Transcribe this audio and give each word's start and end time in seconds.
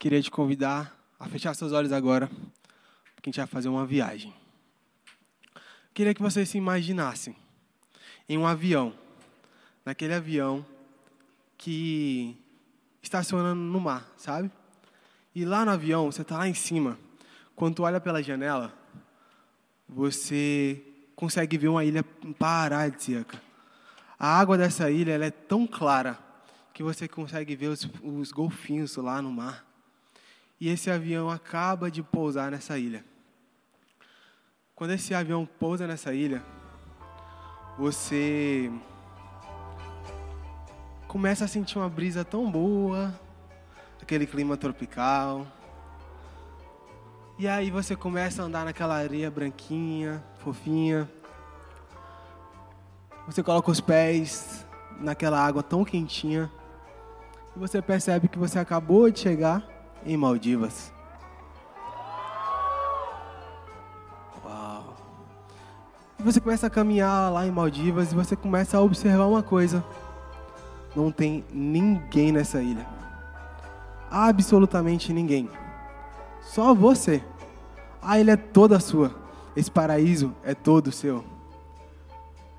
queria 0.00 0.22
te 0.22 0.30
convidar 0.30 0.98
a 1.18 1.28
fechar 1.28 1.52
seus 1.52 1.72
olhos 1.72 1.92
agora, 1.92 2.26
porque 3.14 3.28
a 3.28 3.30
gente 3.30 3.36
vai 3.36 3.46
fazer 3.46 3.68
uma 3.68 3.84
viagem. 3.84 4.32
Queria 5.92 6.14
que 6.14 6.22
você 6.22 6.46
se 6.46 6.56
imaginasse 6.56 7.36
em 8.26 8.38
um 8.38 8.46
avião, 8.46 8.94
naquele 9.84 10.14
avião 10.14 10.64
que 11.58 12.34
estacionando 13.02 13.60
no 13.60 13.78
mar, 13.78 14.10
sabe? 14.16 14.50
E 15.34 15.44
lá 15.44 15.66
no 15.66 15.72
avião, 15.72 16.10
você 16.10 16.22
está 16.22 16.38
lá 16.38 16.48
em 16.48 16.54
cima. 16.54 16.98
Quando 17.54 17.74
tu 17.74 17.82
olha 17.82 18.00
pela 18.00 18.22
janela, 18.22 18.72
você 19.86 20.82
consegue 21.14 21.58
ver 21.58 21.68
uma 21.68 21.84
ilha 21.84 22.02
paradisíaca. 22.38 23.38
A 24.18 24.38
água 24.40 24.56
dessa 24.56 24.90
ilha 24.90 25.22
é 25.22 25.30
tão 25.30 25.66
clara 25.66 26.18
que 26.72 26.82
você 26.82 27.06
consegue 27.06 27.54
ver 27.54 27.66
os, 27.66 27.86
os 28.02 28.32
golfinhos 28.32 28.96
lá 28.96 29.20
no 29.20 29.30
mar. 29.30 29.68
E 30.60 30.68
esse 30.68 30.90
avião 30.90 31.30
acaba 31.30 31.90
de 31.90 32.02
pousar 32.02 32.50
nessa 32.50 32.78
ilha. 32.78 33.02
Quando 34.74 34.90
esse 34.90 35.14
avião 35.14 35.46
pousa 35.46 35.86
nessa 35.86 36.12
ilha, 36.12 36.42
você 37.78 38.70
começa 41.08 41.46
a 41.46 41.48
sentir 41.48 41.78
uma 41.78 41.88
brisa 41.88 42.26
tão 42.26 42.50
boa, 42.50 43.18
aquele 44.02 44.26
clima 44.26 44.54
tropical. 44.54 45.46
E 47.38 47.48
aí 47.48 47.70
você 47.70 47.96
começa 47.96 48.42
a 48.42 48.44
andar 48.44 48.66
naquela 48.66 48.96
areia 48.96 49.30
branquinha, 49.30 50.22
fofinha. 50.40 51.10
Você 53.24 53.42
coloca 53.42 53.70
os 53.70 53.80
pés 53.80 54.66
naquela 55.00 55.42
água 55.42 55.62
tão 55.62 55.86
quentinha. 55.86 56.52
E 57.56 57.58
você 57.58 57.80
percebe 57.80 58.28
que 58.28 58.38
você 58.38 58.58
acabou 58.58 59.10
de 59.10 59.20
chegar 59.20 59.79
em 60.04 60.16
Maldivas. 60.16 60.92
Uau. 64.44 64.96
E 66.18 66.22
você 66.22 66.40
começa 66.40 66.66
a 66.66 66.70
caminhar 66.70 67.32
lá 67.32 67.46
em 67.46 67.50
Maldivas 67.50 68.12
e 68.12 68.14
você 68.14 68.36
começa 68.36 68.76
a 68.76 68.80
observar 68.80 69.26
uma 69.26 69.42
coisa. 69.42 69.84
Não 70.94 71.12
tem 71.12 71.44
ninguém 71.52 72.32
nessa 72.32 72.60
ilha. 72.62 72.86
Absolutamente 74.10 75.12
ninguém. 75.12 75.48
Só 76.42 76.74
você. 76.74 77.22
A 78.02 78.18
ilha 78.18 78.32
é 78.32 78.36
toda 78.36 78.80
sua. 78.80 79.14
Esse 79.54 79.70
paraíso 79.70 80.34
é 80.42 80.54
todo 80.54 80.90
seu. 80.90 81.24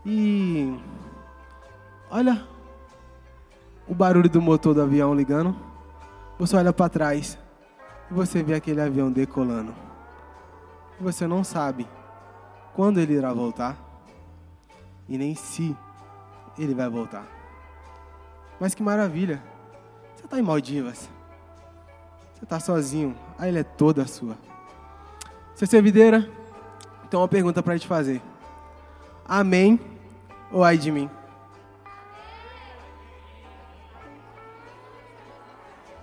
E 0.06 0.76
olha 2.10 2.48
o 3.88 3.94
barulho 3.94 4.30
do 4.30 4.42
motor 4.42 4.74
do 4.74 4.82
avião 4.82 5.14
ligando. 5.14 5.56
Você 6.42 6.56
olha 6.56 6.74
para 6.74 6.90
trás 6.90 7.38
e 8.10 8.14
você 8.16 8.42
vê 8.42 8.56
aquele 8.56 8.82
avião 8.82 9.12
decolando. 9.12 9.76
E 11.00 11.04
você 11.04 11.28
não 11.28 11.44
sabe 11.44 11.88
quando 12.74 13.00
ele 13.00 13.14
irá 13.14 13.32
voltar 13.32 13.78
e 15.08 15.20
nem 15.20 15.36
se 15.36 15.78
ele 16.58 16.74
vai 16.74 16.90
voltar. 16.90 17.28
Mas 18.60 18.74
que 18.74 18.82
maravilha! 18.82 19.40
Você 20.16 20.26
está 20.26 20.40
em 20.40 20.42
Maldivas. 20.42 21.08
Você 22.34 22.44
está 22.44 22.60
sozinho. 22.60 23.16
A 23.38 23.48
ilha 23.48 23.60
é 23.60 23.64
toda 23.64 24.08
sua. 24.08 24.36
Você 25.54 25.66
é 25.66 25.68
servideira? 25.68 26.28
Então 27.08 27.22
uma 27.22 27.28
pergunta 27.28 27.62
para 27.62 27.78
te 27.78 27.86
fazer. 27.86 28.20
Amém 29.28 29.80
ou 30.52 30.64
ai 30.64 30.76
de 30.76 30.92
mim? 30.92 31.08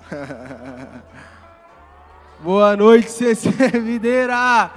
Boa 2.41 2.77
noite, 2.77 3.11
CC 3.11 3.51
Videira! 3.81 4.70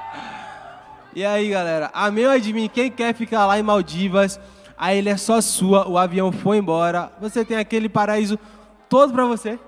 e 1.14 1.24
aí, 1.24 1.48
galera? 1.48 1.90
Amém 1.92 2.40
de 2.40 2.52
mim? 2.52 2.68
Quem 2.68 2.90
quer 2.90 3.14
ficar 3.14 3.46
lá 3.46 3.58
em 3.58 3.62
Maldivas? 3.62 4.40
A 4.76 4.94
ilha 4.94 5.10
é 5.10 5.16
só 5.16 5.40
sua, 5.40 5.88
o 5.88 5.98
avião 5.98 6.32
foi 6.32 6.58
embora. 6.58 7.12
Você 7.20 7.44
tem 7.44 7.56
aquele 7.56 7.88
paraíso 7.88 8.38
todo 8.88 9.12
para 9.12 9.26
você. 9.26 9.58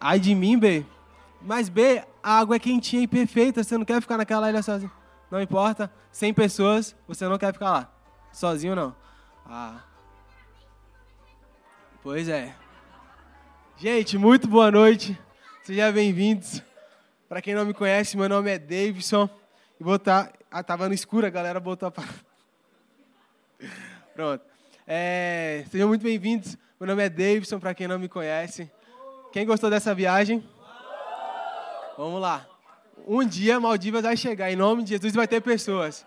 Ai 0.00 0.18
de 0.18 0.34
mim, 0.34 0.58
B. 0.58 0.84
Mas 1.40 1.68
B, 1.68 2.02
a 2.22 2.38
água 2.38 2.56
é 2.56 2.58
quentinha 2.58 3.02
e 3.02 3.06
perfeita. 3.06 3.62
Você 3.62 3.76
não 3.76 3.84
quer 3.84 4.00
ficar 4.00 4.16
naquela 4.16 4.48
ilha 4.48 4.62
sozinho. 4.62 4.90
Não 5.30 5.40
importa. 5.40 5.90
100 6.10 6.34
pessoas, 6.34 6.96
você 7.06 7.26
não 7.26 7.38
quer 7.38 7.52
ficar 7.52 7.70
lá. 7.70 7.88
Sozinho 8.32 8.74
não. 8.74 8.94
Ah. 9.46 9.91
Pois 12.02 12.28
é. 12.28 12.52
Gente, 13.76 14.18
muito 14.18 14.48
boa 14.48 14.72
noite. 14.72 15.16
Sejam 15.62 15.92
bem-vindos. 15.92 16.60
Para 17.28 17.40
quem 17.40 17.54
não 17.54 17.64
me 17.64 17.72
conhece, 17.72 18.16
meu 18.16 18.28
nome 18.28 18.50
é 18.50 18.58
Davidson. 18.58 19.30
E 19.78 19.84
vou 19.84 19.94
estar. 19.94 20.26
Tá... 20.26 20.32
Ah, 20.50 20.64
tava 20.64 20.88
no 20.88 20.94
escuro, 20.94 21.24
a 21.24 21.30
galera 21.30 21.60
botou 21.60 21.88
a. 21.88 21.92
Pronto. 24.12 24.44
É... 24.84 25.64
Sejam 25.70 25.86
muito 25.86 26.02
bem-vindos. 26.02 26.58
Meu 26.80 26.88
nome 26.88 27.04
é 27.04 27.08
Davidson, 27.08 27.60
para 27.60 27.72
quem 27.72 27.86
não 27.86 28.00
me 28.00 28.08
conhece. 28.08 28.68
Quem 29.32 29.46
gostou 29.46 29.70
dessa 29.70 29.94
viagem? 29.94 30.44
Vamos 31.96 32.20
lá. 32.20 32.48
Um 33.06 33.24
dia 33.24 33.60
Maldivas 33.60 34.02
vai 34.02 34.16
chegar, 34.16 34.50
em 34.50 34.56
nome 34.56 34.82
de 34.82 34.90
Jesus 34.90 35.14
vai 35.14 35.28
ter 35.28 35.40
pessoas. 35.40 36.04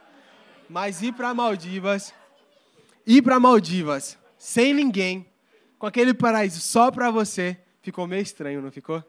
Mas 0.69 1.01
ir 1.01 1.13
para 1.13 1.33
Maldivas, 1.33 2.13
ir 3.07 3.21
para 3.21 3.39
Maldivas 3.39 4.17
sem 4.37 4.73
ninguém, 4.73 5.25
com 5.77 5.85
aquele 5.85 6.13
paraíso 6.13 6.59
só 6.59 6.91
para 6.91 7.11
você, 7.11 7.57
ficou 7.81 8.07
meio 8.07 8.21
estranho, 8.21 8.61
não 8.61 8.71
ficou? 8.71 9.03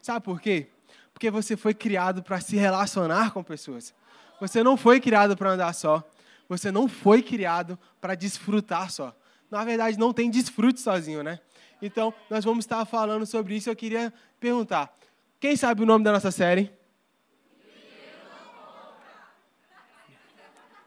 Sabe 0.00 0.24
por 0.24 0.40
quê? 0.40 0.68
Porque 1.12 1.30
você 1.30 1.56
foi 1.56 1.74
criado 1.74 2.22
para 2.22 2.40
se 2.40 2.56
relacionar 2.56 3.32
com 3.32 3.42
pessoas. 3.42 3.94
Você 4.40 4.62
não 4.62 4.76
foi 4.76 5.00
criado 5.00 5.36
para 5.36 5.50
andar 5.50 5.72
só. 5.74 6.02
Você 6.48 6.70
não 6.70 6.88
foi 6.88 7.22
criado 7.22 7.78
para 8.00 8.14
desfrutar 8.14 8.90
só. 8.90 9.14
Na 9.50 9.64
verdade, 9.64 9.98
não 9.98 10.12
tem 10.12 10.30
desfrute 10.30 10.80
sozinho, 10.80 11.22
né? 11.22 11.40
Então, 11.80 12.12
nós 12.28 12.44
vamos 12.44 12.64
estar 12.64 12.84
falando 12.84 13.26
sobre 13.26 13.56
isso. 13.56 13.68
Eu 13.68 13.76
queria 13.76 14.12
perguntar: 14.40 14.92
quem 15.40 15.56
sabe 15.56 15.82
o 15.82 15.86
nome 15.86 16.04
da 16.04 16.12
nossa 16.12 16.30
série? 16.30 16.72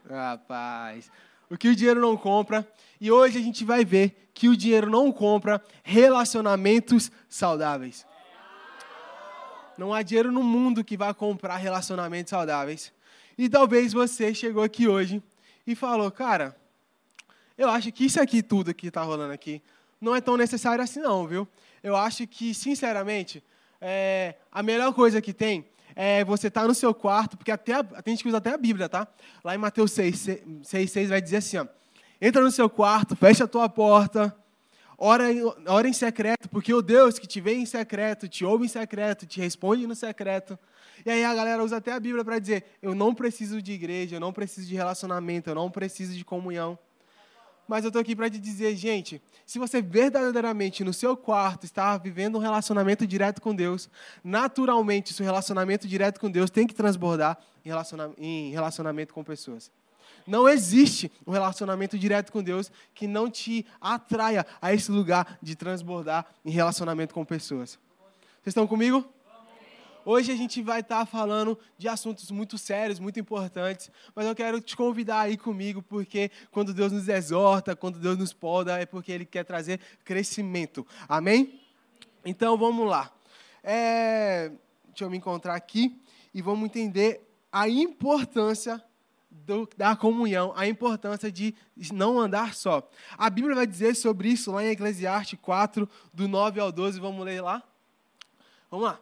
Rapaz, 0.09 1.09
o 1.51 1.57
que 1.57 1.67
o 1.67 1.75
dinheiro 1.75 1.99
não 1.99 2.15
compra. 2.15 2.65
E 2.99 3.11
hoje 3.11 3.37
a 3.37 3.41
gente 3.41 3.65
vai 3.65 3.83
ver 3.83 4.29
que 4.33 4.47
o 4.47 4.55
dinheiro 4.55 4.89
não 4.89 5.11
compra 5.11 5.61
relacionamentos 5.83 7.11
saudáveis. 7.27 8.07
Não 9.77 9.93
há 9.93 10.01
dinheiro 10.01 10.31
no 10.31 10.41
mundo 10.41 10.83
que 10.83 10.95
vá 10.95 11.13
comprar 11.13 11.57
relacionamentos 11.57 12.29
saudáveis. 12.29 12.93
E 13.37 13.49
talvez 13.49 13.91
você 13.91 14.33
chegou 14.33 14.63
aqui 14.63 14.87
hoje 14.87 15.21
e 15.67 15.75
falou, 15.75 16.09
cara, 16.09 16.55
eu 17.57 17.69
acho 17.69 17.91
que 17.91 18.05
isso 18.05 18.21
aqui, 18.21 18.41
tudo 18.41 18.73
que 18.73 18.87
está 18.87 19.01
rolando 19.01 19.33
aqui, 19.33 19.61
não 19.99 20.15
é 20.15 20.21
tão 20.21 20.37
necessário 20.37 20.83
assim 20.83 21.01
não, 21.01 21.27
viu? 21.27 21.47
Eu 21.83 21.97
acho 21.97 22.25
que, 22.27 22.53
sinceramente, 22.53 23.43
é, 23.81 24.35
a 24.51 24.63
melhor 24.63 24.93
coisa 24.93 25.21
que 25.21 25.33
tem 25.33 25.65
é 25.95 26.23
você 26.23 26.47
estar 26.47 26.61
tá 26.61 26.67
no 26.67 26.73
seu 26.73 26.93
quarto, 26.93 27.37
porque 27.37 27.51
até 27.51 27.73
a, 27.73 27.83
tem 27.83 28.13
gente 28.13 28.23
que 28.23 28.29
usa 28.29 28.37
até 28.37 28.51
a 28.51 28.57
Bíblia, 28.57 28.87
tá? 28.87 29.07
Lá 29.43 29.55
em 29.55 29.57
Mateus 29.57 29.91
6, 29.91 30.29
6, 30.63 30.91
6 30.91 31.09
vai 31.09 31.21
dizer 31.21 31.37
assim, 31.37 31.57
ó, 31.57 31.65
entra 32.21 32.41
no 32.41 32.51
seu 32.51 32.69
quarto, 32.69 33.15
fecha 33.15 33.43
a 33.43 33.47
tua 33.47 33.67
porta, 33.67 34.35
ora, 34.97 35.25
ora 35.67 35.87
em 35.87 35.93
secreto, 35.93 36.47
porque 36.49 36.73
o 36.73 36.81
Deus 36.81 37.17
que 37.17 37.27
te 37.27 37.41
vê 37.41 37.53
em 37.55 37.65
secreto, 37.65 38.27
te 38.27 38.45
ouve 38.45 38.65
em 38.65 38.69
secreto, 38.69 39.25
te 39.25 39.39
responde 39.39 39.87
no 39.87 39.95
secreto. 39.95 40.57
E 41.05 41.09
aí 41.09 41.25
a 41.25 41.33
galera 41.33 41.63
usa 41.63 41.77
até 41.77 41.91
a 41.91 41.99
Bíblia 41.99 42.23
para 42.23 42.37
dizer, 42.37 42.63
eu 42.81 42.93
não 42.93 43.13
preciso 43.13 43.61
de 43.61 43.71
igreja, 43.71 44.15
eu 44.15 44.19
não 44.19 44.31
preciso 44.31 44.67
de 44.67 44.75
relacionamento, 44.75 45.49
eu 45.49 45.55
não 45.55 45.71
preciso 45.71 46.13
de 46.13 46.23
comunhão. 46.23 46.77
Mas 47.71 47.85
eu 47.85 47.87
estou 47.87 48.01
aqui 48.01 48.17
para 48.17 48.29
te 48.29 48.37
dizer, 48.37 48.75
gente, 48.75 49.21
se 49.45 49.57
você 49.57 49.81
verdadeiramente 49.81 50.83
no 50.83 50.91
seu 50.91 51.15
quarto 51.15 51.63
está 51.63 51.97
vivendo 51.97 52.35
um 52.35 52.41
relacionamento 52.41 53.07
direto 53.07 53.41
com 53.41 53.55
Deus, 53.55 53.89
naturalmente 54.21 55.13
seu 55.13 55.25
relacionamento 55.25 55.87
direto 55.87 56.19
com 56.19 56.29
Deus 56.29 56.49
tem 56.49 56.67
que 56.67 56.75
transbordar 56.75 57.37
em 58.17 58.51
relacionamento 58.51 59.13
com 59.13 59.23
pessoas. 59.23 59.71
Não 60.27 60.49
existe 60.49 61.09
um 61.25 61.31
relacionamento 61.31 61.97
direto 61.97 62.33
com 62.33 62.43
Deus 62.43 62.69
que 62.93 63.07
não 63.07 63.31
te 63.31 63.65
atraia 63.79 64.45
a 64.61 64.73
esse 64.73 64.91
lugar 64.91 65.39
de 65.41 65.55
transbordar 65.55 66.25
em 66.43 66.51
relacionamento 66.51 67.13
com 67.13 67.23
pessoas. 67.23 67.79
Vocês 68.41 68.47
estão 68.47 68.67
comigo? 68.67 69.07
Hoje 70.03 70.31
a 70.31 70.35
gente 70.35 70.61
vai 70.63 70.79
estar 70.79 71.05
falando 71.05 71.57
de 71.77 71.87
assuntos 71.87 72.31
muito 72.31 72.57
sérios, 72.57 72.99
muito 72.99 73.19
importantes, 73.19 73.91
mas 74.15 74.25
eu 74.25 74.33
quero 74.33 74.59
te 74.59 74.75
convidar 74.75 75.21
aí 75.21 75.37
comigo, 75.37 75.81
porque 75.81 76.31
quando 76.49 76.73
Deus 76.73 76.91
nos 76.91 77.07
exorta, 77.07 77.75
quando 77.75 77.99
Deus 77.99 78.17
nos 78.17 78.33
poda, 78.33 78.79
é 78.79 78.85
porque 78.85 79.11
Ele 79.11 79.25
quer 79.25 79.43
trazer 79.43 79.79
crescimento. 80.03 80.85
Amém? 81.07 81.61
Então 82.25 82.57
vamos 82.57 82.89
lá. 82.89 83.11
É... 83.63 84.51
Deixa 84.87 85.05
eu 85.05 85.09
me 85.09 85.17
encontrar 85.17 85.55
aqui 85.55 86.01
e 86.33 86.41
vamos 86.41 86.65
entender 86.65 87.21
a 87.51 87.69
importância 87.69 88.83
do, 89.29 89.69
da 89.77 89.95
comunhão, 89.95 90.51
a 90.55 90.67
importância 90.67 91.31
de 91.31 91.55
não 91.93 92.19
andar 92.19 92.55
só. 92.55 92.89
A 93.17 93.29
Bíblia 93.29 93.55
vai 93.55 93.67
dizer 93.67 93.95
sobre 93.95 94.29
isso 94.29 94.51
lá 94.51 94.63
em 94.63 94.69
Eclesiastes 94.69 95.39
4, 95.41 95.87
do 96.11 96.27
9 96.27 96.59
ao 96.59 96.71
12. 96.71 96.99
Vamos 96.99 97.23
ler 97.23 97.41
lá? 97.41 97.63
Vamos 98.69 98.85
lá. 98.87 98.99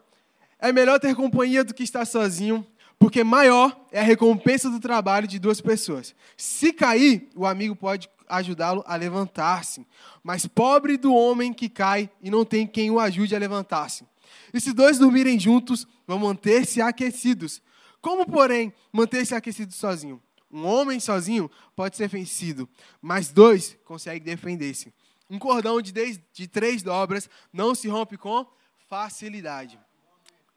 É 0.59 0.71
melhor 0.71 0.99
ter 0.99 1.15
companhia 1.15 1.63
do 1.63 1.73
que 1.73 1.83
estar 1.83 2.05
sozinho, 2.05 2.65
porque 2.99 3.23
maior 3.23 3.85
é 3.91 3.99
a 4.01 4.03
recompensa 4.03 4.69
do 4.69 4.79
trabalho 4.79 5.27
de 5.27 5.39
duas 5.39 5.61
pessoas. 5.61 6.13
Se 6.35 6.73
cair, 6.73 7.29
o 7.35 7.45
amigo 7.45 7.75
pode 7.75 8.09
ajudá-lo 8.27 8.83
a 8.85 8.95
levantar-se. 8.95 9.85
Mas 10.23 10.45
pobre 10.45 10.97
do 10.97 11.13
homem 11.13 11.53
que 11.53 11.67
cai 11.67 12.09
e 12.21 12.29
não 12.29 12.45
tem 12.45 12.67
quem 12.67 12.91
o 12.91 12.99
ajude 12.99 13.35
a 13.35 13.39
levantar-se. 13.39 14.05
E 14.53 14.61
se 14.61 14.73
dois 14.73 14.99
dormirem 14.99 15.39
juntos, 15.39 15.87
vão 16.05 16.19
manter-se 16.19 16.81
aquecidos. 16.81 17.61
Como, 18.01 18.25
porém, 18.25 18.71
manter-se 18.91 19.33
aquecido 19.33 19.73
sozinho? 19.73 20.21
Um 20.51 20.65
homem 20.65 20.99
sozinho 20.99 21.49
pode 21.75 21.95
ser 21.95 22.07
vencido, 22.07 22.67
mas 23.01 23.31
dois 23.31 23.77
conseguem 23.85 24.21
defender-se. 24.21 24.93
Um 25.29 25.37
cordão 25.37 25.81
de, 25.81 25.91
de 26.33 26.47
três 26.47 26.81
dobras 26.81 27.29
não 27.53 27.75
se 27.75 27.87
rompe 27.87 28.17
com 28.17 28.45
facilidade. 28.89 29.79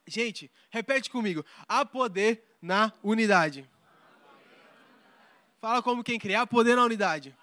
Gente, 0.06 0.50
repete 0.70 1.10
comigo. 1.10 1.44
Há 1.68 1.84
poder 1.84 2.42
na 2.60 2.92
unidade. 3.02 3.68
Fala 5.60 5.82
como 5.82 6.02
quem 6.02 6.18
crê. 6.18 6.34
Há 6.34 6.46
poder 6.46 6.76
na 6.76 6.84
unidade. 6.84 7.36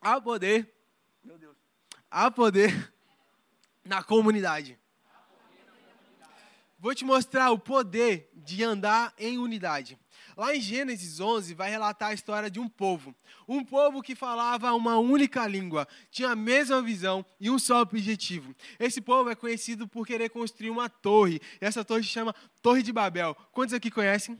Há 0.00 0.20
poder. 0.20 0.72
Meu 1.22 1.38
Deus. 1.38 1.56
Há 2.10 2.30
poder 2.30 2.92
na 3.84 4.02
comunidade. 4.02 4.78
Vou 6.78 6.94
te 6.94 7.04
mostrar 7.04 7.50
o 7.50 7.58
poder 7.58 8.28
de 8.34 8.64
andar 8.64 9.14
em 9.16 9.38
unidade. 9.38 9.98
Lá 10.36 10.54
em 10.54 10.60
Gênesis 10.60 11.20
11 11.20 11.54
vai 11.54 11.70
relatar 11.70 12.10
a 12.10 12.14
história 12.14 12.50
de 12.50 12.58
um 12.58 12.68
povo. 12.68 13.14
Um 13.46 13.64
povo 13.64 14.02
que 14.02 14.14
falava 14.14 14.72
uma 14.72 14.98
única 14.98 15.46
língua, 15.46 15.86
tinha 16.10 16.30
a 16.30 16.36
mesma 16.36 16.80
visão 16.80 17.24
e 17.40 17.50
um 17.50 17.58
só 17.58 17.80
objetivo. 17.80 18.54
Esse 18.78 19.00
povo 19.00 19.30
é 19.30 19.34
conhecido 19.34 19.86
por 19.86 20.06
querer 20.06 20.30
construir 20.30 20.70
uma 20.70 20.88
torre. 20.88 21.40
E 21.60 21.64
essa 21.64 21.84
torre 21.84 22.02
se 22.02 22.08
chama 22.08 22.34
Torre 22.62 22.82
de 22.82 22.92
Babel. 22.92 23.36
Quantos 23.52 23.74
aqui 23.74 23.90
conhecem? 23.90 24.38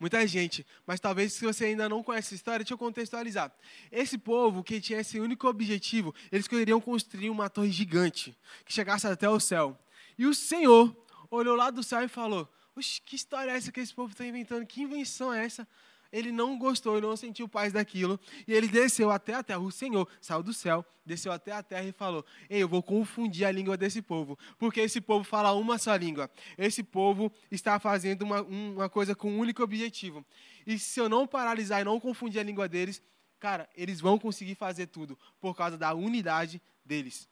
Muita 0.00 0.24
gente, 0.28 0.64
mas 0.86 1.00
talvez 1.00 1.32
se 1.32 1.44
você 1.44 1.64
ainda 1.64 1.88
não 1.88 2.04
conhece 2.04 2.28
essa 2.28 2.34
história, 2.36 2.60
deixa 2.60 2.74
eu 2.74 2.78
contextualizar. 2.78 3.52
Esse 3.90 4.16
povo 4.16 4.62
que 4.62 4.80
tinha 4.80 5.00
esse 5.00 5.18
único 5.18 5.48
objetivo, 5.48 6.14
eles 6.30 6.46
queriam 6.46 6.80
construir 6.80 7.30
uma 7.30 7.50
torre 7.50 7.72
gigante 7.72 8.36
que 8.64 8.72
chegasse 8.72 9.08
até 9.08 9.28
o 9.28 9.40
céu. 9.40 9.76
E 10.16 10.24
o 10.24 10.34
Senhor 10.34 10.96
olhou 11.28 11.56
lá 11.56 11.70
do 11.70 11.82
céu 11.82 12.02
e 12.02 12.08
falou: 12.08 12.48
Oxe, 12.78 13.02
que 13.04 13.16
história 13.16 13.50
é 13.50 13.56
essa 13.56 13.72
que 13.72 13.80
esse 13.80 13.92
povo 13.92 14.12
está 14.12 14.24
inventando? 14.24 14.64
Que 14.64 14.82
invenção 14.82 15.34
é 15.34 15.44
essa? 15.44 15.66
Ele 16.12 16.30
não 16.30 16.56
gostou, 16.56 16.96
ele 16.96 17.06
não 17.06 17.16
sentiu 17.16 17.48
paz 17.48 17.72
daquilo. 17.72 18.18
E 18.46 18.54
ele 18.54 18.68
desceu 18.68 19.10
até 19.10 19.34
a 19.34 19.42
terra. 19.42 19.58
O 19.58 19.70
Senhor 19.70 20.08
saiu 20.20 20.42
do 20.42 20.54
céu, 20.54 20.86
desceu 21.04 21.32
até 21.32 21.52
a 21.52 21.62
terra 21.62 21.84
e 21.84 21.92
falou: 21.92 22.24
Ei, 22.48 22.62
eu 22.62 22.68
vou 22.68 22.82
confundir 22.82 23.44
a 23.44 23.50
língua 23.50 23.76
desse 23.76 24.00
povo. 24.00 24.38
Porque 24.56 24.80
esse 24.80 25.00
povo 25.00 25.24
fala 25.24 25.52
uma 25.52 25.76
só 25.76 25.94
língua. 25.96 26.30
Esse 26.56 26.82
povo 26.84 27.32
está 27.50 27.80
fazendo 27.80 28.22
uma, 28.22 28.42
uma 28.42 28.88
coisa 28.88 29.14
com 29.14 29.30
um 29.30 29.38
único 29.38 29.62
objetivo. 29.62 30.24
E 30.66 30.78
se 30.78 31.00
eu 31.00 31.08
não 31.08 31.26
paralisar 31.26 31.80
e 31.80 31.84
não 31.84 31.98
confundir 31.98 32.40
a 32.40 32.44
língua 32.44 32.68
deles, 32.68 33.02
cara, 33.40 33.68
eles 33.76 34.00
vão 34.00 34.18
conseguir 34.18 34.54
fazer 34.54 34.86
tudo 34.86 35.18
por 35.40 35.54
causa 35.54 35.76
da 35.76 35.92
unidade 35.94 36.62
deles. 36.84 37.28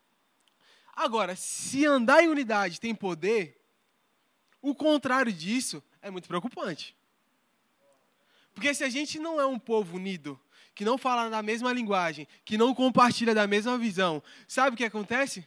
Agora, 0.95 1.37
se 1.37 1.87
andar 1.87 2.23
em 2.23 2.29
unidade 2.29 2.81
tem 2.81 2.95
poder, 2.95 3.56
o 4.61 4.75
contrário 4.75 5.33
disso 5.33 5.83
é 6.01 6.11
muito 6.11 6.29
preocupante. 6.29 6.97
Porque 8.55 8.73
se 8.73 8.85
a 8.85 8.89
gente 8.89 9.19
não 9.19 9.41
é 9.41 9.47
um 9.47 9.59
povo 9.59 9.97
unido, 9.97 10.41
que 10.75 10.85
não 10.85 10.97
fala 10.99 11.29
na 11.29 11.43
mesma 11.43 11.73
linguagem, 11.73 12.27
que 12.45 12.59
não 12.59 12.75
compartilha 12.75 13.35
da 13.35 13.47
mesma 13.47 13.77
visão, 13.79 14.23
sabe 14.47 14.75
o 14.75 14.77
que 14.77 14.85
acontece? 14.85 15.47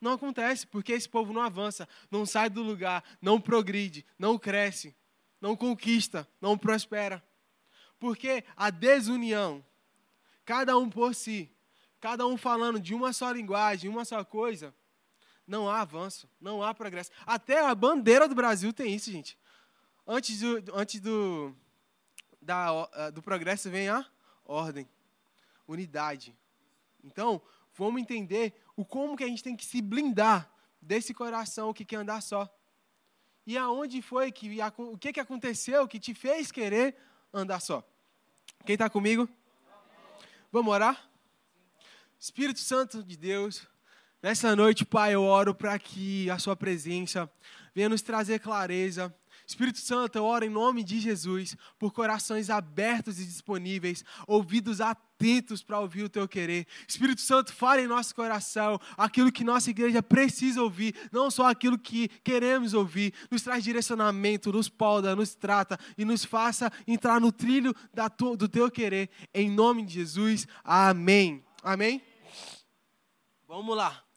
Não 0.00 0.12
acontece, 0.12 0.66
porque 0.66 0.92
esse 0.92 1.08
povo 1.08 1.32
não 1.32 1.42
avança, 1.42 1.88
não 2.10 2.24
sai 2.24 2.48
do 2.48 2.62
lugar, 2.62 3.04
não 3.20 3.40
progride, 3.40 4.04
não 4.18 4.38
cresce, 4.38 4.94
não 5.40 5.56
conquista, 5.56 6.26
não 6.40 6.56
prospera. 6.56 7.22
Porque 7.98 8.44
a 8.56 8.70
desunião, 8.70 9.64
cada 10.44 10.76
um 10.78 10.88
por 10.88 11.14
si, 11.14 11.50
cada 12.00 12.26
um 12.26 12.36
falando 12.36 12.80
de 12.80 12.94
uma 12.94 13.12
só 13.12 13.30
linguagem, 13.30 13.90
uma 13.90 14.04
só 14.04 14.24
coisa, 14.24 14.74
não 15.50 15.68
há 15.68 15.80
avanço, 15.80 16.30
não 16.40 16.62
há 16.62 16.72
progresso. 16.72 17.10
Até 17.26 17.60
a 17.60 17.74
bandeira 17.74 18.28
do 18.28 18.36
Brasil 18.36 18.72
tem 18.72 18.94
isso, 18.94 19.10
gente. 19.10 19.36
Antes 20.06 20.38
do, 20.40 20.76
antes 20.76 21.00
do, 21.00 21.54
da, 22.40 22.88
eh, 22.94 23.10
do 23.10 23.20
progresso 23.20 23.68
vem 23.68 23.88
a 23.88 24.06
ordem, 24.44 24.88
unidade. 25.66 26.36
Então, 27.02 27.42
vamos 27.74 28.00
entender 28.00 28.54
o 28.76 28.84
como 28.84 29.16
que 29.16 29.24
a 29.24 29.26
gente 29.26 29.42
tem 29.42 29.56
que 29.56 29.66
se 29.66 29.82
blindar 29.82 30.48
desse 30.80 31.12
coração 31.12 31.74
que 31.74 31.84
quer 31.84 31.96
andar 31.96 32.22
só. 32.22 32.48
E 33.44 33.58
aonde 33.58 34.00
foi 34.00 34.30
que 34.30 34.56
o 34.78 34.96
que, 34.96 35.12
que 35.12 35.20
aconteceu 35.20 35.88
que 35.88 35.98
te 35.98 36.14
fez 36.14 36.52
querer 36.52 36.96
andar 37.34 37.58
só? 37.58 37.82
Quem 38.64 38.74
está 38.74 38.88
comigo? 38.88 39.28
Vamos 40.52 40.72
orar? 40.72 41.10
Espírito 42.20 42.60
Santo 42.60 43.02
de 43.02 43.16
Deus, 43.16 43.66
Nessa 44.22 44.54
noite, 44.54 44.84
Pai, 44.84 45.14
eu 45.14 45.22
oro 45.22 45.54
para 45.54 45.78
que 45.78 46.28
a 46.28 46.38
Sua 46.38 46.54
presença 46.54 47.30
venha 47.74 47.88
nos 47.88 48.02
trazer 48.02 48.38
clareza. 48.38 49.14
Espírito 49.46 49.78
Santo, 49.78 50.16
eu 50.16 50.24
oro 50.24 50.44
em 50.44 50.50
nome 50.50 50.84
de 50.84 51.00
Jesus 51.00 51.56
por 51.78 51.90
corações 51.90 52.50
abertos 52.50 53.18
e 53.18 53.24
disponíveis, 53.24 54.04
ouvidos 54.26 54.78
atentos 54.78 55.62
para 55.62 55.80
ouvir 55.80 56.04
o 56.04 56.08
Teu 56.10 56.28
querer. 56.28 56.66
Espírito 56.86 57.22
Santo, 57.22 57.50
fale 57.50 57.82
em 57.82 57.86
nosso 57.86 58.14
coração 58.14 58.78
aquilo 58.94 59.32
que 59.32 59.42
nossa 59.42 59.70
igreja 59.70 60.02
precisa 60.02 60.62
ouvir, 60.62 60.94
não 61.10 61.30
só 61.30 61.48
aquilo 61.48 61.78
que 61.78 62.08
queremos 62.22 62.74
ouvir. 62.74 63.14
Nos 63.30 63.40
traz 63.40 63.64
direcionamento, 63.64 64.52
nos 64.52 64.68
polda, 64.68 65.16
nos 65.16 65.34
trata 65.34 65.78
e 65.96 66.04
nos 66.04 66.26
faça 66.26 66.70
entrar 66.86 67.18
no 67.18 67.32
trilho 67.32 67.74
do 68.36 68.48
Teu 68.48 68.70
querer. 68.70 69.08
Em 69.32 69.50
nome 69.50 69.82
de 69.82 69.94
Jesus, 69.94 70.46
amém. 70.62 71.42
Amém? 71.62 72.02
Vamos 73.48 73.74
lá. 73.74 74.09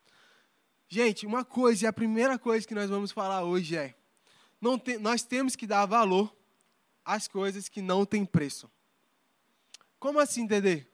Gente, 0.94 1.26
uma 1.26 1.44
coisa, 1.44 1.86
e 1.86 1.88
a 1.88 1.92
primeira 1.92 2.38
coisa 2.38 2.68
que 2.68 2.76
nós 2.76 2.88
vamos 2.88 3.12
falar 3.12 3.44
hoje 3.44 3.76
é: 3.76 3.96
te, 4.84 5.00
nós 5.00 5.24
temos 5.24 5.56
que 5.56 5.66
dar 5.66 5.88
valor 5.88 6.32
às 7.04 7.28
coisas 7.28 7.68
que 7.68 7.82
não 7.82 8.06
têm 8.06 8.24
preço. 8.24 8.70
Como 9.98 10.20
assim, 10.20 10.46
Dedê? 10.46 10.86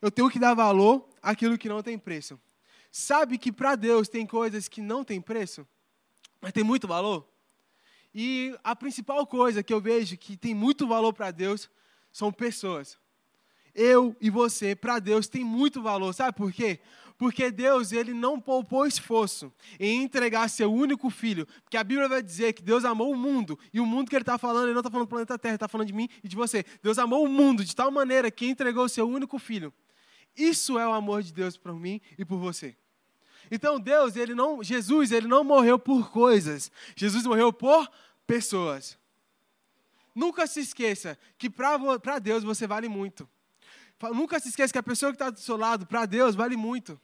Eu 0.00 0.10
tenho 0.10 0.30
que 0.30 0.38
dar 0.38 0.54
valor 0.54 1.06
àquilo 1.20 1.58
que 1.58 1.68
não 1.68 1.82
tem 1.82 1.98
preço. 1.98 2.40
Sabe 2.90 3.36
que 3.36 3.52
para 3.52 3.76
Deus 3.76 4.08
tem 4.08 4.26
coisas 4.26 4.68
que 4.68 4.80
não 4.80 5.04
têm 5.04 5.20
preço, 5.20 5.68
mas 6.40 6.54
tem 6.54 6.64
muito 6.64 6.88
valor? 6.88 7.28
E 8.14 8.58
a 8.64 8.74
principal 8.74 9.26
coisa 9.26 9.62
que 9.62 9.74
eu 9.74 9.82
vejo 9.82 10.16
que 10.16 10.34
tem 10.34 10.54
muito 10.54 10.88
valor 10.88 11.12
para 11.12 11.30
Deus 11.30 11.68
são 12.10 12.32
pessoas. 12.32 12.98
Eu 13.74 14.16
e 14.18 14.30
você, 14.30 14.74
para 14.74 14.98
Deus, 14.98 15.28
tem 15.28 15.44
muito 15.44 15.82
valor. 15.82 16.14
Sabe 16.14 16.34
por 16.34 16.50
quê? 16.50 16.80
Porque 17.18 17.50
Deus, 17.50 17.92
ele 17.92 18.12
não 18.12 18.40
poupou 18.40 18.86
esforço 18.86 19.52
em 19.80 20.02
entregar 20.02 20.48
seu 20.48 20.72
único 20.72 21.08
filho. 21.08 21.46
Porque 21.62 21.76
a 21.76 21.84
Bíblia 21.84 22.08
vai 22.08 22.22
dizer 22.22 22.52
que 22.52 22.62
Deus 22.62 22.84
amou 22.84 23.10
o 23.10 23.16
mundo. 23.16 23.58
E 23.72 23.80
o 23.80 23.86
mundo 23.86 24.10
que 24.10 24.16
ele 24.16 24.22
está 24.22 24.36
falando, 24.36 24.64
ele 24.64 24.74
não 24.74 24.80
está 24.80 24.90
falando 24.90 25.06
do 25.06 25.10
planeta 25.10 25.38
Terra, 25.38 25.52
ele 25.52 25.56
está 25.56 25.68
falando 25.68 25.86
de 25.86 25.94
mim 25.94 26.08
e 26.22 26.28
de 26.28 26.36
você. 26.36 26.64
Deus 26.82 26.98
amou 26.98 27.24
o 27.24 27.28
mundo 27.28 27.64
de 27.64 27.74
tal 27.74 27.90
maneira 27.90 28.30
que 28.30 28.46
entregou 28.46 28.88
seu 28.88 29.08
único 29.08 29.38
filho. 29.38 29.72
Isso 30.36 30.78
é 30.78 30.86
o 30.86 30.92
amor 30.92 31.22
de 31.22 31.32
Deus 31.32 31.56
por 31.56 31.74
mim 31.74 32.00
e 32.18 32.24
por 32.24 32.38
você. 32.38 32.76
Então 33.50 33.80
Deus, 33.80 34.16
ele 34.16 34.34
não, 34.34 34.62
Jesus, 34.62 35.10
ele 35.12 35.26
não 35.26 35.42
morreu 35.42 35.78
por 35.78 36.10
coisas. 36.10 36.70
Jesus 36.94 37.24
morreu 37.24 37.52
por 37.52 37.90
pessoas. 38.26 38.98
Nunca 40.14 40.46
se 40.46 40.60
esqueça 40.60 41.18
que 41.38 41.48
para 41.48 42.18
Deus 42.18 42.44
você 42.44 42.66
vale 42.66 42.88
muito. 42.88 43.28
Nunca 44.12 44.38
se 44.38 44.48
esqueça 44.48 44.72
que 44.72 44.78
a 44.78 44.82
pessoa 44.82 45.10
que 45.10 45.16
está 45.16 45.30
do 45.30 45.40
seu 45.40 45.56
lado, 45.56 45.86
para 45.86 46.04
Deus, 46.04 46.34
vale 46.34 46.56
muito. 46.56 47.00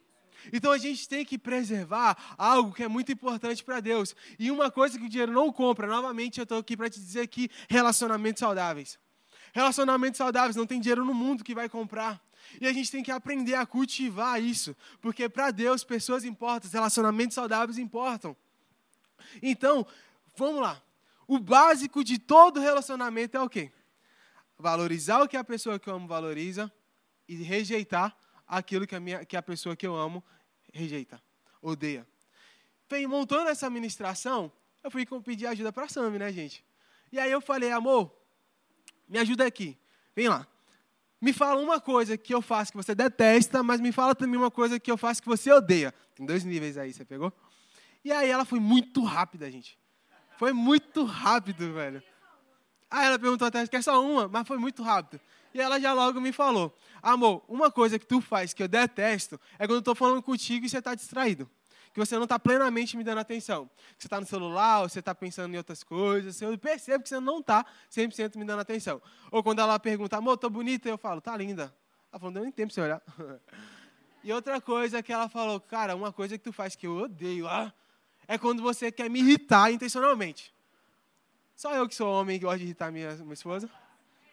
Então 0.53 0.73
a 0.73 0.79
gente 0.79 1.09
tem 1.09 1.25
que 1.25 1.39
preservar 1.39 2.17
algo 2.39 2.73
que 2.73 2.83
é 2.83 2.89
muito 2.89 3.13
importante 3.13 3.63
para 3.63 3.81
Deus. 3.81 4.17
E 4.39 4.51
uma 4.51 4.71
coisa 4.71 4.99
que 4.99 5.05
o 5.05 5.09
dinheiro 5.09 5.33
não 5.33 5.53
compra, 5.53 5.87
novamente 5.87 6.39
eu 6.39 6.45
estou 6.45 6.59
aqui 6.59 6.77
para 6.77 6.89
te 6.89 6.99
dizer 6.99 7.27
que 7.27 7.51
relacionamentos 7.69 8.41
saudáveis. 8.41 8.99
Relacionamentos 9.53 10.17
saudáveis, 10.17 10.57
não 10.57 10.67
tem 10.67 10.81
dinheiro 10.81 11.05
no 11.05 11.13
mundo 11.13 11.45
que 11.45 11.55
vai 11.55 11.69
comprar. 11.69 12.23
E 12.61 12.67
a 12.67 12.73
gente 12.73 12.91
tem 12.91 13.03
que 13.03 13.11
aprender 13.11 13.55
a 13.55 13.67
cultivar 13.67 14.43
isso, 14.43 14.75
porque 15.01 15.29
para 15.29 15.51
Deus 15.51 15.85
pessoas 15.85 16.25
importam, 16.25 16.71
relacionamentos 16.71 17.35
saudáveis 17.35 17.79
importam. 17.79 18.37
Então, 19.43 19.87
vamos 20.37 20.61
lá. 20.61 20.83
O 21.27 21.39
básico 21.39 22.03
de 22.03 22.19
todo 22.19 22.61
relacionamento 22.61 23.37
é 23.37 23.41
o 23.41 23.49
quê? 23.49 23.71
Valorizar 24.59 25.23
o 25.23 25.29
que 25.29 25.37
a 25.37 25.45
pessoa 25.45 25.79
que 25.79 25.89
eu 25.89 25.95
amo 25.95 26.09
valoriza 26.09 26.73
e 27.29 27.37
rejeitar 27.37 28.17
aquilo 28.47 28.87
que 28.87 28.95
a, 28.95 29.01
minha, 29.01 29.25
que 29.25 29.37
a 29.37 29.43
pessoa 29.43 29.75
que 29.77 29.87
eu 29.87 29.97
amo 29.97 30.23
rejeita, 30.73 31.23
odeia. 31.61 32.07
Bem, 32.89 33.07
montando 33.07 33.49
essa 33.49 33.69
ministração, 33.71 34.53
eu 34.83 34.91
fui 34.91 35.07
pedir 35.25 35.47
ajuda 35.47 35.73
para 35.73 35.85
a 35.85 35.89
Sami, 35.89 36.19
né, 36.19 36.33
gente? 36.33 36.65
E 37.11 37.19
aí 37.19 37.31
eu 37.31 37.41
falei, 37.41 37.71
amor, 37.71 38.15
Me 39.09 39.19
ajuda 39.19 39.47
aqui. 39.47 39.77
Vem 40.17 40.29
lá. 40.29 40.47
Me 41.21 41.33
fala 41.33 41.61
uma 41.61 41.81
coisa 41.81 42.17
que 42.17 42.35
eu 42.35 42.41
faço 42.43 42.73
que 42.73 42.77
você 42.77 42.95
detesta, 42.95 43.63
mas 43.63 43.81
me 43.81 43.93
fala 43.93 44.15
também 44.15 44.37
uma 44.37 44.51
coisa 44.51 44.81
que 44.81 44.91
eu 44.91 44.97
faço 44.97 45.23
que 45.23 45.29
você 45.29 45.53
odeia. 45.53 45.95
Tem 46.15 46.25
dois 46.25 46.45
níveis 46.45 46.79
aí, 46.79 46.93
você 46.93 47.05
pegou? 47.05 47.33
E 48.05 48.11
aí 48.11 48.29
ela 48.29 48.45
foi 48.45 48.59
muito 48.59 49.05
rápida, 49.05 49.51
gente. 49.51 49.79
Foi 50.37 50.53
muito 50.53 51.05
rápido, 51.05 51.73
velho. 51.75 52.03
Aí 52.93 53.07
ela 53.07 53.19
perguntou 53.19 53.49
até, 53.49 53.67
quer 53.67 53.83
só 53.83 54.05
uma? 54.05 54.29
Mas 54.29 54.47
foi 54.47 54.59
muito 54.59 54.83
rápido. 54.83 55.19
E 55.55 55.61
ela 55.61 55.81
já 55.81 55.95
logo 55.95 56.21
me 56.21 56.31
falou, 56.31 56.77
amor, 57.03 57.43
uma 57.49 57.71
coisa 57.71 57.99
que 57.99 58.07
tu 58.07 58.21
faz 58.21 58.53
que 58.53 58.63
eu 58.63 58.69
detesto 58.69 59.41
é 59.59 59.67
quando 59.67 59.77
eu 59.77 59.79
estou 59.79 59.95
falando 59.95 60.23
contigo 60.23 60.67
e 60.67 60.69
você 60.69 60.77
está 60.77 60.95
distraído 60.95 61.49
que 61.93 62.01
você 62.01 62.17
não 62.17 62.25
está 62.25 62.39
plenamente 62.39 62.97
me 62.97 63.05
dando 63.05 63.19
atenção. 63.19 63.69
Você 63.99 64.07
está 64.07 64.19
no 64.19 64.27
celular, 64.27 64.81
ou 64.81 64.89
você 64.89 65.01
está 65.01 65.15
pensando 65.15 65.55
em 65.55 65.59
outras 65.59 65.85
coisas, 65.85 66.41
eu 66.41 66.57
percebo 66.57 67.03
que 67.03 67.09
você 67.11 67.21
não 67.21 67.41
está 67.41 67.67
100% 67.91 68.37
me 68.37 68.45
dando 68.45 68.61
atenção. 68.61 69.01
Ou 69.31 69.43
quando 69.43 69.59
ela 69.59 69.79
pergunta, 69.79 70.17
amor, 70.17 70.39
tô 70.39 70.49
bonita, 70.49 70.89
eu 70.89 70.97
falo, 70.97 71.21
tá 71.21 71.37
linda. 71.37 71.65
Ela 72.11 72.19
falou, 72.19 72.33
não 72.33 72.43
tem 72.45 72.51
tempo 72.51 72.73
para 72.73 72.75
você 72.75 72.81
olhar. 72.81 73.03
e 74.25 74.33
outra 74.33 74.59
coisa 74.59 75.03
que 75.03 75.13
ela 75.13 75.29
falou, 75.29 75.61
cara, 75.61 75.95
uma 75.95 76.13
coisa 76.13 76.39
que 76.39 76.45
tu 76.45 76.51
faz 76.53 76.75
que 76.75 76.87
eu 76.87 76.97
odeio, 76.97 77.47
ah, 77.47 77.71
é 78.27 78.39
quando 78.39 78.63
você 78.63 78.91
quer 78.91 79.11
me 79.11 79.21
irritar 79.21 79.71
intencionalmente. 79.71 80.55
Só 81.57 81.75
eu 81.75 81.89
que 81.89 81.95
sou 81.95 82.13
homem 82.13 82.37
e 82.37 82.39
gosto 82.39 82.59
de 82.59 82.65
irritar 82.65 82.91
minha, 82.91 83.15
minha 83.17 83.35
esposa. 83.35 83.71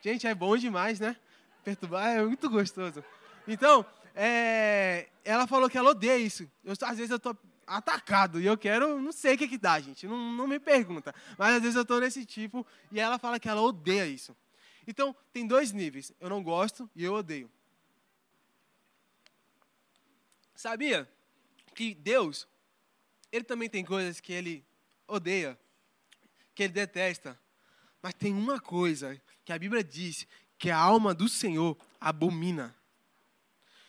Gente, 0.02 0.26
é 0.28 0.34
bom 0.34 0.56
demais, 0.58 1.00
né? 1.00 1.16
Perturbar 1.64 2.08
é 2.08 2.24
muito 2.24 2.50
gostoso. 2.50 3.04
Então, 3.48 3.86
é, 4.16 5.10
ela 5.24 5.46
falou 5.46 5.70
que 5.70 5.78
ela 5.78 5.92
odeia 5.92 6.18
isso. 6.18 6.50
Eu, 6.64 6.74
às 6.82 6.98
vezes 6.98 7.12
eu 7.12 7.18
estou 7.18 7.38
atacado. 7.68 8.42
E 8.42 8.46
eu 8.46 8.58
quero, 8.58 9.00
não 9.00 9.12
sei 9.12 9.36
o 9.36 9.38
que, 9.38 9.48
que 9.48 9.58
dá, 9.58 9.80
gente. 9.80 10.08
Não, 10.08 10.32
não 10.32 10.48
me 10.48 10.60
pergunta. 10.60 11.14
Mas 11.38 11.56
às 11.56 11.62
vezes 11.62 11.76
eu 11.76 11.84
estou 11.84 12.00
nesse 12.00 12.26
tipo 12.26 12.66
e 12.92 13.00
ela 13.00 13.20
fala 13.20 13.40
que 13.40 13.48
ela 13.48 13.62
odeia 13.62 14.08
isso. 14.08 14.36
Então, 14.88 15.16
tem 15.32 15.46
dois 15.46 15.72
níveis. 15.72 16.12
Eu 16.20 16.30
não 16.30 16.42
gosto 16.42 16.90
e 16.96 17.04
eu 17.04 17.14
odeio. 17.14 17.50
Sabia 20.56 21.10
que 21.76 21.94
Deus, 21.94 22.48
ele 23.32 23.44
também 23.46 23.70
tem 23.70 23.86
coisas 23.86 24.20
que 24.20 24.34
ele 24.34 24.66
odeia, 25.08 25.58
que 26.60 26.64
ele 26.64 26.74
detesta. 26.74 27.40
Mas 28.02 28.14
tem 28.14 28.34
uma 28.34 28.60
coisa 28.60 29.20
que 29.46 29.54
a 29.54 29.58
Bíblia 29.58 29.82
diz 29.82 30.28
que 30.58 30.70
a 30.70 30.78
alma 30.78 31.14
do 31.14 31.30
Senhor 31.30 31.78
abomina. 32.02 32.76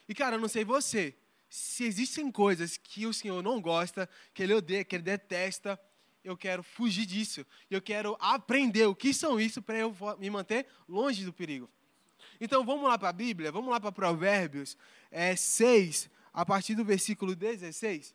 E 0.08 0.14
cara, 0.14 0.36
eu 0.36 0.40
não 0.40 0.46
sei 0.46 0.64
você, 0.64 1.16
se 1.48 1.82
existem 1.82 2.30
coisas 2.30 2.76
que 2.76 3.06
o 3.06 3.12
Senhor 3.12 3.42
não 3.42 3.60
gosta, 3.60 4.08
que 4.32 4.44
Ele 4.44 4.54
odeia, 4.54 4.84
que 4.84 4.94
Ele 4.94 5.02
detesta, 5.02 5.80
eu 6.22 6.36
quero 6.36 6.62
fugir 6.62 7.06
disso. 7.06 7.44
Eu 7.68 7.82
quero 7.82 8.16
aprender 8.20 8.86
o 8.86 8.94
que 8.94 9.12
são 9.12 9.40
isso 9.40 9.60
para 9.60 9.78
eu 9.78 9.92
me 10.20 10.30
manter 10.30 10.64
longe 10.88 11.24
do 11.24 11.32
perigo. 11.32 11.68
Então 12.40 12.64
vamos 12.64 12.88
lá 12.88 12.96
para 12.96 13.08
a 13.08 13.12
Bíblia, 13.12 13.50
vamos 13.50 13.68
lá 13.68 13.80
para 13.80 13.90
Provérbios 13.90 14.76
é, 15.10 15.34
6, 15.34 16.08
a 16.32 16.46
partir 16.46 16.76
do 16.76 16.84
versículo 16.84 17.34
16. 17.34 18.14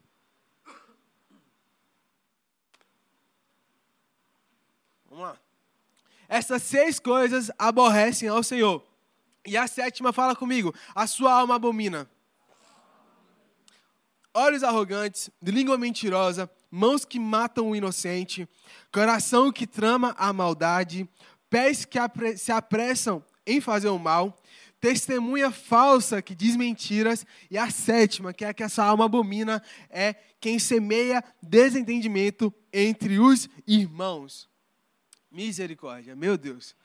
Vamos 5.15 5.29
lá. 5.29 5.37
Essas 6.27 6.61
seis 6.61 6.99
coisas 6.99 7.49
aborrecem 7.57 8.27
ao 8.27 8.43
Senhor. 8.43 8.85
E 9.45 9.55
a 9.55 9.65
sétima 9.65 10.11
fala 10.11 10.35
comigo: 10.35 10.75
a 10.93 11.07
sua 11.07 11.31
alma 11.31 11.55
abomina 11.55 12.09
olhos 14.33 14.61
arrogantes, 14.61 15.29
língua 15.41 15.77
mentirosa, 15.77 16.51
mãos 16.69 17.05
que 17.05 17.17
matam 17.17 17.69
o 17.69 17.75
inocente, 17.77 18.45
coração 18.91 19.53
que 19.53 19.65
trama 19.65 20.13
a 20.17 20.33
maldade, 20.33 21.09
pés 21.49 21.85
que 21.85 21.97
se 22.35 22.51
apressam 22.51 23.23
em 23.47 23.61
fazer 23.61 23.87
o 23.87 23.97
mal, 23.97 24.37
testemunha 24.81 25.49
falsa 25.49 26.21
que 26.21 26.35
diz 26.35 26.57
mentiras, 26.57 27.25
e 27.49 27.57
a 27.57 27.69
sétima, 27.69 28.33
que 28.33 28.43
é 28.43 28.49
a 28.49 28.53
que 28.53 28.63
essa 28.63 28.83
alma 28.83 29.05
abomina, 29.05 29.63
é 29.89 30.15
quem 30.41 30.59
semeia 30.59 31.23
desentendimento 31.41 32.53
entre 32.73 33.17
os 33.17 33.47
irmãos. 33.65 34.53
Misericórdia, 35.35 36.15
meu 36.15 36.37
Deus. 36.37 36.75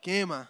Queima. 0.00 0.48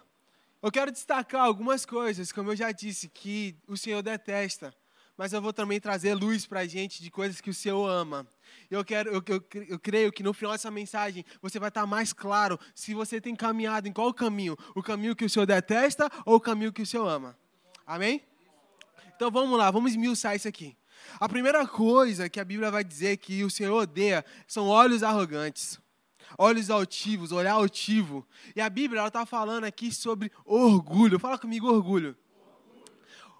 Eu 0.62 0.70
quero 0.70 0.92
destacar 0.92 1.42
algumas 1.42 1.86
coisas, 1.86 2.30
como 2.30 2.52
eu 2.52 2.56
já 2.56 2.70
disse, 2.70 3.08
que 3.08 3.56
o 3.66 3.76
Senhor 3.76 4.02
detesta 4.02 4.74
mas 5.18 5.32
eu 5.32 5.42
vou 5.42 5.52
também 5.52 5.80
trazer 5.80 6.14
luz 6.14 6.46
para 6.46 6.60
a 6.60 6.66
gente 6.66 7.02
de 7.02 7.10
coisas 7.10 7.40
que 7.40 7.50
o 7.50 7.54
Senhor 7.54 7.84
ama. 7.88 8.24
Eu, 8.70 8.84
quero, 8.84 9.10
eu, 9.10 9.20
eu, 9.26 9.44
eu 9.66 9.76
creio 9.76 10.12
que 10.12 10.22
no 10.22 10.32
final 10.32 10.52
dessa 10.52 10.70
mensagem 10.70 11.24
você 11.42 11.58
vai 11.58 11.70
estar 11.70 11.84
mais 11.86 12.12
claro 12.12 12.56
se 12.72 12.94
você 12.94 13.20
tem 13.20 13.34
caminhado 13.34 13.88
em 13.88 13.92
qual 13.92 14.14
caminho. 14.14 14.56
O 14.76 14.82
caminho 14.82 15.16
que 15.16 15.24
o 15.24 15.28
Senhor 15.28 15.44
detesta 15.44 16.08
ou 16.24 16.36
o 16.36 16.40
caminho 16.40 16.72
que 16.72 16.82
o 16.82 16.86
Senhor 16.86 17.04
ama. 17.04 17.36
Amém? 17.84 18.22
Então 19.16 19.28
vamos 19.28 19.58
lá, 19.58 19.72
vamos 19.72 19.90
esmiuçar 19.90 20.36
isso 20.36 20.46
aqui. 20.46 20.76
A 21.18 21.28
primeira 21.28 21.66
coisa 21.66 22.28
que 22.28 22.38
a 22.38 22.44
Bíblia 22.44 22.70
vai 22.70 22.84
dizer 22.84 23.16
que 23.16 23.42
o 23.42 23.50
Senhor 23.50 23.74
odeia 23.74 24.24
são 24.46 24.68
olhos 24.68 25.02
arrogantes. 25.02 25.80
Olhos 26.36 26.70
altivos, 26.70 27.32
olhar 27.32 27.52
altivo. 27.52 28.26
E 28.54 28.60
a 28.60 28.68
Bíblia 28.68 29.06
está 29.06 29.24
falando 29.24 29.64
aqui 29.64 29.92
sobre 29.92 30.30
orgulho. 30.44 31.18
Fala 31.18 31.38
comigo, 31.38 31.68
orgulho. 31.68 32.16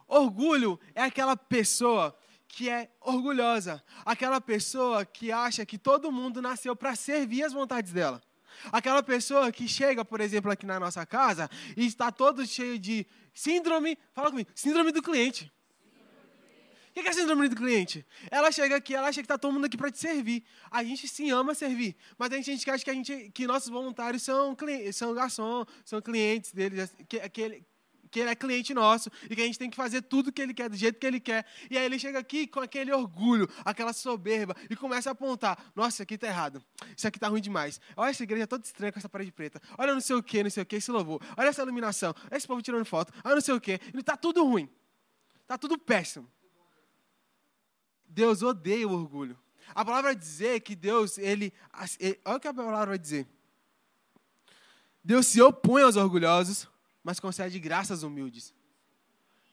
Orgulho 0.07 0.81
é 0.95 1.03
aquela 1.03 1.37
pessoa 1.37 2.17
que 2.49 2.69
é 2.69 2.91
orgulhosa, 3.01 3.85
aquela 4.05 4.41
pessoa 4.41 5.05
que 5.05 5.31
acha 5.31 5.67
que 5.67 5.77
todo 5.77 6.11
mundo 6.11 6.41
nasceu 6.41 6.75
para 6.75 6.97
servir 6.97 7.43
as 7.43 7.53
vontades 7.53 7.93
dela. 7.93 8.23
Aquela 8.73 9.03
pessoa 9.03 9.53
que 9.53 9.69
chega, 9.69 10.05
por 10.05 10.21
exemplo, 10.21 10.51
aqui 10.51 10.67
na 10.67 10.81
nossa 10.81 11.05
casa 11.07 11.49
e 11.77 11.87
está 11.87 12.11
todo 12.11 12.47
cheio 12.47 12.79
de 12.79 13.07
síndrome, 13.33 13.97
fala 14.13 14.31
comigo, 14.31 14.51
síndrome 14.55 14.91
do 14.91 15.03
cliente. 15.03 15.53
Que 17.03 17.09
é 17.09 17.13
síndrome 17.13 17.49
do 17.49 17.57
cliente? 17.57 18.05
Ela 18.31 18.51
chega 18.51 18.77
aqui, 18.77 18.95
ela 18.95 19.09
acha 19.09 19.21
que 19.21 19.25
está 19.25 19.39
todo 19.39 19.53
mundo 19.53 19.65
aqui 19.67 19.77
para 19.77 19.91
te 19.91 19.99
servir. 19.99 20.45
A 20.71 20.83
gente 20.83 21.07
sim 21.07 21.31
ama 21.31 21.55
servir, 21.55 21.97
mas 22.19 22.33
a 22.33 22.41
gente 22.41 22.71
acha 22.71 22.85
que, 22.85 22.91
a 22.91 22.95
gente, 22.95 23.31
que 23.31 23.47
nossos 23.47 23.69
voluntários 23.69 24.23
são, 24.23 24.57
são 24.93 25.15
garçom, 25.15 25.65
são 25.85 26.03
clientes 26.03 26.53
deles, 26.53 26.93
que, 27.09 27.21
que, 27.29 27.65
que 28.11 28.21
ele 28.21 28.31
é 28.31 28.35
cliente 28.35 28.75
nosso 28.75 29.11
e 29.29 29.37
que 29.37 29.43
a 29.43 29.45
gente 29.45 29.59
tem 29.59 29.71
que 29.71 29.77
fazer 29.77 30.03
tudo 30.03 30.33
que 30.33 30.41
ele 30.41 30.55
quer, 30.55 30.69
do 30.69 30.77
jeito 30.77 30.99
que 30.99 31.07
ele 31.07 31.21
quer. 31.21 31.47
E 31.71 31.79
aí 31.79 31.85
ele 31.85 31.99
chega 31.99 32.19
aqui 32.19 32.47
com 32.47 32.61
aquele 32.61 32.93
orgulho, 32.93 33.49
aquela 33.65 33.93
soberba 33.93 34.57
e 34.69 34.77
começa 34.77 35.11
a 35.11 35.13
apontar: 35.13 35.59
nossa, 35.75 35.89
isso 35.89 36.03
aqui 36.03 36.15
está 36.15 36.27
errado, 36.27 36.63
isso 36.97 37.07
aqui 37.07 37.19
está 37.19 37.29
ruim 37.29 37.41
demais. 37.41 37.81
Olha 37.97 38.11
essa 38.11 38.23
igreja 38.23 38.47
toda 38.47 38.65
estranha 38.65 38.93
com 38.93 38.99
essa 38.99 39.09
parede 39.09 39.31
preta. 39.31 39.61
Olha 39.77 39.95
não 39.95 40.01
sei 40.01 40.17
o 40.17 40.23
que, 40.23 40.43
não 40.43 40.51
sei 40.51 40.63
o 40.63 40.67
que, 40.67 40.77
esse 40.77 40.91
louvor. 40.91 41.23
Olha 41.37 41.49
essa 41.49 41.63
iluminação. 41.63 42.15
Esse 42.31 42.47
povo 42.47 42.61
tirando 42.63 42.85
foto. 42.85 43.13
Olha 43.25 43.37
não 43.37 43.43
sei 43.43 43.55
o 43.55 43.61
que. 43.61 43.81
Está 43.95 44.17
tudo 44.17 44.45
ruim. 44.45 44.69
Está 45.43 45.57
tudo 45.57 45.79
péssimo. 45.79 46.31
Deus 48.09 48.43
odeia 48.43 48.89
o 48.89 48.93
orgulho. 48.93 49.39
A 49.75 49.85
palavra 49.85 50.11
vai 50.11 50.17
dizer 50.17 50.61
que 50.61 50.75
Deus, 50.75 51.19
ele. 51.19 51.53
Olha 52.25 52.37
o 52.37 52.41
que 52.41 52.49
a 52.49 52.55
palavra 52.55 52.87
vai 52.87 52.99
dizer. 52.99 53.29
Deus 55.05 55.27
se 55.27 55.41
opõe 55.41 55.83
aos 55.83 55.97
orgulhosos 55.97 56.69
mas 57.09 57.19
concede 57.19 57.59
graças 57.59 58.03
humildes. 58.03 58.55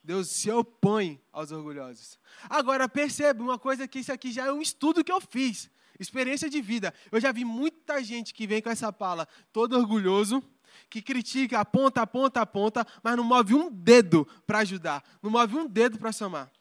Deus 0.03 0.29
se 0.29 0.51
opõe 0.51 1.21
aos 1.31 1.51
orgulhosos. 1.51 2.19
Agora, 2.49 2.89
perceba 2.89 3.41
uma 3.41 3.57
coisa 3.57 3.87
que 3.87 3.99
isso 3.99 4.11
aqui 4.11 4.29
já 4.29 4.47
é 4.47 4.51
um 4.51 4.61
estudo 4.61 5.01
que 5.05 5.11
eu 5.11 5.21
fiz. 5.21 5.69
Experiência 5.97 6.49
de 6.49 6.61
vida. 6.61 6.93
Eu 7.09 7.21
já 7.21 7.31
vi 7.31 7.45
muita 7.45 8.03
gente 8.03 8.33
que 8.33 8.45
vem 8.45 8.61
com 8.61 8.69
essa 8.69 8.91
pala 8.91 9.25
todo 9.53 9.77
orgulhoso, 9.77 10.43
que 10.89 11.01
critica, 11.01 11.61
aponta, 11.61 12.01
aponta, 12.01 12.41
aponta, 12.41 12.85
mas 13.01 13.15
não 13.15 13.23
move 13.23 13.53
um 13.53 13.71
dedo 13.71 14.27
para 14.45 14.59
ajudar. 14.59 15.01
Não 15.23 15.31
move 15.31 15.55
um 15.55 15.65
dedo 15.65 15.97
para 15.97 16.11
somar. 16.11 16.51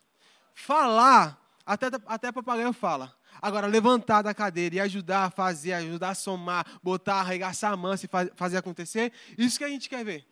Falar, 0.55 1.44
até, 1.67 1.87
até 2.07 2.33
papagaio 2.33 2.73
fala. 2.73 3.15
Agora, 3.41 3.67
levantar 3.67 4.23
da 4.23 4.35
cadeira 4.35 4.77
e 4.77 4.81
ajudar 4.81 5.25
a 5.25 5.31
fazer, 5.31 5.73
ajudar 5.73 6.11
a 6.11 6.15
somar, 6.15 6.67
botar, 6.83 7.21
arregaçar 7.21 7.73
a 7.73 7.77
mansa 7.77 8.07
e 8.07 8.37
fazer 8.37 8.57
acontecer, 8.57 9.13
isso 9.37 9.59
que 9.59 9.65
a 9.65 9.69
gente 9.69 9.89
quer 9.89 10.05
ver. 10.05 10.27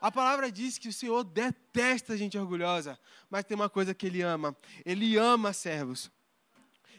A 0.00 0.12
palavra 0.12 0.52
diz 0.52 0.76
que 0.76 0.88
o 0.88 0.92
Senhor 0.92 1.24
detesta 1.24 2.16
gente 2.16 2.36
orgulhosa, 2.36 2.98
mas 3.30 3.44
tem 3.44 3.54
uma 3.54 3.70
coisa 3.70 3.94
que 3.94 4.06
Ele 4.06 4.22
ama: 4.22 4.54
Ele 4.84 5.16
ama 5.16 5.52
servos. 5.52 6.10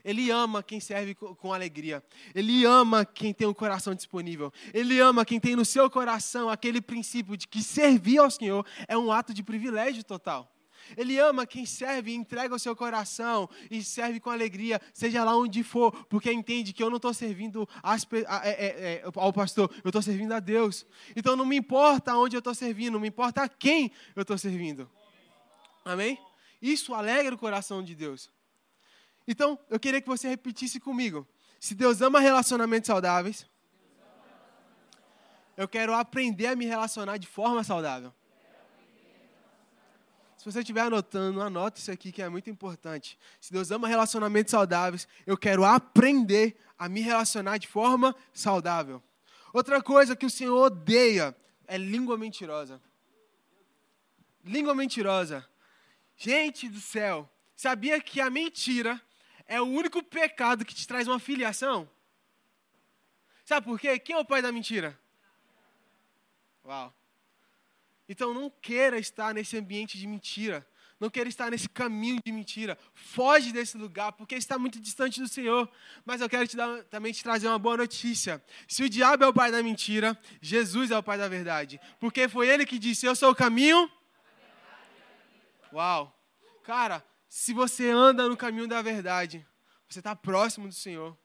Ele 0.04 0.30
ama 0.30 0.62
quem 0.62 0.80
serve 0.80 1.16
com 1.16 1.52
alegria. 1.52 2.04
Ele 2.36 2.64
ama 2.64 3.04
quem 3.04 3.34
tem 3.34 3.48
o 3.48 3.56
coração 3.56 3.96
disponível. 3.96 4.54
Ele 4.72 5.00
ama 5.00 5.26
quem 5.26 5.40
tem 5.40 5.56
no 5.56 5.66
seu 5.66 5.90
coração 5.90 6.48
aquele 6.48 6.80
princípio 6.80 7.36
de 7.36 7.48
que 7.48 7.64
servir 7.64 8.20
ao 8.20 8.30
Senhor 8.30 8.64
é 8.88 8.96
um 8.96 9.12
ato 9.12 9.34
de 9.34 9.42
privilégio 9.42 10.04
total. 10.04 10.55
Ele 10.98 11.18
ama 11.18 11.46
quem 11.46 11.66
serve 11.66 12.12
e 12.12 12.16
entrega 12.16 12.54
o 12.54 12.60
seu 12.60 12.76
coração 12.76 13.50
e 13.70 13.84
serve 13.84 14.20
com 14.20 14.30
alegria, 14.30 14.82
seja 14.94 15.24
lá 15.24 15.36
onde 15.36 15.64
for, 15.64 15.92
porque 16.06 16.32
entende 16.32 16.74
que 16.74 16.84
eu 16.84 16.90
não 16.90 16.98
estou 16.98 17.14
servindo 17.14 17.68
as, 17.82 18.06
é, 18.14 18.50
é, 18.50 18.94
é, 18.94 19.04
ao 19.16 19.34
pastor, 19.34 19.74
eu 19.84 19.90
estou 19.90 20.02
servindo 20.02 20.34
a 20.34 20.40
Deus. 20.40 20.86
Então 21.16 21.36
não 21.36 21.46
me 21.46 21.58
importa 21.58 22.16
onde 22.16 22.36
eu 22.36 22.40
estou 22.40 22.54
servindo, 22.54 22.94
não 22.94 23.00
me 23.00 23.08
importa 23.08 23.44
a 23.44 23.50
quem 23.50 23.92
eu 24.16 24.22
estou 24.22 24.38
servindo. 24.38 24.90
Amém? 25.84 26.20
Isso 26.62 26.94
alegra 26.94 27.34
o 27.34 27.38
coração 27.38 27.84
de 27.84 27.94
Deus. 27.94 28.30
Então, 29.28 29.58
eu 29.70 29.80
queria 29.80 30.02
que 30.02 30.08
você 30.08 30.28
repetisse 30.28 30.80
comigo. 30.80 31.28
Se 31.60 31.74
Deus 31.74 32.02
ama 32.02 32.20
relacionamentos 32.20 32.88
saudáveis, 32.88 33.48
Eu 35.58 35.68
quero 35.68 35.94
aprender 35.94 36.48
a 36.48 36.56
me 36.56 36.66
relacionar 36.66 37.18
de 37.18 37.28
forma 37.28 37.64
saudável. 37.64 38.14
Se 40.46 40.52
você 40.52 40.60
estiver 40.60 40.82
anotando, 40.82 41.42
anota 41.42 41.80
isso 41.80 41.92
aqui 41.92 42.12
que 42.12 42.22
é 42.22 42.30
muito 42.30 42.52
importante. 42.52 43.18
Se 43.42 43.52
Deus 43.52 43.72
ama 43.72 43.88
relacionamentos 43.88 44.52
saudáveis, 44.52 45.08
eu 45.26 45.36
quero 45.36 45.66
aprender 45.66 46.56
a 46.78 46.88
me 46.88 47.02
relacionar 47.02 47.58
de 47.58 47.68
forma 47.68 48.16
saudável. 48.32 49.02
Outra 49.52 49.82
coisa 49.82 50.16
que 50.16 50.24
o 50.24 50.30
Senhor 50.30 50.56
odeia 50.56 51.36
é 51.66 51.80
língua 51.80 52.16
mentirosa. 52.16 52.80
Língua 54.44 54.76
mentirosa. 54.76 55.44
Gente 56.16 56.70
do 56.70 56.80
céu, 56.80 57.28
sabia 57.56 58.00
que 58.00 58.22
a 58.22 58.30
mentira 58.30 59.02
é 59.48 59.60
o 59.60 59.66
único 59.66 60.04
pecado 60.04 60.64
que 60.64 60.76
te 60.76 60.88
traz 60.88 61.08
uma 61.08 61.18
filiação? 61.18 61.90
Sabe 63.44 63.66
por 63.66 63.80
quê? 63.80 63.98
Quem 63.98 64.16
é 64.16 64.20
o 64.20 64.24
pai 64.24 64.44
da 64.44 64.52
mentira? 64.52 64.96
Uau. 66.64 66.94
Então 68.08 68.34
não 68.34 68.50
queira 68.50 68.98
estar 68.98 69.34
nesse 69.34 69.58
ambiente 69.58 69.98
de 69.98 70.08
mentira. 70.08 70.68
Não 71.00 71.10
queira 71.10 71.28
estar 71.28 71.52
nesse 71.52 71.68
caminho 71.68 72.20
de 72.26 72.32
mentira. 72.32 72.78
Foge 72.94 73.52
desse 73.52 73.78
lugar, 73.78 74.14
porque 74.14 74.36
está 74.36 74.58
muito 74.58 74.80
distante 74.80 75.20
do 75.20 75.28
Senhor. 75.28 75.70
Mas 76.06 76.22
eu 76.22 76.30
quero 76.30 76.48
te 76.48 76.56
dar, 76.56 76.84
também 76.86 77.12
te 77.12 77.22
trazer 77.22 77.48
uma 77.48 77.60
boa 77.60 77.76
notícia. 77.78 78.44
Se 78.68 78.84
o 78.84 78.90
diabo 78.90 79.26
é 79.26 79.28
o 79.28 79.34
pai 79.34 79.52
da 79.52 79.62
mentira, 79.62 80.18
Jesus 80.42 80.92
é 80.92 80.98
o 80.98 81.04
pai 81.04 81.18
da 81.18 81.28
verdade. 81.28 81.80
Porque 82.00 82.30
foi 82.30 82.48
ele 82.48 82.66
que 82.66 82.80
disse: 82.80 83.06
Eu 83.06 83.16
sou 83.16 83.32
o 83.32 83.36
caminho. 83.36 83.92
Uau. 85.74 86.18
Cara, 86.64 87.04
se 87.28 87.52
você 87.54 87.90
anda 87.90 88.30
no 88.30 88.38
caminho 88.38 88.68
da 88.68 88.82
verdade, 88.82 89.46
você 89.90 90.00
está 90.00 90.16
próximo 90.16 90.70
do 90.70 90.74
Senhor. 90.74 91.18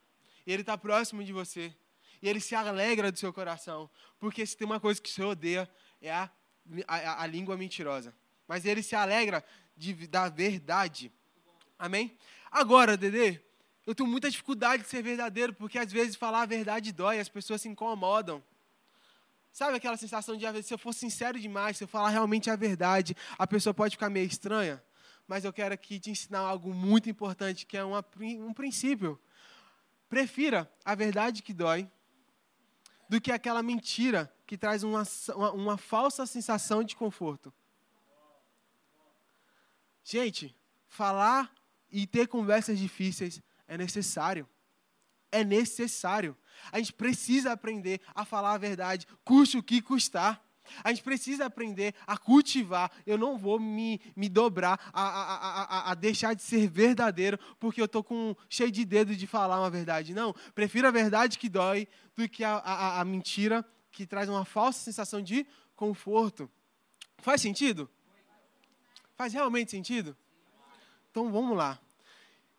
E 0.44 0.52
Ele 0.52 0.62
está 0.62 0.76
próximo 0.76 1.22
de 1.22 1.32
você. 1.32 1.74
E 2.20 2.28
Ele 2.28 2.40
se 2.40 2.54
alegra 2.54 3.12
do 3.12 3.18
seu 3.18 3.32
coração. 3.32 3.88
Porque 4.18 4.44
se 4.44 4.56
tem 4.56 4.66
uma 4.66 4.80
coisa 4.80 5.00
que 5.00 5.08
o 5.08 5.12
Senhor 5.12 5.30
odeia, 5.30 5.70
é 6.00 6.12
a, 6.12 6.30
a, 6.86 7.22
a 7.22 7.26
língua 7.26 7.56
mentirosa. 7.56 8.14
Mas 8.46 8.64
Ele 8.64 8.82
se 8.82 8.94
alegra 8.94 9.44
de, 9.76 10.06
da 10.06 10.28
verdade. 10.28 11.12
Amém? 11.78 12.16
Agora, 12.50 12.96
Dedê, 12.96 13.40
eu 13.86 13.94
tenho 13.94 14.08
muita 14.08 14.30
dificuldade 14.30 14.82
de 14.82 14.88
ser 14.88 15.02
verdadeiro, 15.02 15.54
porque 15.54 15.78
às 15.78 15.90
vezes 15.92 16.16
falar 16.16 16.42
a 16.42 16.46
verdade 16.46 16.92
dói, 16.92 17.18
as 17.18 17.28
pessoas 17.28 17.62
se 17.62 17.68
incomodam. 17.68 18.42
Sabe 19.52 19.76
aquela 19.76 19.96
sensação 19.96 20.36
de, 20.36 20.62
se 20.62 20.72
eu 20.72 20.78
for 20.78 20.92
sincero 20.92 21.38
demais, 21.38 21.76
se 21.76 21.84
eu 21.84 21.88
falar 21.88 22.10
realmente 22.10 22.50
a 22.50 22.56
verdade, 22.56 23.16
a 23.38 23.46
pessoa 23.46 23.74
pode 23.74 23.96
ficar 23.96 24.08
meio 24.08 24.26
estranha? 24.26 24.82
mas 25.30 25.44
eu 25.44 25.52
quero 25.52 25.72
aqui 25.72 26.00
te 26.00 26.10
ensinar 26.10 26.40
algo 26.40 26.74
muito 26.74 27.08
importante, 27.08 27.64
que 27.64 27.76
é 27.76 27.84
uma, 27.84 28.04
um 28.18 28.52
princípio. 28.52 29.16
Prefira 30.08 30.68
a 30.84 30.92
verdade 30.96 31.40
que 31.40 31.54
dói 31.54 31.88
do 33.08 33.20
que 33.20 33.30
aquela 33.30 33.62
mentira 33.62 34.28
que 34.50 34.58
traz 34.58 34.82
uma, 34.82 35.04
uma, 35.36 35.52
uma 35.52 35.78
falsa 35.78 36.26
sensação 36.26 36.82
de 36.82 36.96
conforto. 36.96 37.54
Gente, 40.02 40.52
falar 40.88 41.54
e 41.88 42.04
ter 42.04 42.26
conversas 42.26 42.76
difíceis 42.76 43.40
é 43.68 43.78
necessário. 43.78 44.48
É 45.30 45.44
necessário. 45.44 46.36
A 46.72 46.78
gente 46.78 46.92
precisa 46.94 47.52
aprender 47.52 48.00
a 48.12 48.24
falar 48.24 48.54
a 48.54 48.58
verdade, 48.58 49.06
custe 49.24 49.56
o 49.56 49.62
que 49.62 49.80
custar. 49.80 50.44
A 50.82 50.88
gente 50.88 51.04
precisa 51.04 51.44
aprender 51.44 51.94
a 52.04 52.18
cultivar. 52.18 52.90
Eu 53.06 53.16
não 53.16 53.38
vou 53.38 53.60
me, 53.60 54.00
me 54.16 54.28
dobrar 54.28 54.80
a, 54.92 55.02
a, 55.02 55.62
a, 55.62 55.90
a 55.92 55.94
deixar 55.94 56.34
de 56.34 56.42
ser 56.42 56.68
verdadeiro 56.68 57.38
porque 57.60 57.80
eu 57.80 57.84
estou 57.84 58.02
com 58.02 58.34
cheio 58.48 58.72
de 58.72 58.84
dedo 58.84 59.14
de 59.14 59.28
falar 59.28 59.60
uma 59.60 59.70
verdade. 59.70 60.12
Não. 60.12 60.34
Prefiro 60.56 60.88
a 60.88 60.90
verdade 60.90 61.38
que 61.38 61.48
dói 61.48 61.86
do 62.16 62.28
que 62.28 62.42
a, 62.42 62.54
a, 62.56 63.00
a 63.00 63.04
mentira 63.04 63.64
que 63.90 64.06
traz 64.06 64.28
uma 64.28 64.44
falsa 64.44 64.80
sensação 64.80 65.22
de 65.22 65.46
conforto. 65.74 66.50
Faz 67.18 67.40
sentido? 67.40 67.88
Faz 69.16 69.32
realmente 69.32 69.70
sentido? 69.70 70.16
Então 71.10 71.30
vamos 71.30 71.56
lá. 71.56 71.78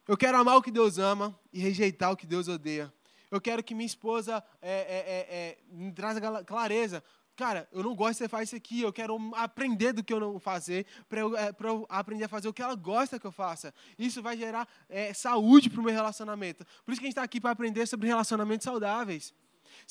Eu 0.07 0.17
quero 0.17 0.38
amar 0.38 0.57
o 0.57 0.61
que 0.61 0.71
Deus 0.71 0.97
ama 0.97 1.38
e 1.53 1.59
rejeitar 1.59 2.11
o 2.11 2.17
que 2.17 2.27
Deus 2.27 2.48
odeia. 2.48 2.94
Eu 3.29 3.39
quero 3.39 3.63
que 3.63 3.74
minha 3.74 3.85
esposa 3.85 4.44
é, 4.61 4.72
é, 4.72 4.75
é, 4.75 5.37
é 5.37 5.57
me 5.72 5.91
traga 5.91 6.44
clareza 6.44 7.03
cara, 7.41 7.67
eu 7.72 7.81
não 7.81 7.96
gosto 7.96 8.22
de 8.22 8.27
fazer 8.27 8.44
isso 8.44 8.55
aqui, 8.55 8.81
eu 8.81 8.94
quero 8.94 9.17
aprender 9.33 9.94
do 9.94 10.03
que 10.03 10.13
eu 10.13 10.20
não 10.20 10.39
fazer, 10.39 10.85
para 11.09 11.22
eu, 11.22 11.35
é, 11.35 11.51
eu, 11.63 11.87
aprender 11.89 12.25
a 12.25 12.27
fazer 12.27 12.48
o 12.48 12.53
que 12.53 12.61
ela 12.61 12.75
gosta 12.75 13.20
que 13.20 13.25
eu 13.25 13.31
faça. 13.31 13.74
Isso 13.98 14.22
vai 14.22 14.37
gerar 14.37 14.67
é, 14.87 15.11
saúde 15.11 15.67
para 15.67 15.81
o 15.81 15.83
meu 15.83 15.91
relacionamento. 15.91 16.63
Por 16.85 16.91
isso 16.91 17.01
que 17.01 17.07
a 17.07 17.09
gente 17.09 17.13
está 17.13 17.24
aqui 17.24 17.41
para 17.41 17.50
aprender 17.50 17.87
sobre 17.87 18.07
relacionamentos 18.07 18.63
saudáveis. 18.63 19.33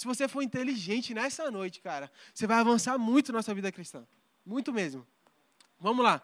Se 0.01 0.07
você 0.07 0.27
for 0.27 0.41
inteligente 0.41 1.13
nessa 1.13 1.51
noite, 1.51 1.83
cara, 1.83 2.11
você 2.33 2.47
vai 2.47 2.59
avançar 2.59 2.97
muito 2.97 3.35
na 3.35 3.43
sua 3.43 3.53
vida 3.53 3.71
cristã. 3.71 4.03
Muito 4.47 4.73
mesmo. 4.73 5.07
Vamos 5.79 6.03
lá. 6.03 6.23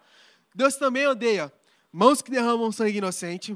Deus 0.54 0.76
também 0.76 1.06
odeia 1.06 1.52
mãos 1.92 2.22
que 2.22 2.30
derramam 2.30 2.72
sangue 2.72 2.96
inocente, 2.96 3.54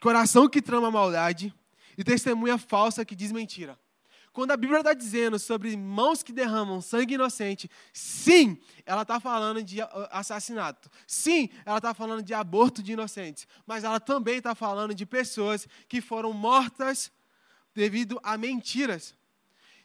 coração 0.00 0.48
que 0.48 0.62
trama 0.62 0.88
maldade 0.88 1.52
e 1.98 2.04
testemunha 2.04 2.58
falsa 2.58 3.04
que 3.04 3.16
diz 3.16 3.32
mentira. 3.32 3.76
Quando 4.32 4.52
a 4.52 4.56
Bíblia 4.56 4.78
está 4.78 4.94
dizendo 4.94 5.36
sobre 5.36 5.76
mãos 5.76 6.22
que 6.22 6.32
derramam 6.32 6.80
sangue 6.80 7.14
inocente, 7.14 7.68
sim, 7.92 8.56
ela 8.86 9.02
está 9.02 9.18
falando 9.18 9.64
de 9.64 9.78
assassinato. 10.12 10.88
Sim, 11.08 11.50
ela 11.66 11.78
está 11.78 11.92
falando 11.92 12.22
de 12.22 12.32
aborto 12.32 12.84
de 12.84 12.92
inocentes. 12.92 13.48
Mas 13.66 13.82
ela 13.82 13.98
também 13.98 14.36
está 14.36 14.54
falando 14.54 14.94
de 14.94 15.04
pessoas 15.04 15.66
que 15.88 16.00
foram 16.00 16.32
mortas 16.32 17.10
devido 17.74 18.20
a 18.22 18.38
mentiras. 18.38 19.18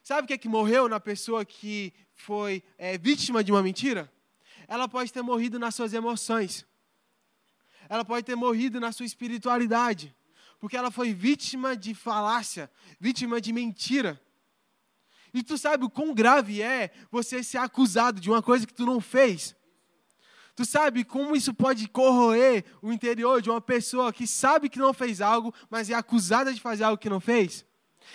Sabe 0.06 0.26
o 0.26 0.28
que 0.28 0.34
é 0.34 0.38
que 0.38 0.48
morreu 0.48 0.88
na 0.88 1.00
pessoa 1.00 1.44
que 1.44 1.91
foi 2.13 2.63
é, 2.78 2.96
vítima 2.96 3.44
de 3.44 3.52
uma 3.52 3.63
mentira? 3.63 4.13
Ela 4.68 4.88
pode 4.88 5.12
ter 5.12 5.24
morrido 5.24 5.58
nas 5.58 5.74
suas 5.74 5.96
emoções. 5.96 6.63
Ela 7.89 8.06
pode 8.06 8.24
ter 8.24 8.36
morrido 8.36 8.80
na 8.80 8.91
sua 8.91 9.08
espiritualidade. 9.08 10.15
Porque 10.60 10.78
ela 10.78 10.91
foi 10.91 11.12
vítima 11.12 11.76
de 11.76 11.96
falácia, 11.96 12.70
vítima 13.00 13.41
de 13.41 13.52
mentira. 13.52 14.22
E 15.34 15.41
tu 15.41 15.58
sabe 15.58 15.86
o 15.86 15.89
quão 15.89 16.13
grave 16.13 16.62
é 16.62 16.91
você 17.10 17.41
ser 17.41 17.58
acusado 17.58 18.22
de 18.22 18.30
uma 18.30 18.44
coisa 18.44 18.68
que 18.68 18.76
tu 18.76 18.86
não 18.86 19.02
fez? 19.02 19.56
Tu 20.56 20.65
sabe 20.65 21.04
como 21.04 21.36
isso 21.36 21.52
pode 21.52 21.88
corroer 21.88 22.63
o 22.80 22.94
interior 22.94 23.41
de 23.41 23.50
uma 23.50 23.60
pessoa 23.60 24.13
que 24.13 24.28
sabe 24.28 24.70
que 24.70 24.78
não 24.78 24.94
fez 24.94 25.20
algo, 25.20 25.52
mas 25.68 25.89
é 25.89 25.96
acusada 25.96 26.54
de 26.54 26.62
fazer 26.62 26.84
algo 26.84 27.02
que 27.02 27.10
não 27.10 27.20
fez? 27.20 27.65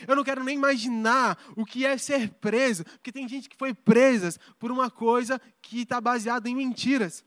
Eu 0.06 0.16
não 0.16 0.24
quero 0.24 0.42
nem 0.42 0.56
imaginar 0.56 1.38
o 1.56 1.64
que 1.64 1.84
é 1.84 1.96
ser 1.98 2.30
preso, 2.34 2.84
porque 2.84 3.12
tem 3.12 3.28
gente 3.28 3.48
que 3.48 3.56
foi 3.56 3.74
presa 3.74 4.38
por 4.58 4.70
uma 4.70 4.90
coisa 4.90 5.40
que 5.60 5.82
está 5.82 6.00
baseada 6.00 6.48
em 6.48 6.54
mentiras. 6.54 7.24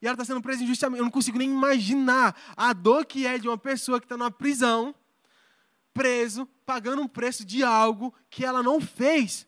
E 0.00 0.06
ela 0.06 0.14
está 0.14 0.24
sendo 0.24 0.42
presa 0.42 0.62
injustamente. 0.62 0.98
Eu 0.98 1.04
não 1.04 1.10
consigo 1.10 1.38
nem 1.38 1.50
imaginar 1.50 2.36
a 2.56 2.72
dor 2.72 3.06
que 3.06 3.26
é 3.26 3.38
de 3.38 3.48
uma 3.48 3.58
pessoa 3.58 3.98
que 3.98 4.04
está 4.04 4.16
numa 4.16 4.30
prisão 4.30 4.94
preso, 5.92 6.46
pagando 6.66 7.00
um 7.00 7.08
preço 7.08 7.44
de 7.44 7.62
algo 7.62 8.14
que 8.28 8.44
ela 8.44 8.62
não 8.62 8.80
fez. 8.80 9.46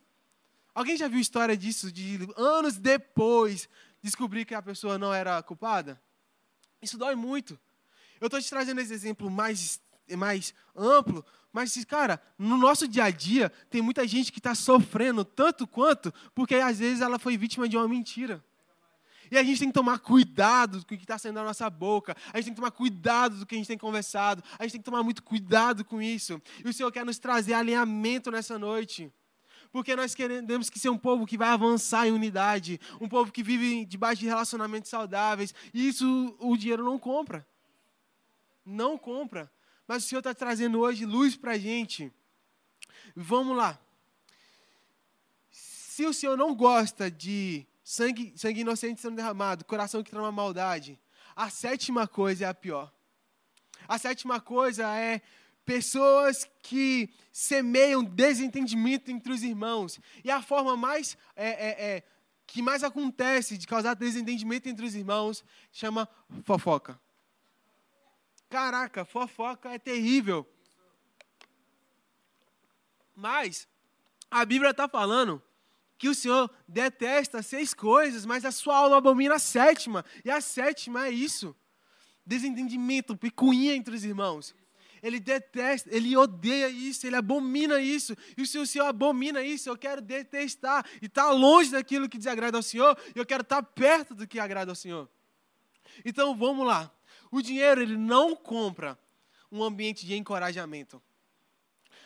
Alguém 0.74 0.96
já 0.96 1.07
viu 1.09 1.20
história 1.20 1.57
disso, 1.57 1.92
de 1.92 2.18
anos 2.37 2.78
depois 2.78 3.68
descobrir 4.02 4.44
que 4.44 4.54
a 4.54 4.62
pessoa 4.62 4.96
não 4.96 5.12
era 5.12 5.42
culpada? 5.42 6.00
Isso 6.81 6.96
dói 6.96 7.14
muito. 7.14 7.59
Eu 8.20 8.26
estou 8.26 8.40
te 8.40 8.48
trazendo 8.48 8.81
esse 8.81 8.92
exemplo 8.92 9.31
mais, 9.31 9.81
mais 10.16 10.54
amplo, 10.74 11.24
mas, 11.52 11.84
cara, 11.84 12.20
no 12.38 12.56
nosso 12.56 12.87
dia 12.87 13.04
a 13.04 13.11
dia, 13.11 13.50
tem 13.70 13.80
muita 13.80 14.06
gente 14.06 14.30
que 14.30 14.38
está 14.38 14.54
sofrendo 14.54 15.24
tanto 15.24 15.66
quanto, 15.66 16.12
porque 16.34 16.56
às 16.56 16.78
vezes 16.78 17.00
ela 17.00 17.18
foi 17.18 17.37
vítima 17.37 17.68
de 17.68 17.76
uma 17.76 17.88
mentira. 17.88 18.44
E 19.30 19.37
a 19.37 19.42
gente 19.42 19.58
tem 19.58 19.68
que 19.68 19.74
tomar 19.74 19.98
cuidado 19.98 20.78
do 20.80 20.87
que 20.87 20.94
está 20.94 21.18
saindo 21.18 21.37
da 21.37 21.44
nossa 21.44 21.68
boca. 21.68 22.16
A 22.32 22.37
gente 22.37 22.46
tem 22.46 22.54
que 22.54 22.61
tomar 22.61 22.70
cuidado 22.70 23.37
do 23.37 23.46
que 23.46 23.54
a 23.54 23.58
gente 23.58 23.66
tem 23.66 23.76
conversado. 23.76 24.42
A 24.58 24.62
gente 24.62 24.72
tem 24.72 24.80
que 24.80 24.84
tomar 24.84 25.02
muito 25.02 25.22
cuidado 25.22 25.84
com 25.84 26.00
isso. 26.00 26.40
E 26.64 26.68
o 26.68 26.72
Senhor 26.72 26.90
quer 26.90 27.04
nos 27.04 27.18
trazer 27.18 27.52
alinhamento 27.54 28.30
nessa 28.30 28.58
noite. 28.58 29.12
Porque 29.70 29.94
nós 29.94 30.14
queremos 30.14 30.70
que 30.70 30.78
ser 30.78 30.88
um 30.88 30.96
povo 30.96 31.26
que 31.26 31.37
vai 31.37 31.50
avançar 31.50 32.08
em 32.08 32.12
unidade, 32.12 32.80
um 33.00 33.08
povo 33.08 33.30
que 33.30 33.42
vive 33.42 33.84
debaixo 33.84 34.20
de 34.20 34.26
relacionamentos 34.26 34.88
saudáveis. 34.88 35.54
E 35.74 35.88
isso 35.88 36.34
o 36.38 36.56
dinheiro 36.56 36.82
não 36.82 36.98
compra. 36.98 37.46
Não 38.64 38.96
compra. 38.96 39.50
Mas 39.88 40.05
o 40.05 40.09
Senhor 40.09 40.20
está 40.20 40.35
trazendo 40.35 40.79
hoje 40.81 41.07
luz 41.07 41.35
para 41.35 41.53
a 41.53 41.59
gente. 41.59 42.12
Vamos 43.16 43.57
lá. 43.57 43.81
Se 45.51 46.05
o 46.05 46.12
Senhor 46.12 46.37
não 46.37 46.55
gosta 46.55 47.11
de 47.11 47.66
sangue, 47.83 48.35
sangue 48.37 48.61
inocente 48.61 49.01
sendo 49.01 49.16
derramado, 49.16 49.64
coração 49.64 50.03
que 50.03 50.11
trama 50.11 50.31
maldade. 50.31 51.01
A 51.35 51.48
sétima 51.48 52.07
coisa 52.07 52.44
é 52.44 52.48
a 52.48 52.53
pior. 52.53 52.92
A 53.88 53.96
sétima 53.96 54.38
coisa 54.38 54.94
é 54.94 55.22
pessoas 55.64 56.46
que 56.62 57.09
semeiam 57.33 58.05
desentendimento 58.05 59.11
entre 59.11 59.33
os 59.33 59.42
irmãos. 59.42 59.98
E 60.22 60.31
a 60.31 60.42
forma 60.42 60.77
mais 60.77 61.16
é, 61.35 61.48
é, 61.48 61.96
é, 61.96 62.03
que 62.46 62.61
mais 62.61 62.85
acontece 62.85 63.57
de 63.57 63.66
causar 63.66 63.94
desentendimento 63.94 64.68
entre 64.68 64.85
os 64.85 64.94
irmãos 64.94 65.42
chama 65.72 66.07
fofoca. 66.44 67.01
Caraca, 68.48 69.04
fofoca 69.04 69.70
é 69.70 69.78
terrível. 69.78 70.48
Mas 73.14 73.68
a 74.30 74.44
Bíblia 74.44 74.70
está 74.70 74.88
falando 74.88 75.42
que 75.98 76.08
o 76.08 76.14
Senhor 76.14 76.50
detesta 76.66 77.42
seis 77.42 77.74
coisas, 77.74 78.24
mas 78.24 78.44
a 78.44 78.52
sua 78.52 78.76
alma 78.76 78.98
abomina 78.98 79.34
a 79.34 79.38
sétima. 79.38 80.04
E 80.24 80.30
a 80.30 80.40
sétima 80.40 81.06
é 81.06 81.11
isso: 81.11 81.54
desentendimento, 82.24 83.16
picuinha 83.16 83.74
entre 83.74 83.94
os 83.94 84.04
irmãos. 84.04 84.54
Ele 85.02 85.20
detesta, 85.20 85.88
ele 85.94 86.16
odeia 86.16 86.68
isso, 86.68 87.06
ele 87.06 87.16
abomina 87.16 87.80
isso. 87.80 88.16
E 88.37 88.46
se 88.46 88.58
o 88.58 88.66
Senhor 88.66 88.87
abomina 88.87 89.42
isso, 89.42 89.68
eu 89.68 89.76
quero 89.76 90.00
detestar 90.00 90.84
e 91.00 91.06
estar 91.06 91.26
tá 91.26 91.30
longe 91.30 91.70
daquilo 91.70 92.08
que 92.08 92.18
desagrada 92.18 92.56
ao 92.56 92.62
Senhor, 92.62 92.98
eu 93.14 93.24
quero 93.24 93.42
estar 93.42 93.62
tá 93.62 93.62
perto 93.62 94.14
do 94.14 94.26
que 94.26 94.40
agrada 94.40 94.72
ao 94.72 94.76
Senhor. 94.76 95.08
Então 96.04 96.37
vamos 96.37 96.66
lá. 96.66 96.92
O 97.30 97.42
dinheiro 97.42 97.82
ele 97.82 97.96
não 97.96 98.34
compra 98.34 98.98
um 99.50 99.62
ambiente 99.62 100.06
de 100.06 100.16
encorajamento. 100.16 101.02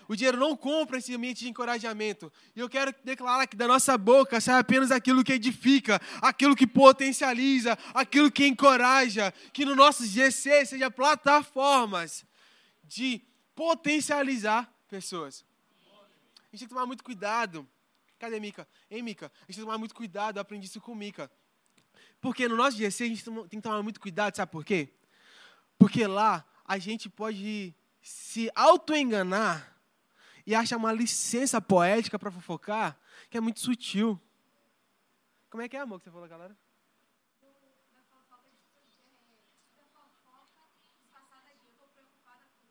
O 0.09 0.17
dinheiro 0.17 0.37
não 0.37 0.57
compra 0.57 0.99
esse 0.99 1.15
ambiente 1.15 1.41
de 1.41 1.49
encorajamento. 1.49 2.33
E 2.55 2.61
eu 2.61 2.69
quero 2.69 2.95
declarar 3.05 3.47
que 3.47 3.57
da 3.57 3.67
nossa 3.67 3.97
boca 3.97 4.41
sai 4.41 4.59
apenas 4.59 4.91
aquilo 4.91 5.23
que 5.23 5.33
edifica, 5.33 6.01
aquilo 6.21 6.57
que 6.57 6.67
potencializa, 6.67 7.79
aquilo 7.95 8.31
que 8.31 8.47
encoraja. 8.47 9.33
Que 9.53 9.65
no 9.65 9.75
nosso 9.75 10.05
GC 10.05 10.67
seja 10.67 10.91
plataformas 10.91 12.25
de 12.85 13.23
potencializar 13.55 14.73
pessoas. 14.89 15.45
A 15.89 16.57
gente 16.57 16.61
tem 16.61 16.69
que 16.69 16.75
tomar 16.75 16.87
muito 16.87 17.05
cuidado. 17.05 17.67
Cadê 18.19 18.39
Mica? 18.39 18.69
Hein, 18.91 19.03
Mica? 19.03 19.27
A 19.27 19.29
gente 19.29 19.47
tem 19.47 19.55
que 19.57 19.61
tomar 19.63 19.79
muito 19.79 19.95
cuidado, 19.95 20.37
eu 20.37 20.43
aprendi 20.43 20.67
isso 20.67 20.81
com 20.81 20.95
Mica. 20.95 21.31
Porque 22.21 22.47
no 22.47 22.57
nosso 22.57 22.77
GC 22.77 23.05
a 23.05 23.09
gente 23.09 23.25
tem 23.25 23.49
que 23.49 23.61
tomar 23.63 23.83
muito 23.83 24.01
cuidado, 24.01 24.37
sabe 24.37 24.53
por 24.53 24.65
quê? 24.65 24.93
Porque 25.83 26.07
lá 26.07 26.47
a 26.65 26.79
gente 26.79 27.11
pode 27.11 27.75
se 28.01 28.49
auto-enganar 28.55 29.77
e 30.47 30.55
achar 30.55 30.77
uma 30.77 30.93
licença 30.93 31.61
poética 31.61 32.17
para 32.21 32.31
fofocar 32.31 32.97
que 33.29 33.37
é 33.37 33.41
muito 33.41 33.59
sutil. 33.59 34.17
Como 35.51 35.61
é 35.61 35.69
que 35.69 35.77
é, 35.77 35.81
amor, 35.81 35.99
que 35.99 36.05
você 36.05 36.13
falou, 36.13 36.29
galera? 36.29 36.57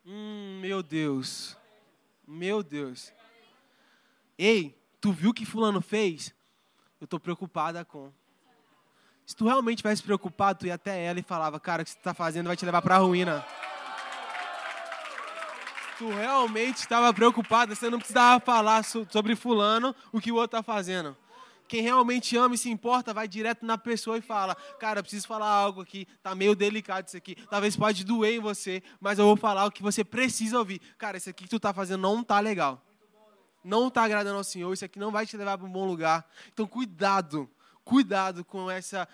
Hum, 0.06 0.60
meu 0.62 0.82
Deus. 0.82 1.58
Meu 2.26 2.64
Deus. 2.64 3.12
Ei, 4.38 4.82
tu 5.02 5.12
viu 5.12 5.32
o 5.32 5.34
que 5.34 5.46
fulano 5.46 5.82
fez? 5.82 6.34
Eu 6.98 7.04
estou 7.04 7.20
preocupada 7.20 7.84
com. 7.84 8.14
Se 9.32 9.36
tu 9.38 9.46
realmente 9.46 9.78
tivesse 9.78 10.04
preocupado, 10.04 10.60
tu 10.60 10.68
ia 10.68 10.74
até 10.74 11.06
ela 11.06 11.18
e 11.18 11.24
falava, 11.24 11.58
cara, 11.58 11.84
o 11.84 11.86
que 11.86 11.92
você 11.92 11.98
está 11.98 12.14
fazendo 12.14 12.48
vai 12.48 12.58
te 12.58 12.66
levar 12.66 12.82
para 12.82 12.96
a 12.96 12.98
ruína. 12.98 13.46
tu 15.98 16.10
realmente 16.10 16.80
estava 16.80 17.14
preocupado, 17.14 17.74
você 17.74 17.90
não 17.90 17.98
precisava 17.98 18.42
falar 18.42 18.84
sobre 18.84 19.34
fulano 19.38 19.96
o 20.12 20.20
que 20.20 20.34
o 20.34 20.36
outro 20.36 20.58
está 20.58 20.62
fazendo. 20.62 21.16
Quem 21.66 21.82
realmente 21.82 22.36
ama 22.36 22.56
e 22.56 22.58
se 22.58 22.70
importa 22.70 23.14
vai 23.14 23.26
direto 23.26 23.66
na 23.66 23.78
pessoa 23.78 24.18
e 24.18 24.22
fala: 24.22 24.54
Cara, 24.78 25.02
preciso 25.02 25.26
falar 25.26 25.48
algo 25.48 25.80
aqui, 25.80 26.06
tá 26.22 26.36
meio 26.36 26.54
delicado 26.54 27.08
isso 27.08 27.16
aqui. 27.16 27.38
Talvez 27.50 27.78
pode 27.78 28.04
doer 28.04 28.36
em 28.36 28.40
você, 28.42 28.84
mas 29.00 29.18
eu 29.18 29.24
vou 29.24 29.38
falar 29.38 29.66
o 29.66 29.72
que 29.72 29.82
você 29.82 30.04
precisa 30.04 30.60
ouvir. 30.60 30.82
Cara, 30.98 31.16
isso 31.16 31.30
aqui 31.30 31.46
que 31.46 31.50
tu 31.50 31.58
tá 31.58 31.74
fazendo 31.74 32.02
não 32.02 32.22
tá 32.22 32.42
legal. 32.42 32.84
Não 33.64 33.90
tá 33.90 34.04
agradando 34.04 34.36
ao 34.36 34.44
Senhor, 34.44 34.74
isso 34.74 34.84
aqui 34.84 35.00
não 35.00 35.10
vai 35.10 35.26
te 35.26 35.38
levar 35.38 35.58
para 35.58 35.66
um 35.66 35.72
bom 35.72 35.86
lugar. 35.86 36.30
Então, 36.52 36.68
cuidado, 36.68 37.50
cuidado 37.92 38.46
com 38.46 38.72
essa 38.72 39.06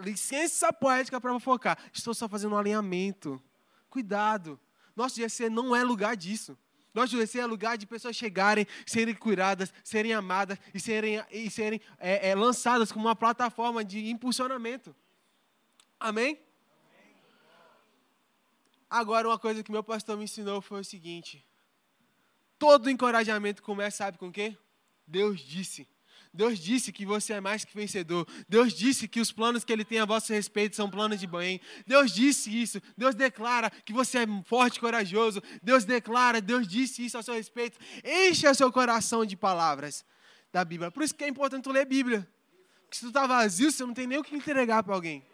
licença 0.00 0.72
poética 0.72 1.20
para 1.20 1.38
focar. 1.38 1.78
Estou 1.92 2.12
só 2.12 2.28
fazendo 2.28 2.56
um 2.56 2.58
alinhamento. 2.58 3.40
Cuidado. 3.88 4.58
Nosso 4.96 5.14
GC 5.14 5.48
não 5.48 5.74
é 5.74 5.84
lugar 5.84 6.16
disso. 6.16 6.58
Nós 6.92 7.10
GC 7.10 7.38
é 7.38 7.46
lugar 7.46 7.78
de 7.78 7.86
pessoas 7.86 8.16
chegarem, 8.16 8.66
serem 8.84 9.14
curadas, 9.14 9.72
serem 9.84 10.12
amadas 10.12 10.58
e 10.74 10.80
serem, 10.80 11.24
e 11.30 11.48
serem 11.48 11.80
é, 11.96 12.30
é, 12.30 12.34
lançadas 12.34 12.90
como 12.90 13.06
uma 13.06 13.14
plataforma 13.14 13.84
de 13.84 14.10
impulsionamento. 14.10 14.96
Amém? 16.00 16.40
Agora, 18.90 19.28
uma 19.28 19.38
coisa 19.38 19.62
que 19.62 19.70
meu 19.70 19.84
pastor 19.84 20.16
me 20.16 20.24
ensinou 20.24 20.60
foi 20.60 20.80
o 20.80 20.84
seguinte: 20.84 21.46
todo 22.58 22.90
encorajamento 22.90 23.62
começa, 23.62 23.98
sabe 23.98 24.18
com 24.18 24.26
o 24.26 24.32
quê? 24.32 24.58
Deus 25.06 25.38
disse. 25.38 25.86
Deus 26.32 26.58
disse 26.58 26.92
que 26.92 27.06
você 27.06 27.34
é 27.34 27.40
mais 27.40 27.64
que 27.64 27.74
vencedor. 27.74 28.26
Deus 28.48 28.72
disse 28.72 29.08
que 29.08 29.20
os 29.20 29.32
planos 29.32 29.64
que 29.64 29.72
Ele 29.72 29.84
tem 29.84 29.98
a 29.98 30.04
vosso 30.04 30.32
respeito 30.32 30.76
são 30.76 30.90
planos 30.90 31.20
de 31.20 31.26
bem. 31.26 31.60
Deus 31.86 32.12
disse 32.12 32.50
isso. 32.50 32.80
Deus 32.96 33.14
declara 33.14 33.70
que 33.70 33.92
você 33.92 34.18
é 34.18 34.26
forte 34.44 34.76
e 34.76 34.80
corajoso. 34.80 35.42
Deus 35.62 35.84
declara, 35.84 36.40
Deus 36.40 36.66
disse 36.66 37.04
isso 37.04 37.18
a 37.18 37.22
seu 37.22 37.34
respeito. 37.34 37.78
Enche 38.04 38.48
o 38.48 38.54
seu 38.54 38.70
coração 38.70 39.24
de 39.24 39.36
palavras 39.36 40.04
da 40.52 40.64
Bíblia. 40.64 40.90
Por 40.90 41.02
isso 41.02 41.14
que 41.14 41.24
é 41.24 41.28
importante 41.28 41.64
tu 41.64 41.72
ler 41.72 41.82
a 41.82 41.84
Bíblia. 41.84 42.28
Porque 42.82 42.96
se 42.96 43.02
tu 43.02 43.08
está 43.08 43.26
vazio, 43.26 43.70
você 43.70 43.84
não 43.84 43.94
tem 43.94 44.06
nem 44.06 44.18
o 44.18 44.24
que 44.24 44.34
entregar 44.34 44.82
para 44.82 44.94
alguém. 44.94 45.24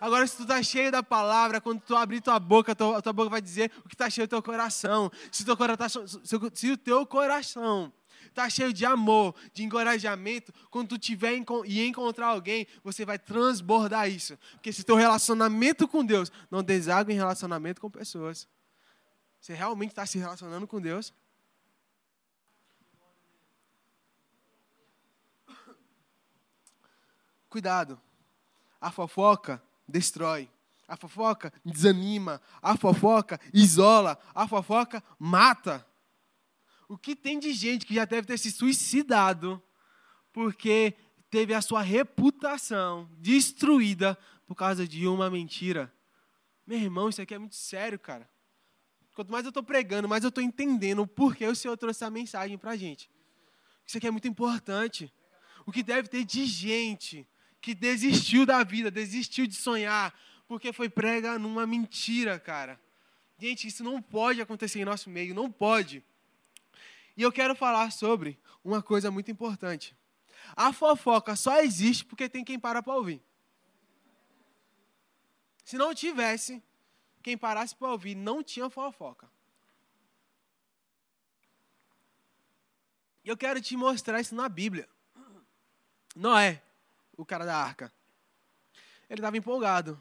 Agora, 0.00 0.26
se 0.26 0.36
tu 0.36 0.42
está 0.42 0.62
cheio 0.62 0.90
da 0.90 1.02
palavra, 1.02 1.60
quando 1.60 1.80
tu 1.80 1.96
abrir 1.96 2.20
tua 2.20 2.38
boca, 2.38 2.72
a 2.72 2.74
tua, 2.74 3.00
tua 3.00 3.12
boca 3.12 3.30
vai 3.30 3.40
dizer 3.40 3.70
o 3.84 3.88
que 3.88 3.94
está 3.94 4.10
cheio 4.10 4.26
do 4.26 4.30
teu 4.30 4.42
coração. 4.42 5.10
Se, 5.30 5.44
teu 5.44 5.56
coração, 5.56 6.04
se 6.52 6.70
o 6.70 6.76
teu 6.76 7.06
coração 7.06 7.92
está 8.28 8.48
cheio 8.48 8.72
de 8.72 8.84
amor, 8.84 9.34
de 9.52 9.62
encorajamento, 9.62 10.52
quando 10.70 10.88
tu 10.88 10.98
tiver 10.98 11.34
e 11.66 11.86
encontrar 11.86 12.28
alguém, 12.28 12.66
você 12.82 13.04
vai 13.04 13.18
transbordar 13.18 14.08
isso. 14.08 14.38
Porque 14.52 14.72
se 14.72 14.84
teu 14.84 14.96
relacionamento 14.96 15.86
com 15.86 16.04
Deus 16.04 16.30
não 16.50 16.62
deságua 16.62 17.12
em 17.12 17.16
relacionamento 17.16 17.80
com 17.80 17.90
pessoas, 17.90 18.48
você 19.40 19.52
realmente 19.52 19.90
está 19.90 20.06
se 20.06 20.18
relacionando 20.18 20.66
com 20.66 20.80
Deus? 20.80 21.12
Cuidado. 27.54 28.00
A 28.80 28.90
fofoca 28.90 29.62
destrói. 29.86 30.50
A 30.88 30.96
fofoca 30.96 31.52
desanima. 31.64 32.40
A 32.60 32.76
fofoca 32.76 33.38
isola. 33.52 34.18
A 34.34 34.48
fofoca 34.48 35.00
mata. 35.18 35.86
O 36.88 36.98
que 36.98 37.16
tem 37.16 37.38
de 37.38 37.52
gente 37.52 37.86
que 37.86 37.94
já 37.94 38.04
deve 38.04 38.26
ter 38.26 38.38
se 38.38 38.50
suicidado 38.50 39.62
porque 40.32 40.94
teve 41.30 41.54
a 41.54 41.62
sua 41.62 41.80
reputação 41.80 43.08
destruída 43.18 44.18
por 44.46 44.54
causa 44.54 44.86
de 44.86 45.06
uma 45.06 45.30
mentira? 45.30 45.92
Meu 46.66 46.78
irmão, 46.78 47.08
isso 47.08 47.20
aqui 47.20 47.34
é 47.34 47.38
muito 47.38 47.56
sério, 47.56 47.98
cara. 47.98 48.28
Quanto 49.14 49.30
mais 49.30 49.44
eu 49.44 49.50
estou 49.50 49.62
pregando, 49.62 50.08
mais 50.08 50.24
eu 50.24 50.28
estou 50.28 50.42
entendendo 50.42 51.02
o 51.02 51.06
porquê 51.06 51.46
o 51.46 51.54
Senhor 51.54 51.76
trouxe 51.76 51.98
essa 51.98 52.10
mensagem 52.10 52.58
para 52.58 52.72
a 52.72 52.76
gente. 52.76 53.08
Isso 53.86 53.96
aqui 53.96 54.06
é 54.06 54.10
muito 54.10 54.26
importante. 54.26 55.12
O 55.66 55.72
que 55.72 55.82
deve 55.82 56.08
ter 56.08 56.24
de 56.24 56.44
gente 56.46 57.26
que 57.60 57.74
desistiu 57.74 58.44
da 58.44 58.62
vida, 58.62 58.90
desistiu 58.90 59.46
de 59.46 59.54
sonhar, 59.54 60.14
porque 60.46 60.72
foi 60.72 60.88
prega 60.88 61.38
numa 61.38 61.66
mentira, 61.66 62.38
cara. 62.38 62.78
Gente, 63.38 63.66
isso 63.66 63.82
não 63.82 64.02
pode 64.02 64.40
acontecer 64.40 64.80
em 64.80 64.84
nosso 64.84 65.08
meio, 65.08 65.34
não 65.34 65.50
pode. 65.50 66.02
E 67.16 67.22
eu 67.22 67.30
quero 67.30 67.54
falar 67.54 67.92
sobre 67.92 68.38
uma 68.62 68.82
coisa 68.82 69.10
muito 69.10 69.30
importante. 69.30 69.96
A 70.56 70.72
fofoca 70.72 71.36
só 71.36 71.60
existe 71.60 72.04
porque 72.04 72.28
tem 72.28 72.44
quem 72.44 72.58
para 72.58 72.82
para 72.82 72.94
ouvir. 72.94 73.22
Se 75.64 75.78
não 75.78 75.94
tivesse 75.94 76.62
quem 77.22 77.38
parasse 77.38 77.74
para 77.74 77.90
ouvir, 77.90 78.14
não 78.14 78.42
tinha 78.42 78.68
fofoca. 78.68 79.30
E 83.24 83.28
eu 83.28 83.36
quero 83.36 83.60
te 83.60 83.74
mostrar 83.76 84.20
isso 84.20 84.34
na 84.34 84.48
Bíblia. 84.48 84.86
Noé, 86.14 86.62
o 87.16 87.24
cara 87.24 87.46
da 87.46 87.56
arca. 87.56 87.90
Ele 89.08 89.20
estava 89.20 89.36
empolgado. 89.36 90.00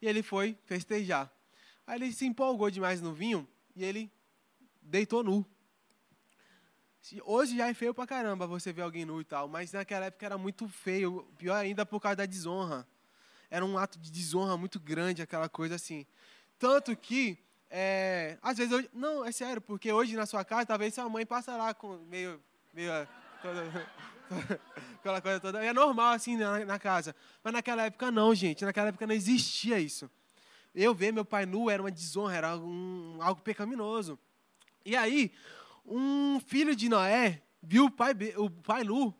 E 0.00 0.06
ele 0.06 0.22
foi 0.22 0.56
festejar. 0.64 1.32
Aí 1.86 1.98
ele 1.98 2.12
se 2.12 2.24
empolgou 2.24 2.70
demais 2.70 3.00
no 3.00 3.12
vinho 3.12 3.48
e 3.74 3.82
ele 3.84 4.12
deitou 4.80 5.24
nu. 5.24 5.44
Hoje 7.24 7.56
já 7.56 7.68
é 7.68 7.74
feio 7.74 7.94
pra 7.94 8.06
caramba 8.06 8.46
você 8.46 8.72
ver 8.72 8.82
alguém 8.82 9.04
nu 9.04 9.20
e 9.20 9.24
tal, 9.24 9.46
mas 9.46 9.72
naquela 9.72 10.06
época 10.06 10.26
era 10.26 10.36
muito 10.36 10.68
feio, 10.68 11.26
pior 11.38 11.54
ainda 11.54 11.86
por 11.86 12.00
causa 12.00 12.16
da 12.16 12.26
desonra. 12.26 12.86
Era 13.48 13.64
um 13.64 13.78
ato 13.78 13.98
de 13.98 14.10
desonra 14.10 14.56
muito 14.56 14.80
grande, 14.80 15.22
aquela 15.22 15.48
coisa 15.48 15.76
assim. 15.76 16.04
Tanto 16.58 16.96
que, 16.96 17.38
é, 17.70 18.38
às 18.42 18.58
vezes, 18.58 18.72
eu, 18.72 18.88
não, 18.92 19.24
é 19.24 19.30
sério, 19.30 19.60
porque 19.62 19.92
hoje 19.92 20.16
na 20.16 20.26
sua 20.26 20.44
casa, 20.44 20.66
talvez 20.66 20.94
sua 20.94 21.08
mãe 21.08 21.24
passa 21.24 21.56
lá 21.56 21.72
com 21.72 21.96
meio. 22.08 22.42
meio 22.74 22.90
toda, 23.40 23.88
aquela 24.98 25.20
coisa 25.20 25.38
toda. 25.38 25.64
É 25.64 25.72
normal 25.72 26.12
assim 26.12 26.36
na, 26.36 26.64
na 26.64 26.78
casa. 26.78 27.14
Mas 27.44 27.52
naquela 27.52 27.84
época 27.84 28.10
não, 28.10 28.34
gente. 28.34 28.64
Naquela 28.64 28.88
época 28.88 29.06
não 29.06 29.14
existia 29.14 29.78
isso. 29.78 30.10
Eu 30.74 30.92
ver 30.92 31.12
meu 31.12 31.24
pai 31.24 31.46
nu 31.46 31.70
era 31.70 31.80
uma 31.82 31.90
desonra, 31.90 32.34
era 32.34 32.56
um, 32.56 33.18
algo 33.20 33.40
pecaminoso. 33.42 34.18
E 34.84 34.96
aí, 34.96 35.32
um 35.86 36.40
filho 36.40 36.74
de 36.74 36.88
Noé 36.88 37.42
viu 37.62 37.86
o 37.86 37.90
pai, 37.90 38.12
o 38.36 38.50
pai 38.50 38.84
nu 38.84 39.14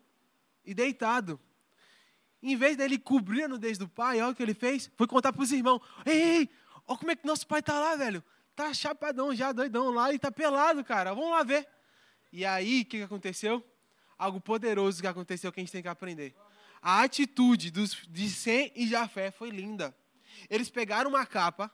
e 0.64 0.74
deitado. 0.74 1.40
Em 2.42 2.56
vez 2.56 2.76
dele 2.76 2.98
cobrir 2.98 3.44
a 3.44 3.48
nudez 3.48 3.78
do 3.78 3.88
pai, 3.88 4.20
olha 4.20 4.32
o 4.32 4.34
que 4.34 4.42
ele 4.42 4.54
fez? 4.54 4.90
Foi 4.96 5.06
contar 5.06 5.32
para 5.32 5.42
os 5.42 5.52
irmãos: 5.52 5.80
Ei, 6.04 6.20
ei, 6.20 6.50
olha 6.86 6.98
como 6.98 7.10
é 7.10 7.16
que 7.16 7.26
nosso 7.26 7.46
pai 7.46 7.60
está 7.60 7.78
lá, 7.78 7.96
velho. 7.96 8.22
Tá 8.54 8.72
chapadão 8.72 9.34
já, 9.34 9.52
doidão 9.52 9.90
lá 9.90 10.12
e 10.12 10.18
tá 10.18 10.30
pelado, 10.30 10.84
cara. 10.84 11.14
Vamos 11.14 11.30
lá 11.30 11.42
ver. 11.42 11.68
E 12.32 12.44
aí, 12.44 12.82
o 12.82 12.84
que, 12.84 12.98
que 12.98 13.02
aconteceu? 13.02 13.64
algo 14.18 14.40
poderoso 14.40 15.00
que 15.00 15.06
aconteceu 15.06 15.52
que 15.52 15.60
a 15.60 15.62
gente 15.62 15.72
tem 15.72 15.82
que 15.82 15.88
aprender. 15.88 16.34
A 16.80 17.02
atitude 17.02 17.70
dos, 17.70 18.06
de 18.08 18.28
Sem 18.30 18.72
e 18.74 18.86
Jafé 18.86 19.30
foi 19.30 19.50
linda. 19.50 19.96
Eles 20.48 20.70
pegaram 20.70 21.10
uma 21.10 21.26
capa 21.26 21.70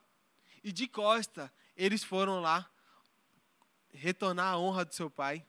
e 0.63 0.73
de 0.73 0.87
costa 0.87 1.53
eles 1.77 2.05
foram 2.05 2.41
lá 2.41 2.69
retornar 3.93 4.55
a 4.55 4.59
honra 4.59 4.85
do 4.85 4.95
seu 4.95 5.11
pai, 5.11 5.47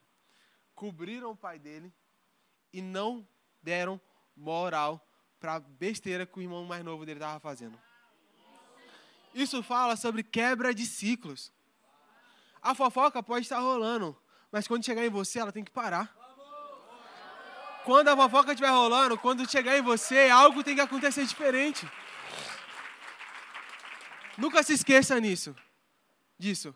cobriram 0.76 1.32
o 1.32 1.36
pai 1.36 1.58
dele 1.58 1.94
e 2.72 2.82
não 2.82 3.28
deram 3.62 4.00
moral 4.36 5.06
para 5.40 5.56
a 5.56 5.60
besteira 5.60 6.26
que 6.26 6.40
o 6.40 6.42
irmão 6.42 6.66
mais 6.66 6.84
novo 6.84 7.06
dele 7.06 7.20
estava 7.20 7.40
fazendo. 7.40 7.80
Isso 9.34 9.64
fala 9.64 9.96
sobre 9.96 10.24
quebra 10.24 10.74
de 10.74 10.86
ciclos. 10.86 11.52
A 12.62 12.76
fofoca 12.76 13.22
pode 13.22 13.46
estar 13.46 13.60
rolando, 13.60 14.18
mas 14.52 14.68
quando 14.68 14.86
chegar 14.86 15.06
em 15.06 15.10
você, 15.10 15.40
ela 15.40 15.52
tem 15.52 15.64
que 15.64 15.72
parar. 15.72 16.16
Quando 17.84 18.08
a 18.08 18.16
fofoca 18.16 18.52
estiver 18.52 18.70
rolando, 18.70 19.18
quando 19.18 19.50
chegar 19.50 19.78
em 19.78 19.82
você, 19.82 20.30
algo 20.30 20.64
tem 20.64 20.76
que 20.76 20.82
acontecer 20.82 21.26
diferente. 21.26 21.90
Nunca 24.38 24.64
se 24.64 24.74
esqueça 24.74 25.20
nisso. 25.20 25.56
Disso. 26.38 26.74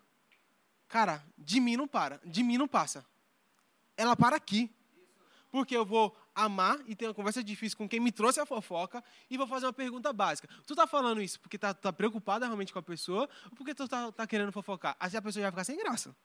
Cara, 0.88 1.24
de 1.38 1.60
mim 1.60 1.76
não 1.76 1.88
para, 1.88 2.20
de 2.26 2.44
mim 2.44 2.58
não 2.58 2.68
passa. 2.68 3.06
Ela 3.96 4.16
para 4.16 4.36
aqui. 4.36 4.72
Porque 5.50 5.76
eu 5.76 5.86
vou 5.86 6.16
amar 6.36 6.78
e 6.86 6.96
ter 6.96 7.08
uma 7.08 7.14
conversa 7.14 7.44
difícil 7.44 7.78
com 7.78 7.88
quem 7.88 8.00
me 8.00 8.12
trouxe 8.12 8.40
a 8.40 8.46
fofoca 8.46 9.04
e 9.30 9.38
vou 9.38 9.48
fazer 9.48 9.66
uma 9.66 9.74
pergunta 9.74 10.12
básica. 10.14 10.48
Tu 10.66 10.76
tá 10.76 10.86
falando 10.86 11.22
isso 11.22 11.40
porque 11.40 11.58
tá, 11.58 11.74
tá 11.74 11.92
preocupada 11.92 12.46
realmente 12.46 12.72
com 12.72 12.80
a 12.80 12.84
pessoa 12.84 13.30
ou 13.46 13.56
porque 13.56 13.74
tu 13.74 13.88
tá, 13.88 14.12
tá 14.12 14.28
querendo 14.28 14.52
fofocar? 14.52 14.96
Assim 15.00 15.18
a 15.18 15.22
pessoa 15.22 15.42
vai 15.44 15.52
ficar 15.52 15.64
sem 15.64 15.78
graça. 15.78 16.16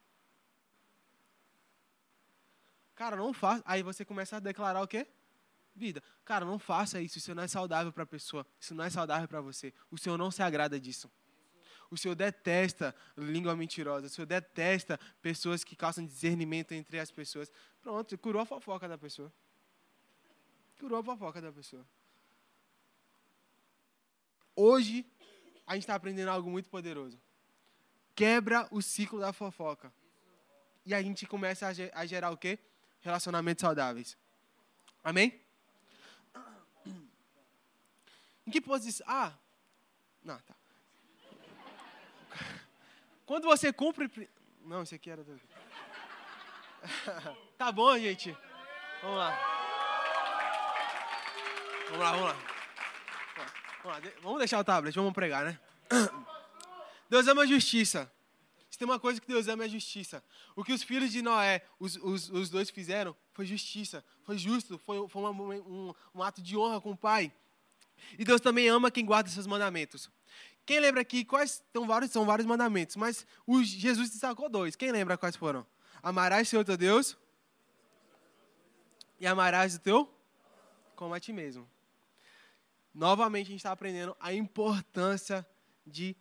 Cara, 2.95 3.17
não 3.17 3.33
faça. 3.33 3.63
Aí 3.65 3.83
você 3.83 4.05
começa 4.05 4.37
a 4.37 4.41
declarar 4.41 4.83
o 4.83 4.89
quê? 4.89 5.07
Vida. 5.75 6.03
Cara, 6.25 6.45
não 6.45 6.59
faça 6.59 7.01
isso. 7.01 7.19
Isso 7.19 7.35
não 7.35 7.43
é 7.43 7.49
saudável 7.49 7.93
para 7.93 8.03
a 8.03 8.07
pessoa. 8.07 8.47
Isso 8.61 8.75
não 8.75 8.85
é 8.85 8.91
saudável 8.91 9.27
para 9.27 9.41
você. 9.41 9.73
O 9.91 9.97
Senhor 9.97 10.19
não 10.19 10.31
se 10.31 10.43
agrada 10.43 10.79
disso. 10.79 11.11
O 11.93 11.97
Senhor 11.99 12.15
detesta 12.15 12.95
língua 13.19 13.55
mentirosa. 13.55 14.07
O 14.07 14.09
Senhor 14.09 14.25
detesta 14.25 14.99
pessoas 15.21 15.63
que 15.63 15.77
causam 15.77 16.07
discernimento 16.07 16.73
entre 16.73 16.99
as 16.99 17.11
pessoas. 17.11 17.53
Pronto, 17.83 18.17
curou 18.17 18.41
a 18.41 18.47
fofoca 18.47 18.89
da 18.89 18.97
pessoa. 18.97 19.31
Curou 20.81 21.01
a 21.01 21.05
fofoca 21.05 21.39
da 21.43 21.53
pessoa. 21.53 21.87
Hoje, 24.57 25.05
a 25.67 25.75
gente 25.75 25.83
está 25.83 25.95
aprendendo 25.95 26.31
algo 26.31 26.49
muito 26.49 26.71
poderoso. 26.71 27.21
Quebra 28.15 28.67
o 28.71 28.81
ciclo 28.81 29.21
da 29.21 29.31
fofoca. 29.35 29.93
E 30.87 30.95
a 30.95 31.03
gente 31.03 31.27
começa 31.27 31.69
a 31.93 32.07
gerar 32.07 32.31
o 32.31 32.39
quê? 32.39 32.59
Relacionamentos 33.03 33.61
saudáveis. 33.61 34.17
Amém? 35.05 35.39
Em 38.47 38.51
que 38.51 38.63
posição? 38.63 39.07
Ah, 39.07 39.35
não, 40.25 40.39
tá. 40.39 40.62
Quando 43.33 43.45
você 43.45 43.73
cumpre. 43.73 44.29
Não, 44.63 44.83
esse 44.83 44.95
aqui 44.95 45.09
era. 45.09 45.25
Tá 47.57 47.73
bom, 47.73 47.99
gente. 47.99 48.37
Vamos 49.01 49.17
lá. 49.17 49.31
Vamos 51.87 51.99
lá, 51.99 52.13
vamos 52.13 52.27
lá. 52.27 52.37
Vamos, 53.83 54.05
lá. 54.05 54.13
vamos 54.21 54.39
deixar 54.39 54.59
o 54.59 54.65
tablet, 54.65 54.95
vamos 54.95 55.15
pregar, 55.15 55.47
né? 55.47 55.59
Deus 57.09 57.27
ama 57.27 57.45
a 57.45 57.47
justiça. 57.47 58.13
Se 58.69 58.77
tem 58.77 58.85
uma 58.85 59.01
coisa 59.01 59.19
que 59.19 59.27
Deus 59.27 59.49
ama 59.49 59.63
é 59.63 59.67
a 59.67 59.71
justiça. 59.71 60.23
O 60.55 60.63
que 60.63 60.75
os 60.75 60.83
filhos 60.83 61.11
de 61.11 61.23
Noé, 61.23 61.63
os, 61.81 61.97
os, 61.97 62.29
os 62.29 62.51
dois 62.51 62.69
fizeram, 62.69 63.17
foi 63.33 63.47
justiça. 63.47 64.05
Foi 64.25 64.37
justo, 64.37 64.77
foi, 64.77 65.09
foi 65.09 65.23
uma, 65.23 65.31
um, 65.31 65.95
um 66.15 66.23
ato 66.23 66.43
de 66.43 66.55
honra 66.55 66.83
com 66.83 66.91
o 66.91 66.97
Pai. 66.99 67.33
E 68.19 68.27
Deus 68.27 68.43
também 68.43 68.69
ama 68.69 68.91
quem 68.91 69.07
guarda 69.07 69.31
seus 69.31 69.47
mandamentos. 69.47 70.11
Quem 70.65 70.79
lembra 70.81 71.01
aqui 71.01 71.25
quais 71.25 71.63
são 71.73 71.87
vários, 71.87 72.11
são 72.11 72.25
vários 72.25 72.47
mandamentos, 72.47 72.97
mas 72.97 73.27
o 73.47 73.63
Jesus 73.63 74.11
destacou 74.11 74.49
dois. 74.49 74.77
Quem 74.77 74.93
lembra 74.93 75.19
quais 75.19 75.37
foram? 75.37 75.67
Amarás 76.03 76.49
Senhor 76.49 76.65
teu 76.65 76.77
Deus 76.77 77.17
e 79.19 79.27
amarás 79.27 79.75
o 79.75 79.81
teu 79.81 80.13
como 80.95 81.15
a 81.15 81.21
ti 81.21 81.33
mesmo. 81.33 81.69
Novamente 82.95 83.47
a 83.47 83.51
gente 83.51 83.61
está 83.61 83.73
aprendendo 83.73 84.17
a 84.21 84.33
importância 84.33 85.47
de 85.87 86.17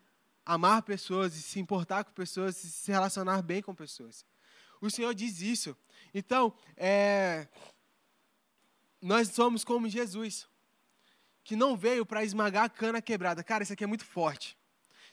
amar 0.46 0.82
pessoas, 0.82 1.34
de 1.34 1.42
se 1.42 1.60
importar 1.60 2.04
com 2.04 2.12
pessoas, 2.12 2.62
de 2.62 2.70
se 2.70 2.92
relacionar 2.92 3.42
bem 3.42 3.62
com 3.62 3.76
pessoas. 3.76 4.26
O 4.80 4.90
Senhor 4.90 5.14
diz 5.14 5.42
isso. 5.42 5.78
Então, 6.14 6.54
é, 6.76 7.48
nós 9.02 9.30
somos 9.30 9.64
como 9.64 9.88
Jesus 9.88 10.48
que 11.52 11.56
não 11.58 11.76
veio 11.76 12.06
para 12.06 12.24
esmagar 12.24 12.64
a 12.64 12.70
cana 12.70 13.02
quebrada. 13.02 13.44
Cara, 13.44 13.62
isso 13.62 13.74
aqui 13.74 13.84
é 13.84 13.88
muito 13.88 14.06
forte. 14.06 14.58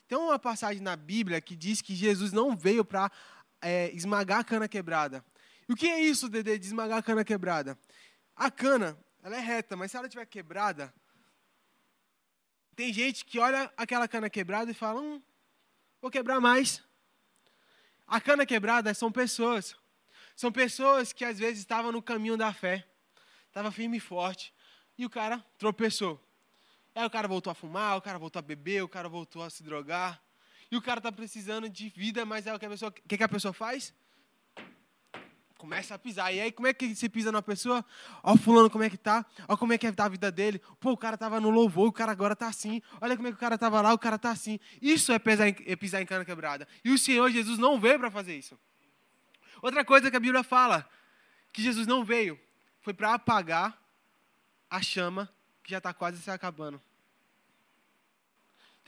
Tem 0.07 0.17
uma 0.17 0.39
passagem 0.39 0.81
na 0.81 0.95
Bíblia 0.95 1.41
que 1.41 1.57
diz 1.57 1.83
que 1.83 1.97
Jesus 1.97 2.33
não 2.33 2.57
veio 2.57 2.85
para 2.85 3.11
é, 3.61 3.91
esmagar 3.91 4.39
a 4.39 4.45
cana 4.45 4.69
quebrada. 4.69 5.25
E 5.69 5.73
o 5.73 5.75
que 5.75 5.89
é 5.89 6.01
isso, 6.01 6.29
Dede, 6.29 6.57
de 6.57 6.67
esmagar 6.67 6.99
a 6.99 7.03
cana 7.03 7.25
quebrada? 7.25 7.77
A 8.37 8.53
cana, 8.53 8.97
ela 9.21 9.37
é 9.37 9.41
reta, 9.41 9.75
mas 9.75 9.91
se 9.91 9.97
ela 9.97 10.07
estiver 10.07 10.27
quebrada, 10.27 10.95
tem 12.77 12.93
gente 12.93 13.25
que 13.25 13.41
olha 13.41 13.73
aquela 13.77 14.07
cana 14.07 14.31
quebrada 14.31 14.71
e 14.71 14.75
fala, 14.75 15.01
hum, 15.01 15.21
vou 16.01 16.09
quebrar 16.09 16.41
mais. 16.41 16.85
A 18.07 18.21
cana 18.21 18.47
quebrada 18.47 18.95
são 18.95 19.11
pessoas. 19.11 19.75
São 20.37 20.53
pessoas 20.53 21.13
que 21.13 21.25
às 21.25 21.37
vezes 21.37 21.59
estavam 21.59 21.91
no 21.91 22.01
caminho 22.01 22.37
da 22.37 22.53
fé, 22.53 22.87
estavam 23.49 23.73
firme 23.73 23.97
e 23.97 24.01
forte, 24.01 24.55
e 24.97 25.05
o 25.05 25.11
cara 25.11 25.45
tropeçou. 25.59 26.28
Aí 26.99 27.07
o 27.07 27.11
cara 27.11 27.29
voltou 27.29 27.53
a 27.53 27.55
fumar, 27.55 27.97
o 27.97 28.03
cara 28.03 28.19
voltou 28.19 28.41
a 28.41 28.43
beber, 28.43 28.83
o 28.83 28.89
cara 28.89 29.09
voltou 29.09 29.45
a 29.45 29.49
se 29.49 29.63
drogar. 29.63 30.21
E 30.69 30.77
o 30.77 30.83
cara 30.83 30.99
está 30.99 31.13
precisando 31.13 31.69
de 31.69 31.89
vida, 31.91 32.27
mas 32.27 32.45
é 32.45 32.53
o 32.53 32.59
que 32.59 32.67
a 32.67 32.69
pessoa, 32.69 32.91
que, 32.91 33.17
que 33.17 33.23
a 33.23 33.29
pessoa 33.29 33.55
faz? 33.55 33.95
Começa 35.57 35.95
a 35.95 35.99
pisar. 35.99 36.35
E 36.35 36.41
aí, 36.41 36.51
como 36.51 36.67
é 36.67 36.75
que 36.75 36.97
se 36.97 37.09
pisa 37.09 37.31
na 37.31 37.41
pessoa? 37.41 37.85
Ó, 38.21 38.37
fulano, 38.37 38.69
como 38.69 38.83
é 38.83 38.91
que 38.91 38.97
tá? 38.97 39.25
Ó, 39.47 39.57
como 39.57 39.73
é 39.73 39.79
que 39.79 39.93
tá 39.93 40.07
a 40.07 40.09
vida 40.09 40.33
dele? 40.33 40.61
Pô, 40.81 40.91
o 40.91 40.97
cara 40.97 41.17
tava 41.17 41.39
no 41.39 41.51
louvor, 41.51 41.87
o 41.87 41.93
cara 41.93 42.11
agora 42.11 42.35
tá 42.35 42.49
assim. 42.49 42.83
Olha 43.01 43.15
como 43.15 43.29
é 43.29 43.31
que 43.31 43.37
o 43.37 43.41
cara 43.41 43.57
tava 43.57 43.81
lá, 43.81 43.95
o 43.95 43.99
cara 43.99 44.19
tá 44.19 44.33
assim. 44.33 44.59
Isso 44.83 45.13
é 45.13 45.21
pisar 45.21 45.47
em, 45.47 45.57
é 45.67 45.77
pisar 45.77 46.03
em 46.03 46.07
cana 46.07 46.25
quebrada. 46.25 46.67
E 46.85 46.91
o 46.91 46.99
Senhor 46.99 47.31
Jesus 47.31 47.61
não 47.61 47.79
veio 47.79 48.01
para 48.01 48.11
fazer 48.11 48.37
isso. 48.37 48.59
Outra 49.63 49.85
coisa 49.85 50.11
que 50.11 50.17
a 50.17 50.21
Bíblia 50.21 50.43
fala, 50.43 50.85
que 51.53 51.63
Jesus 51.63 51.87
não 51.87 52.05
veio, 52.05 52.37
foi 52.81 52.93
para 52.93 53.15
apagar 53.15 53.81
a 54.69 54.83
chama 54.83 55.33
que 55.63 55.71
já 55.71 55.79
está 55.79 55.95
quase 55.95 56.21
se 56.21 56.29
acabando. 56.29 56.83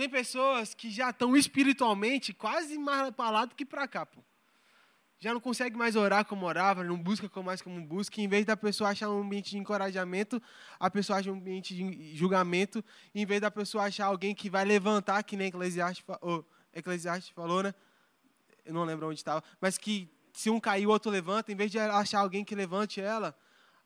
Tem 0.01 0.09
pessoas 0.09 0.73
que 0.73 0.91
já 0.91 1.11
estão 1.11 1.37
espiritualmente 1.37 2.33
quase 2.33 2.79
mais 2.79 3.11
para 3.11 3.29
lá 3.29 3.45
do 3.45 3.55
que 3.55 3.67
para 3.67 3.87
cá. 3.87 4.07
Pô. 4.07 4.25
Já 5.19 5.35
não 5.35 5.41
consegue 5.43 5.77
mais 5.77 5.95
orar 5.95 6.25
como 6.25 6.47
orava, 6.47 6.83
não 6.83 6.97
busca 6.97 7.29
mais 7.43 7.61
como 7.61 7.79
busca. 7.85 8.19
Em 8.19 8.27
vez 8.27 8.47
da 8.47 8.57
pessoa 8.57 8.89
achar 8.89 9.11
um 9.11 9.21
ambiente 9.21 9.51
de 9.51 9.59
encorajamento, 9.59 10.43
a 10.79 10.91
pessoa 10.91 11.19
acha 11.19 11.31
um 11.31 11.35
ambiente 11.35 11.75
de 11.75 12.17
julgamento. 12.17 12.83
Em 13.15 13.27
vez 13.27 13.43
da 13.43 13.51
pessoa 13.51 13.85
achar 13.85 14.07
alguém 14.07 14.35
que 14.35 14.49
vai 14.49 14.65
levantar, 14.65 15.23
que 15.23 15.37
nem 15.37 15.49
Eclesiastes, 15.49 16.03
oh, 16.23 16.43
Eclesiastes 16.73 17.29
falou, 17.35 17.63
né? 17.63 17.75
Eu 18.65 18.73
não 18.73 18.85
lembro 18.85 19.07
onde 19.07 19.21
estava. 19.21 19.45
Mas 19.61 19.77
que 19.77 20.09
se 20.33 20.49
um 20.49 20.59
cair, 20.59 20.87
o 20.87 20.91
outro 20.93 21.11
levanta. 21.11 21.53
Em 21.53 21.55
vez 21.55 21.71
de 21.71 21.79
achar 21.79 22.21
alguém 22.21 22.43
que 22.43 22.55
levante 22.55 23.03
ela, 23.03 23.37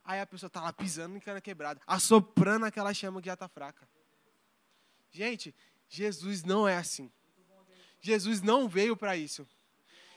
Aí 0.04 0.20
a 0.20 0.26
pessoa 0.26 0.46
está 0.46 0.60
lá 0.60 0.72
pisando 0.72 1.16
em 1.16 1.20
cana 1.20 1.40
quebrada, 1.40 1.80
assoprando 1.84 2.66
aquela 2.66 2.94
chama 2.94 3.20
que 3.20 3.26
já 3.26 3.34
está 3.34 3.48
fraca. 3.48 3.88
Gente, 5.10 5.54
Jesus 5.88 6.42
não 6.42 6.66
é 6.66 6.76
assim. 6.76 7.10
Jesus 8.00 8.42
não 8.42 8.68
veio 8.68 8.96
para 8.96 9.16
isso. 9.16 9.46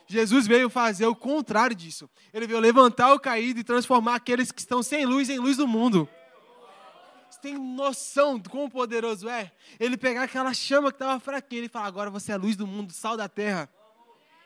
Jesus 0.08 0.48
veio 0.48 0.70
fazer 0.70 1.06
o 1.06 1.16
contrário 1.16 1.76
disso. 1.76 2.10
Ele 2.34 2.48
veio 2.48 2.60
levantar 2.60 3.14
o 3.14 3.20
caído 3.20 3.60
e 3.60 3.64
transformar 3.64 4.16
aqueles 4.16 4.52
que 4.52 4.60
estão 4.60 4.82
sem 4.82 5.06
luz 5.06 5.30
em 5.30 5.40
luz 5.40 5.58
do 5.58 5.68
mundo. 5.68 6.08
Você 7.30 7.40
tem 7.42 7.58
noção 7.58 8.40
do 8.40 8.50
quão 8.50 8.70
poderoso 8.70 9.28
é? 9.28 9.52
Ele 9.80 9.98
pegar 9.98 10.24
aquela 10.24 10.54
chama 10.54 10.92
que 10.92 10.96
estava 10.96 11.20
fraquinha 11.20 11.66
e 11.66 11.70
falar: 11.70 11.88
agora 11.88 12.10
você 12.10 12.32
é 12.32 12.36
a 12.36 12.38
luz 12.38 12.56
do 12.56 12.66
mundo, 12.66 12.94
sal 12.94 13.18
da 13.18 13.28
terra. 13.28 13.70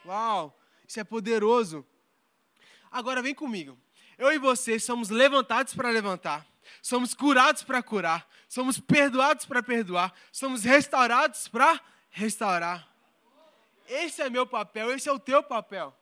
Uau, 0.06 0.60
isso 0.88 1.00
é 1.00 1.04
poderoso. 1.04 1.86
Agora 2.92 3.22
vem 3.22 3.34
comigo 3.34 3.78
eu 4.22 4.32
e 4.32 4.38
você 4.38 4.80
somos 4.80 5.10
levantados 5.10 5.74
para 5.74 5.90
levantar, 5.90 6.46
somos 6.82 7.14
curados 7.14 7.64
para 7.64 7.82
curar, 7.82 8.28
somos 8.48 8.80
perdoados 8.80 9.46
para 9.46 9.64
perdoar, 9.64 10.14
somos 10.32 10.64
restaurados 10.64 11.48
para 11.48 11.80
restaurar. 12.10 12.88
Esse 13.88 14.22
é 14.22 14.30
meu 14.30 14.46
papel, 14.46 14.94
esse 14.94 15.10
é 15.10 15.12
o 15.12 15.20
teu 15.20 15.42
papel. 15.42 15.96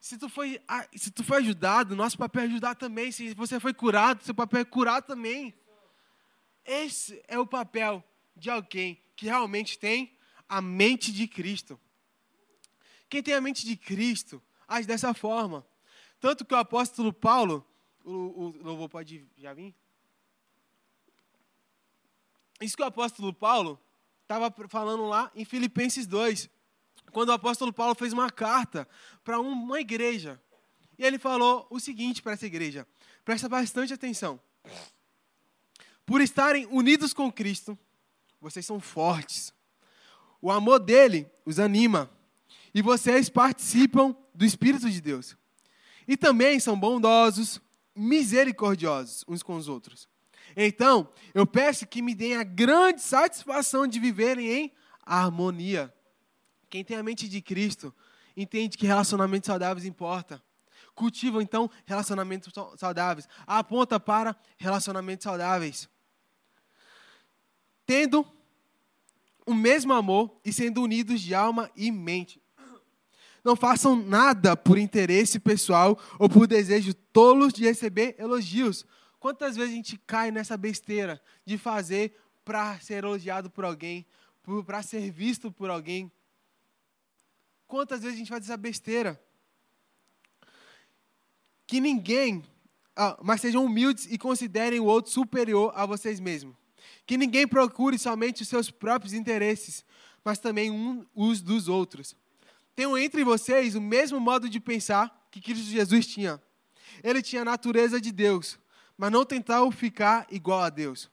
Se 0.00 0.18
tu 0.18 0.28
foi, 0.28 0.60
se 0.94 1.10
tu 1.10 1.24
foi 1.24 1.38
ajudado, 1.38 1.96
nosso 1.96 2.18
papel 2.18 2.42
é 2.42 2.46
ajudar 2.46 2.74
também. 2.74 3.10
Se 3.10 3.32
você 3.34 3.58
foi 3.58 3.72
curado, 3.72 4.22
seu 4.22 4.34
papel 4.34 4.60
é 4.60 4.64
curar 4.64 5.00
também. 5.00 5.54
Esse 6.64 7.22
é 7.26 7.38
o 7.38 7.46
papel 7.46 8.04
de 8.36 8.50
alguém 8.50 9.02
que 9.16 9.26
realmente 9.26 9.78
tem 9.78 10.16
a 10.48 10.60
mente 10.60 11.12
de 11.12 11.26
Cristo. 11.26 11.80
Quem 13.08 13.22
tem 13.22 13.34
a 13.34 13.40
mente 13.40 13.64
de 13.64 13.76
Cristo 13.76 14.42
age 14.66 14.86
dessa 14.86 15.14
forma. 15.14 15.66
Tanto 16.20 16.44
que 16.44 16.54
o 16.54 16.58
apóstolo 16.58 17.12
Paulo, 17.12 17.66
O, 18.04 18.10
o 18.10 18.62
louvor 18.62 18.88
pode 18.88 19.26
já 19.36 19.54
vir? 19.54 19.74
Isso 22.60 22.76
que 22.76 22.82
o 22.82 22.86
apóstolo 22.86 23.32
Paulo 23.32 23.80
estava 24.22 24.52
falando 24.68 25.06
lá 25.06 25.30
em 25.34 25.44
Filipenses 25.44 26.06
2, 26.06 26.48
quando 27.12 27.30
o 27.30 27.32
apóstolo 27.32 27.72
Paulo 27.72 27.94
fez 27.94 28.12
uma 28.12 28.30
carta 28.30 28.88
para 29.22 29.40
uma 29.40 29.80
igreja. 29.80 30.40
E 30.98 31.04
ele 31.04 31.18
falou 31.18 31.66
o 31.70 31.80
seguinte 31.80 32.22
para 32.22 32.32
essa 32.32 32.46
igreja: 32.46 32.86
presta 33.24 33.48
bastante 33.48 33.92
atenção. 33.92 34.40
Por 36.06 36.20
estarem 36.20 36.66
unidos 36.66 37.12
com 37.12 37.32
Cristo, 37.32 37.78
vocês 38.40 38.64
são 38.66 38.78
fortes. 38.78 39.52
O 40.40 40.50
amor 40.50 40.78
dele 40.78 41.26
os 41.44 41.58
anima. 41.58 42.10
E 42.74 42.82
vocês 42.82 43.30
participam 43.30 44.14
do 44.34 44.44
Espírito 44.44 44.90
de 44.90 45.00
Deus. 45.00 45.36
E 46.06 46.16
também 46.16 46.60
são 46.60 46.78
bondosos, 46.78 47.60
misericordiosos 47.94 49.24
uns 49.28 49.42
com 49.42 49.56
os 49.56 49.68
outros. 49.68 50.08
Então, 50.56 51.08
eu 51.32 51.46
peço 51.46 51.86
que 51.86 52.02
me 52.02 52.14
deem 52.14 52.36
a 52.36 52.44
grande 52.44 53.00
satisfação 53.00 53.86
de 53.86 53.98
viverem 53.98 54.50
em 54.50 54.72
harmonia. 55.04 55.92
Quem 56.68 56.84
tem 56.84 56.96
a 56.96 57.02
mente 57.02 57.28
de 57.28 57.40
Cristo 57.40 57.94
entende 58.36 58.76
que 58.76 58.86
relacionamentos 58.86 59.46
saudáveis 59.46 59.86
importa. 59.86 60.42
Cultiva 60.94 61.42
então 61.42 61.70
relacionamentos 61.84 62.52
saudáveis. 62.76 63.28
Aponta 63.46 63.98
para 63.98 64.36
relacionamentos 64.56 65.24
saudáveis. 65.24 65.88
Tendo 67.86 68.26
o 69.46 69.54
mesmo 69.54 69.92
amor 69.92 70.40
e 70.44 70.52
sendo 70.52 70.82
unidos 70.82 71.20
de 71.20 71.34
alma 71.34 71.70
e 71.76 71.90
mente. 71.90 72.40
Não 73.44 73.54
façam 73.54 73.94
nada 73.94 74.56
por 74.56 74.78
interesse 74.78 75.38
pessoal 75.38 76.00
ou 76.18 76.30
por 76.30 76.46
desejo 76.46 76.94
tolos 76.94 77.52
de 77.52 77.62
receber 77.62 78.16
elogios. 78.18 78.86
Quantas 79.20 79.54
vezes 79.54 79.72
a 79.72 79.76
gente 79.76 79.98
cai 80.06 80.30
nessa 80.30 80.56
besteira 80.56 81.20
de 81.44 81.58
fazer 81.58 82.16
para 82.42 82.80
ser 82.80 83.04
elogiado 83.04 83.50
por 83.50 83.66
alguém, 83.66 84.06
para 84.64 84.82
ser 84.82 85.10
visto 85.10 85.52
por 85.52 85.68
alguém? 85.68 86.10
Quantas 87.66 88.00
vezes 88.00 88.16
a 88.16 88.18
gente 88.18 88.30
faz 88.30 88.44
essa 88.44 88.56
besteira? 88.56 89.20
Que 91.66 91.80
ninguém, 91.80 92.42
ah, 92.96 93.18
mas 93.22 93.42
sejam 93.42 93.64
humildes 93.64 94.06
e 94.10 94.16
considerem 94.16 94.80
o 94.80 94.84
outro 94.84 95.12
superior 95.12 95.70
a 95.74 95.84
vocês 95.84 96.18
mesmos. 96.18 96.56
Que 97.06 97.18
ninguém 97.18 97.46
procure 97.46 97.98
somente 97.98 98.42
os 98.42 98.48
seus 98.48 98.70
próprios 98.70 99.12
interesses, 99.12 99.84
mas 100.24 100.38
também 100.38 100.70
um, 100.70 101.04
os 101.14 101.42
dos 101.42 101.68
outros. 101.68 102.16
Tenham 102.74 102.98
entre 102.98 103.22
vocês 103.22 103.74
o 103.74 103.80
mesmo 103.80 104.18
modo 104.18 104.48
de 104.48 104.58
pensar 104.58 105.28
que 105.30 105.40
Cristo 105.40 105.64
Jesus 105.64 106.06
tinha. 106.06 106.42
Ele 107.02 107.22
tinha 107.22 107.42
a 107.42 107.44
natureza 107.44 108.00
de 108.00 108.10
Deus, 108.10 108.58
mas 108.96 109.10
não 109.10 109.24
tentava 109.24 109.70
ficar 109.70 110.26
igual 110.30 110.60
a 110.60 110.70
Deus. 110.70 111.10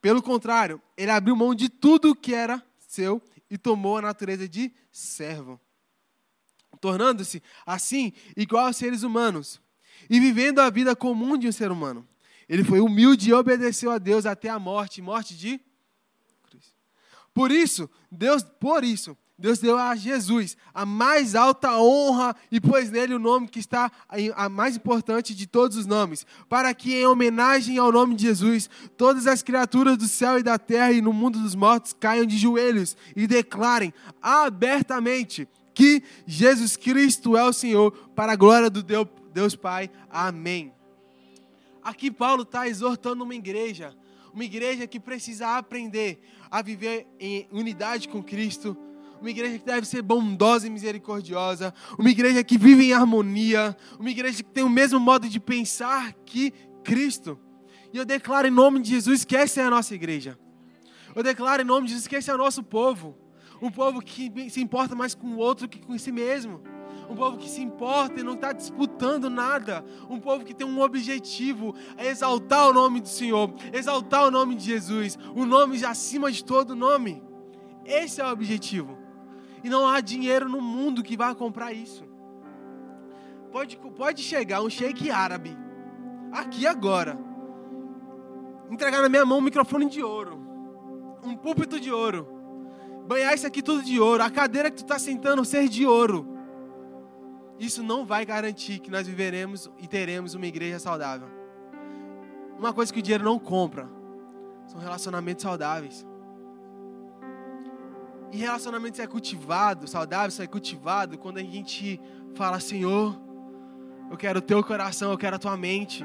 Pelo 0.00 0.22
contrário, 0.22 0.82
ele 0.96 1.10
abriu 1.10 1.34
mão 1.34 1.54
de 1.54 1.68
tudo 1.68 2.14
que 2.14 2.34
era 2.34 2.62
seu 2.78 3.22
e 3.50 3.56
tomou 3.56 3.98
a 3.98 4.02
natureza 4.02 4.48
de 4.48 4.72
servo, 4.90 5.60
tornando-se 6.80 7.42
assim 7.64 8.12
igual 8.36 8.66
aos 8.66 8.76
seres 8.76 9.02
humanos 9.02 9.60
e 10.08 10.20
vivendo 10.20 10.60
a 10.60 10.70
vida 10.70 10.94
comum 10.94 11.36
de 11.36 11.48
um 11.48 11.52
ser 11.52 11.70
humano. 11.70 12.06
Ele 12.48 12.62
foi 12.62 12.80
humilde 12.80 13.30
e 13.30 13.32
obedeceu 13.32 13.90
a 13.90 13.98
Deus 13.98 14.26
até 14.26 14.48
a 14.48 14.58
morte, 14.58 15.00
morte 15.00 15.36
de 15.36 15.60
Cristo. 16.42 16.74
Por 17.32 17.50
isso, 17.50 17.88
Deus, 18.10 18.42
por 18.42 18.84
isso, 18.84 19.16
Deus 19.36 19.58
deu 19.58 19.76
a 19.76 19.96
Jesus 19.96 20.56
a 20.72 20.86
mais 20.86 21.34
alta 21.34 21.76
honra 21.76 22.36
e 22.52 22.60
pôs 22.60 22.88
nele 22.88 23.14
o 23.14 23.18
nome 23.18 23.48
que 23.48 23.58
está 23.58 23.90
a 24.36 24.48
mais 24.48 24.76
importante 24.76 25.34
de 25.34 25.46
todos 25.46 25.76
os 25.76 25.86
nomes, 25.86 26.24
para 26.48 26.72
que 26.72 26.94
em 26.94 27.06
homenagem 27.06 27.76
ao 27.76 27.90
nome 27.90 28.14
de 28.14 28.22
Jesus, 28.22 28.70
todas 28.96 29.26
as 29.26 29.42
criaturas 29.42 29.96
do 29.96 30.06
céu 30.06 30.38
e 30.38 30.42
da 30.42 30.56
terra 30.56 30.92
e 30.92 31.00
no 31.00 31.12
mundo 31.12 31.40
dos 31.40 31.56
mortos 31.56 31.92
caiam 31.92 32.24
de 32.24 32.38
joelhos 32.38 32.96
e 33.16 33.26
declarem 33.26 33.92
abertamente 34.22 35.48
que 35.74 36.00
Jesus 36.24 36.76
Cristo 36.76 37.36
é 37.36 37.42
o 37.42 37.52
Senhor, 37.52 37.90
para 38.14 38.32
a 38.32 38.36
glória 38.36 38.70
do 38.70 38.84
Deus 39.32 39.56
Pai. 39.56 39.90
Amém. 40.08 40.72
Aqui 41.82 42.08
Paulo 42.08 42.44
está 42.44 42.68
exortando 42.68 43.24
uma 43.24 43.34
igreja, 43.34 43.92
uma 44.32 44.44
igreja 44.44 44.86
que 44.86 45.00
precisa 45.00 45.58
aprender 45.58 46.22
a 46.48 46.62
viver 46.62 47.08
em 47.18 47.48
unidade 47.50 48.08
com 48.08 48.22
Cristo, 48.22 48.76
uma 49.20 49.30
igreja 49.30 49.58
que 49.58 49.64
deve 49.64 49.86
ser 49.86 50.02
bondosa 50.02 50.66
e 50.66 50.70
misericordiosa, 50.70 51.72
uma 51.98 52.10
igreja 52.10 52.42
que 52.44 52.58
vive 52.58 52.86
em 52.86 52.92
harmonia, 52.92 53.76
uma 53.98 54.10
igreja 54.10 54.42
que 54.42 54.50
tem 54.50 54.64
o 54.64 54.68
mesmo 54.68 55.00
modo 55.00 55.28
de 55.28 55.40
pensar 55.40 56.12
que 56.24 56.52
Cristo. 56.82 57.38
E 57.92 57.96
eu 57.96 58.04
declaro 58.04 58.46
em 58.46 58.50
nome 58.50 58.80
de 58.80 58.90
Jesus 58.90 59.24
que 59.24 59.36
essa 59.36 59.60
é 59.60 59.64
a 59.64 59.70
nossa 59.70 59.94
igreja. 59.94 60.38
Eu 61.14 61.22
declaro 61.22 61.62
em 61.62 61.64
nome 61.64 61.86
de 61.86 61.92
Jesus 61.92 62.08
que 62.08 62.16
esse 62.16 62.30
é 62.30 62.34
o 62.34 62.38
nosso 62.38 62.62
povo. 62.62 63.16
Um 63.62 63.70
povo 63.70 64.00
que 64.00 64.50
se 64.50 64.60
importa 64.60 64.94
mais 64.94 65.14
com 65.14 65.28
o 65.28 65.38
outro 65.38 65.68
que 65.68 65.78
com 65.78 65.96
si 65.96 66.12
mesmo 66.12 66.60
um 67.08 67.14
povo 67.14 67.36
que 67.36 67.48
se 67.48 67.60
importa 67.60 68.20
e 68.20 68.22
não 68.22 68.34
está 68.34 68.52
disputando 68.52 69.28
nada, 69.28 69.84
um 70.08 70.18
povo 70.18 70.44
que 70.44 70.54
tem 70.54 70.66
um 70.66 70.80
objetivo, 70.80 71.74
é 71.96 72.08
exaltar 72.08 72.68
o 72.68 72.72
nome 72.72 73.00
do 73.00 73.08
Senhor, 73.08 73.52
exaltar 73.72 74.24
o 74.24 74.30
nome 74.30 74.54
de 74.54 74.64
Jesus, 74.64 75.18
o 75.34 75.44
nome 75.44 75.84
acima 75.84 76.30
de 76.30 76.44
todo 76.44 76.74
nome. 76.74 77.22
Esse 77.84 78.20
é 78.20 78.26
o 78.26 78.32
objetivo. 78.32 78.98
E 79.64 79.68
não 79.68 79.88
há 79.88 80.00
dinheiro 80.00 80.48
no 80.48 80.60
mundo 80.60 81.02
que 81.02 81.16
vá 81.16 81.34
comprar 81.34 81.72
isso. 81.72 82.04
Pode, 83.50 83.76
pode 83.76 84.22
chegar 84.22 84.62
um 84.62 84.70
sheik 84.70 85.10
árabe, 85.10 85.56
aqui 86.30 86.66
agora, 86.66 87.18
entregar 88.70 89.00
na 89.00 89.08
minha 89.08 89.24
mão 89.24 89.38
um 89.38 89.42
microfone 89.42 89.88
de 89.88 90.02
ouro, 90.02 90.38
um 91.24 91.36
púlpito 91.36 91.80
de 91.80 91.90
ouro, 91.90 92.28
banhar 93.08 93.34
isso 93.34 93.46
aqui 93.46 93.62
tudo 93.62 93.82
de 93.82 93.98
ouro, 93.98 94.22
a 94.22 94.30
cadeira 94.30 94.70
que 94.70 94.76
tu 94.76 94.84
está 94.84 94.98
sentando 94.98 95.44
ser 95.44 95.68
de 95.68 95.86
ouro 95.86 96.34
isso 97.58 97.82
não 97.82 98.04
vai 98.04 98.26
garantir 98.26 98.80
que 98.80 98.90
nós 98.90 99.06
viveremos 99.06 99.70
e 99.78 99.86
teremos 99.86 100.34
uma 100.34 100.46
igreja 100.46 100.78
saudável. 100.78 101.28
Uma 102.58 102.72
coisa 102.72 102.92
que 102.92 102.98
o 102.98 103.02
dinheiro 103.02 103.24
não 103.24 103.38
compra 103.38 103.88
são 104.66 104.80
relacionamentos 104.80 105.42
saudáveis. 105.42 106.06
E 108.32 108.36
relacionamentos 108.36 108.98
é 108.98 109.06
cultivado, 109.06 109.86
saudável, 109.86 110.28
isso 110.28 110.42
é 110.42 110.46
cultivado 110.46 111.16
quando 111.16 111.38
a 111.38 111.42
gente 111.42 112.00
fala, 112.34 112.58
Senhor, 112.58 113.18
eu 114.10 114.16
quero 114.16 114.38
o 114.38 114.42
teu 114.42 114.62
coração, 114.62 115.10
eu 115.10 115.18
quero 115.18 115.36
a 115.36 115.38
tua 115.38 115.56
mente. 115.56 116.04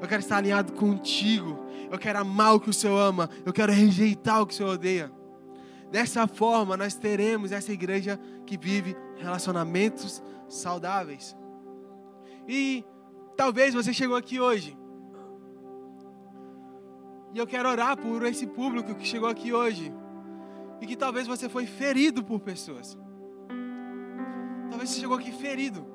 Eu 0.00 0.08
quero 0.08 0.20
estar 0.20 0.38
alinhado 0.38 0.72
contigo. 0.72 1.64
Eu 1.90 1.98
quero 1.98 2.18
amar 2.18 2.54
o 2.54 2.60
que 2.60 2.70
o 2.70 2.72
Senhor 2.72 2.98
ama. 2.98 3.30
Eu 3.46 3.52
quero 3.52 3.72
rejeitar 3.72 4.42
o 4.42 4.46
que 4.46 4.52
o 4.52 4.56
Senhor 4.56 4.70
odeia. 4.70 5.12
Dessa 5.90 6.26
forma, 6.26 6.76
nós 6.76 6.94
teremos 6.94 7.52
essa 7.52 7.72
igreja 7.72 8.18
que 8.44 8.56
vive 8.56 8.96
relacionamentos 9.16 10.22
saudáveis. 10.48 11.36
E 12.48 12.84
talvez 13.36 13.74
você 13.74 13.92
chegou 13.92 14.16
aqui 14.16 14.40
hoje. 14.40 14.76
E 17.34 17.38
eu 17.38 17.46
quero 17.46 17.68
orar 17.68 17.96
por 17.96 18.24
esse 18.26 18.46
público 18.46 18.94
que 18.94 19.06
chegou 19.06 19.28
aqui 19.28 19.52
hoje. 19.52 19.92
E 20.82 20.86
que 20.86 20.96
talvez 20.96 21.28
você 21.28 21.48
foi 21.48 21.64
ferido 21.64 22.24
por 22.24 22.40
pessoas. 22.40 22.98
Talvez 24.68 24.90
você 24.90 25.00
chegou 25.00 25.16
aqui 25.16 25.30
ferido. 25.30 25.86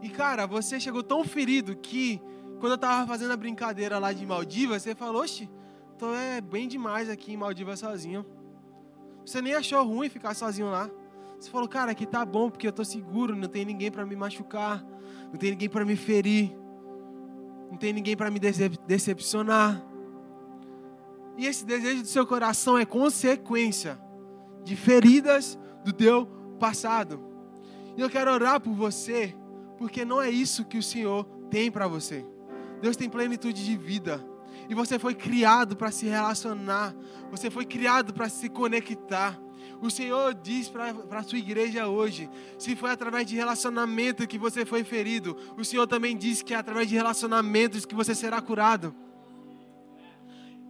E 0.00 0.08
cara, 0.08 0.46
você 0.46 0.80
chegou 0.80 1.02
tão 1.02 1.22
ferido 1.24 1.76
que 1.76 2.22
quando 2.58 2.72
eu 2.72 2.78
tava 2.78 3.06
fazendo 3.06 3.32
a 3.32 3.36
brincadeira 3.36 3.98
lá 3.98 4.14
de 4.14 4.24
Maldivas, 4.24 4.82
você 4.82 4.94
falou, 4.94 5.20
oxe, 5.20 5.50
tô 5.98 6.14
é 6.14 6.40
bem 6.40 6.66
demais 6.66 7.10
aqui 7.10 7.34
em 7.34 7.36
Maldivas 7.36 7.80
sozinho. 7.80 8.24
Você 9.26 9.42
nem 9.42 9.52
achou 9.52 9.84
ruim 9.84 10.08
ficar 10.08 10.32
sozinho 10.32 10.70
lá. 10.70 10.88
Você 11.38 11.50
falou, 11.50 11.68
cara, 11.68 11.90
aqui 11.90 12.06
tá 12.06 12.24
bom 12.24 12.48
porque 12.48 12.66
eu 12.66 12.72
tô 12.72 12.82
seguro, 12.82 13.36
não 13.36 13.48
tem 13.48 13.66
ninguém 13.66 13.90
para 13.90 14.06
me 14.06 14.16
machucar, 14.16 14.82
não 15.30 15.36
tem 15.36 15.50
ninguém 15.50 15.68
para 15.68 15.84
me 15.84 15.96
ferir, 15.96 16.56
não 17.70 17.76
tem 17.76 17.92
ninguém 17.92 18.16
para 18.16 18.30
me 18.30 18.40
decepcionar. 18.86 19.84
E 21.36 21.46
esse 21.46 21.64
desejo 21.64 22.02
do 22.02 22.08
seu 22.08 22.26
coração 22.26 22.78
é 22.78 22.84
consequência 22.84 23.98
de 24.62 24.76
feridas 24.76 25.58
do 25.84 25.92
teu 25.92 26.26
passado. 26.58 27.20
E 27.96 28.00
eu 28.00 28.10
quero 28.10 28.32
orar 28.32 28.60
por 28.60 28.72
você, 28.72 29.34
porque 29.78 30.04
não 30.04 30.20
é 30.20 30.30
isso 30.30 30.64
que 30.64 30.78
o 30.78 30.82
Senhor 30.82 31.24
tem 31.50 31.70
para 31.70 31.86
você. 31.86 32.24
Deus 32.80 32.96
tem 32.96 33.08
plenitude 33.08 33.64
de 33.64 33.76
vida. 33.76 34.24
E 34.68 34.74
você 34.74 34.98
foi 34.98 35.14
criado 35.14 35.76
para 35.76 35.90
se 35.90 36.06
relacionar. 36.06 36.94
Você 37.30 37.50
foi 37.50 37.64
criado 37.64 38.12
para 38.12 38.28
se 38.28 38.48
conectar. 38.48 39.38
O 39.80 39.90
Senhor 39.90 40.34
diz 40.34 40.68
para 40.68 40.94
a 41.10 41.22
sua 41.22 41.38
igreja 41.38 41.88
hoje: 41.88 42.30
se 42.58 42.74
foi 42.74 42.90
através 42.90 43.26
de 43.26 43.34
relacionamento 43.34 44.26
que 44.26 44.38
você 44.38 44.64
foi 44.64 44.84
ferido, 44.84 45.36
o 45.56 45.64
Senhor 45.64 45.86
também 45.86 46.16
diz 46.16 46.42
que 46.42 46.54
é 46.54 46.56
através 46.56 46.88
de 46.88 46.94
relacionamentos 46.94 47.84
que 47.84 47.94
você 47.94 48.14
será 48.14 48.40
curado. 48.40 48.94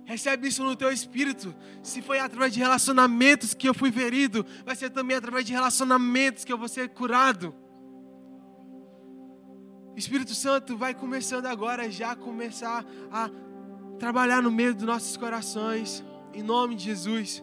Recebe 0.04 0.48
isso 0.48 0.62
no 0.62 0.76
teu 0.76 0.92
espírito. 0.92 1.54
Se 1.82 2.02
foi 2.02 2.18
através 2.18 2.52
de 2.52 2.60
relacionamentos 2.60 3.54
que 3.54 3.68
eu 3.68 3.74
fui 3.74 3.90
ferido, 3.90 4.44
vai 4.64 4.76
ser 4.76 4.90
também 4.90 5.16
através 5.16 5.46
de 5.46 5.52
relacionamentos 5.52 6.44
que 6.44 6.52
eu 6.52 6.58
vou 6.58 6.68
ser 6.68 6.90
curado. 6.90 7.54
O 9.94 9.98
Espírito 9.98 10.34
Santo 10.34 10.76
vai 10.76 10.92
começando 10.92 11.46
agora 11.46 11.88
já 11.90 12.16
começar 12.16 12.84
a 13.12 13.30
trabalhar 13.98 14.42
no 14.42 14.50
meio 14.50 14.74
dos 14.74 14.84
nossos 14.84 15.16
corações, 15.16 16.04
em 16.32 16.42
nome 16.42 16.74
de 16.74 16.84
Jesus. 16.84 17.42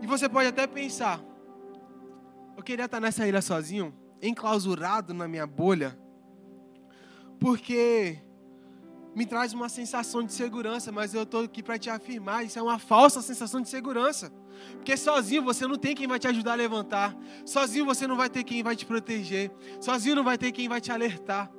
E 0.00 0.06
você 0.06 0.28
pode 0.28 0.48
até 0.48 0.66
pensar, 0.66 1.20
eu 2.56 2.62
queria 2.62 2.84
estar 2.84 3.00
nessa 3.00 3.26
ilha 3.26 3.42
sozinho, 3.42 3.92
enclausurado 4.22 5.12
na 5.12 5.26
minha 5.26 5.46
bolha, 5.46 5.98
porque 7.38 8.18
me 9.14 9.26
traz 9.26 9.52
uma 9.52 9.68
sensação 9.68 10.22
de 10.22 10.32
segurança, 10.32 10.92
mas 10.92 11.14
eu 11.14 11.22
estou 11.22 11.44
aqui 11.44 11.62
para 11.62 11.78
te 11.78 11.90
afirmar, 11.90 12.44
isso 12.44 12.58
é 12.58 12.62
uma 12.62 12.78
falsa 12.78 13.20
sensação 13.20 13.60
de 13.60 13.68
segurança. 13.68 14.32
Porque 14.74 14.96
sozinho 14.96 15.42
você 15.42 15.66
não 15.66 15.76
tem 15.76 15.94
quem 15.94 16.06
vai 16.06 16.18
te 16.18 16.28
ajudar 16.28 16.52
a 16.52 16.56
levantar, 16.56 17.16
sozinho 17.44 17.84
você 17.84 18.06
não 18.06 18.16
vai 18.16 18.28
ter 18.28 18.44
quem 18.44 18.62
vai 18.62 18.76
te 18.76 18.86
proteger, 18.86 19.50
sozinho 19.80 20.16
não 20.16 20.24
vai 20.24 20.38
ter 20.38 20.52
quem 20.52 20.68
vai 20.68 20.80
te 20.80 20.92
alertar. 20.92 21.50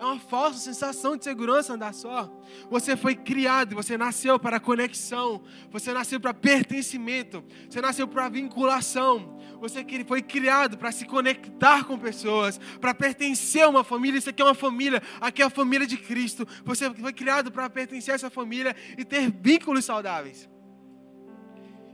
É 0.00 0.04
uma 0.04 0.18
falsa 0.18 0.58
sensação 0.58 1.14
de 1.14 1.22
segurança 1.24 1.74
andar 1.74 1.92
só. 1.92 2.32
Você 2.70 2.96
foi 2.96 3.14
criado, 3.14 3.76
você 3.76 3.98
nasceu 3.98 4.38
para 4.38 4.58
conexão, 4.58 5.42
você 5.70 5.92
nasceu 5.92 6.18
para 6.18 6.32
pertencimento, 6.32 7.44
você 7.68 7.82
nasceu 7.82 8.08
para 8.08 8.26
vinculação. 8.30 9.38
Você 9.60 9.84
foi 10.06 10.22
criado 10.22 10.78
para 10.78 10.90
se 10.90 11.04
conectar 11.04 11.84
com 11.84 11.98
pessoas, 11.98 12.58
para 12.80 12.94
pertencer 12.94 13.60
a 13.60 13.68
uma 13.68 13.84
família. 13.84 14.16
Isso 14.16 14.30
aqui 14.30 14.40
é 14.40 14.44
uma 14.46 14.54
família, 14.54 15.02
aqui 15.20 15.42
é 15.42 15.44
a 15.44 15.50
família 15.50 15.86
de 15.86 15.98
Cristo. 15.98 16.48
Você 16.64 16.90
foi 16.94 17.12
criado 17.12 17.52
para 17.52 17.68
pertencer 17.68 18.12
a 18.12 18.14
essa 18.14 18.30
família 18.30 18.74
e 18.96 19.04
ter 19.04 19.30
vínculos 19.30 19.84
saudáveis. 19.84 20.48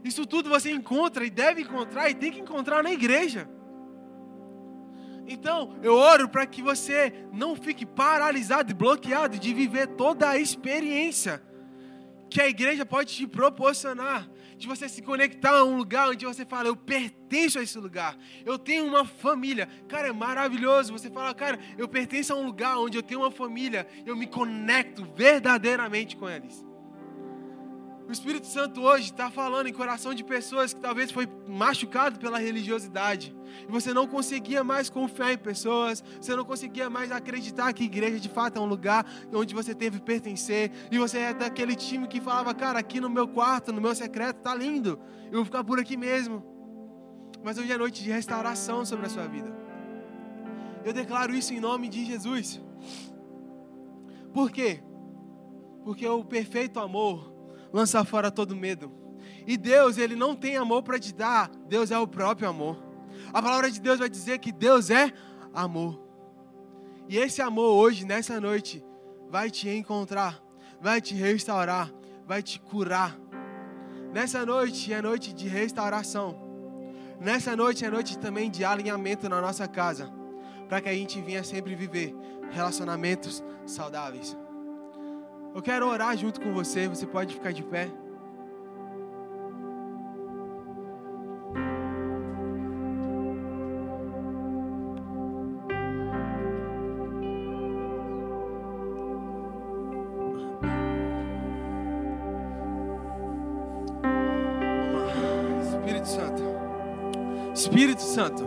Isso 0.01 0.25
tudo 0.25 0.49
você 0.49 0.71
encontra 0.71 1.25
e 1.25 1.29
deve 1.29 1.63
encontrar 1.63 2.09
e 2.09 2.15
tem 2.15 2.31
que 2.31 2.39
encontrar 2.39 2.81
na 2.81 2.93
igreja. 2.93 3.49
Então, 5.27 5.77
eu 5.83 5.93
oro 5.93 6.29
para 6.29 6.45
que 6.45 6.61
você 6.61 7.13
não 7.33 7.55
fique 7.55 7.85
paralisado 7.85 8.71
e 8.71 8.73
bloqueado 8.73 9.37
de 9.37 9.53
viver 9.53 9.87
toda 9.87 10.29
a 10.29 10.37
experiência 10.37 11.43
que 12.29 12.41
a 12.41 12.47
igreja 12.47 12.85
pode 12.85 13.13
te 13.13 13.27
proporcionar. 13.27 14.29
De 14.57 14.67
você 14.67 14.89
se 14.89 15.03
conectar 15.03 15.51
a 15.51 15.63
um 15.63 15.77
lugar 15.77 16.09
onde 16.09 16.25
você 16.25 16.43
fala, 16.43 16.67
eu 16.67 16.75
pertenço 16.75 17.59
a 17.59 17.63
esse 17.63 17.77
lugar. 17.77 18.17
Eu 18.43 18.57
tenho 18.57 18.87
uma 18.87 19.05
família. 19.05 19.67
Cara, 19.87 20.07
é 20.07 20.13
maravilhoso. 20.13 20.91
Você 20.93 21.11
fala, 21.11 21.33
cara, 21.35 21.59
eu 21.77 21.87
pertenço 21.87 22.33
a 22.33 22.35
um 22.35 22.45
lugar 22.45 22.77
onde 22.77 22.97
eu 22.97 23.03
tenho 23.03 23.19
uma 23.19 23.29
família. 23.29 23.87
Eu 24.05 24.15
me 24.15 24.25
conecto 24.25 25.05
verdadeiramente 25.13 26.15
com 26.15 26.27
eles. 26.27 26.66
O 28.07 28.11
Espírito 28.11 28.47
Santo 28.47 28.79
hoje 28.81 29.11
está 29.11 29.29
falando 29.29 29.67
em 29.67 29.73
coração 29.73 30.13
de 30.13 30.23
pessoas 30.23 30.73
que 30.73 30.79
talvez 30.79 31.11
foi 31.11 31.27
machucado 31.45 32.17
pela 32.17 32.37
religiosidade. 32.37 33.35
E 33.67 33.69
você 33.69 33.93
não 33.93 34.07
conseguia 34.07 34.63
mais 34.63 34.89
confiar 34.89 35.33
em 35.33 35.37
pessoas, 35.37 36.01
você 36.21 36.33
não 36.33 36.45
conseguia 36.45 36.89
mais 36.89 37.11
acreditar 37.11 37.73
que 37.73 37.83
igreja 37.83 38.17
de 38.17 38.29
fato 38.29 38.59
é 38.59 38.61
um 38.61 38.65
lugar 38.65 39.05
onde 39.33 39.53
você 39.53 39.75
teve 39.75 39.99
pertencer. 39.99 40.71
E 40.89 40.97
você 40.97 41.17
é 41.17 41.33
daquele 41.33 41.75
time 41.75 42.07
que 42.07 42.21
falava, 42.21 42.53
cara, 42.53 42.79
aqui 42.79 43.01
no 43.01 43.09
meu 43.09 43.27
quarto, 43.27 43.73
no 43.73 43.81
meu 43.81 43.93
secreto, 43.93 44.37
tá 44.37 44.55
lindo. 44.55 44.97
Eu 45.25 45.39
vou 45.39 45.45
ficar 45.45 45.65
por 45.65 45.77
aqui 45.77 45.97
mesmo. 45.97 46.41
Mas 47.43 47.57
hoje 47.57 47.73
é 47.73 47.77
noite 47.77 48.01
de 48.01 48.09
restauração 48.09 48.85
sobre 48.85 49.07
a 49.07 49.09
sua 49.09 49.27
vida. 49.27 49.53
Eu 50.85 50.93
declaro 50.93 51.35
isso 51.35 51.53
em 51.53 51.59
nome 51.59 51.89
de 51.89 52.05
Jesus. 52.05 52.61
Por 54.33 54.49
quê? 54.49 54.81
Porque 55.83 56.07
o 56.07 56.23
perfeito 56.23 56.79
amor 56.79 57.36
lança 57.77 58.03
fora 58.03 58.31
todo 58.31 58.55
medo. 58.55 58.91
E 59.45 59.55
Deus, 59.55 59.99
Ele 59.99 60.15
não 60.15 60.35
tem 60.35 60.57
amor 60.57 60.81
para 60.81 60.97
te 60.99 61.13
dar, 61.13 61.47
Deus 61.67 61.91
é 61.91 61.99
o 61.99 62.07
próprio 62.07 62.49
amor. 62.49 62.75
A 63.31 63.39
palavra 63.39 63.69
de 63.69 63.79
Deus 63.79 63.99
vai 63.99 64.09
dizer 64.09 64.39
que 64.39 64.51
Deus 64.51 64.89
é 64.89 65.13
amor. 65.53 66.01
E 67.07 67.17
esse 67.17 67.39
amor 67.39 67.75
hoje, 67.75 68.03
nessa 68.03 68.41
noite, 68.41 68.83
vai 69.29 69.51
te 69.51 69.69
encontrar, 69.69 70.41
vai 70.81 70.99
te 70.99 71.13
restaurar, 71.13 71.93
vai 72.25 72.41
te 72.41 72.59
curar. 72.59 73.15
Nessa 74.11 74.43
noite 74.43 74.91
é 74.91 74.99
noite 74.99 75.31
de 75.31 75.47
restauração. 75.47 76.35
Nessa 77.21 77.55
noite 77.55 77.85
é 77.85 77.91
noite 77.91 78.17
também 78.17 78.49
de 78.49 78.65
alinhamento 78.65 79.29
na 79.29 79.39
nossa 79.39 79.67
casa, 79.67 80.11
para 80.67 80.81
que 80.81 80.89
a 80.89 80.93
gente 80.93 81.21
venha 81.21 81.43
sempre 81.43 81.75
viver 81.75 82.15
relacionamentos 82.49 83.43
saudáveis. 83.67 84.35
Eu 85.57 85.63
quero 85.63 85.87
orar 85.87 86.15
junto 86.15 86.39
com 86.39 86.53
você, 86.53 86.87
você 86.87 87.07
pode 87.07 87.33
ficar 87.33 87.51
de 87.51 87.63
pé. 87.63 87.89
Espírito 105.63 106.07
Santo, 106.07 106.43
Espírito 107.55 108.01
Santo, 108.03 108.45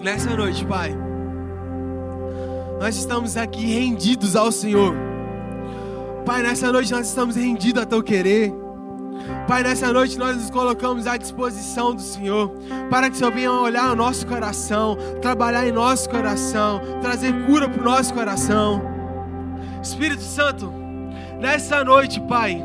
nessa 0.00 0.36
noite, 0.36 0.64
Pai, 0.64 0.94
nós 2.78 2.96
estamos 2.96 3.36
aqui 3.36 3.66
rendidos 3.66 4.36
ao 4.36 4.52
Senhor. 4.52 5.07
Pai, 6.28 6.42
nessa 6.42 6.70
noite 6.70 6.92
nós 6.92 7.08
estamos 7.08 7.36
rendidos 7.36 7.82
a 7.82 7.86
teu 7.86 8.02
querer. 8.02 8.52
Pai, 9.46 9.62
nessa 9.62 9.90
noite 9.90 10.18
nós 10.18 10.36
nos 10.36 10.50
colocamos 10.50 11.06
à 11.06 11.16
disposição 11.16 11.94
do 11.94 12.02
Senhor, 12.02 12.52
para 12.90 13.08
que 13.08 13.16
o 13.16 13.18
Senhor 13.18 13.32
venha 13.32 13.50
olhar 13.50 13.90
o 13.92 13.96
nosso 13.96 14.26
coração, 14.26 14.98
trabalhar 15.22 15.66
em 15.66 15.72
nosso 15.72 16.06
coração, 16.10 16.82
trazer 17.00 17.32
cura 17.46 17.66
para 17.66 17.80
o 17.80 17.84
nosso 17.84 18.12
coração. 18.12 18.82
Espírito 19.82 20.20
Santo, 20.20 20.70
nessa 21.40 21.82
noite, 21.82 22.20
Pai, 22.20 22.62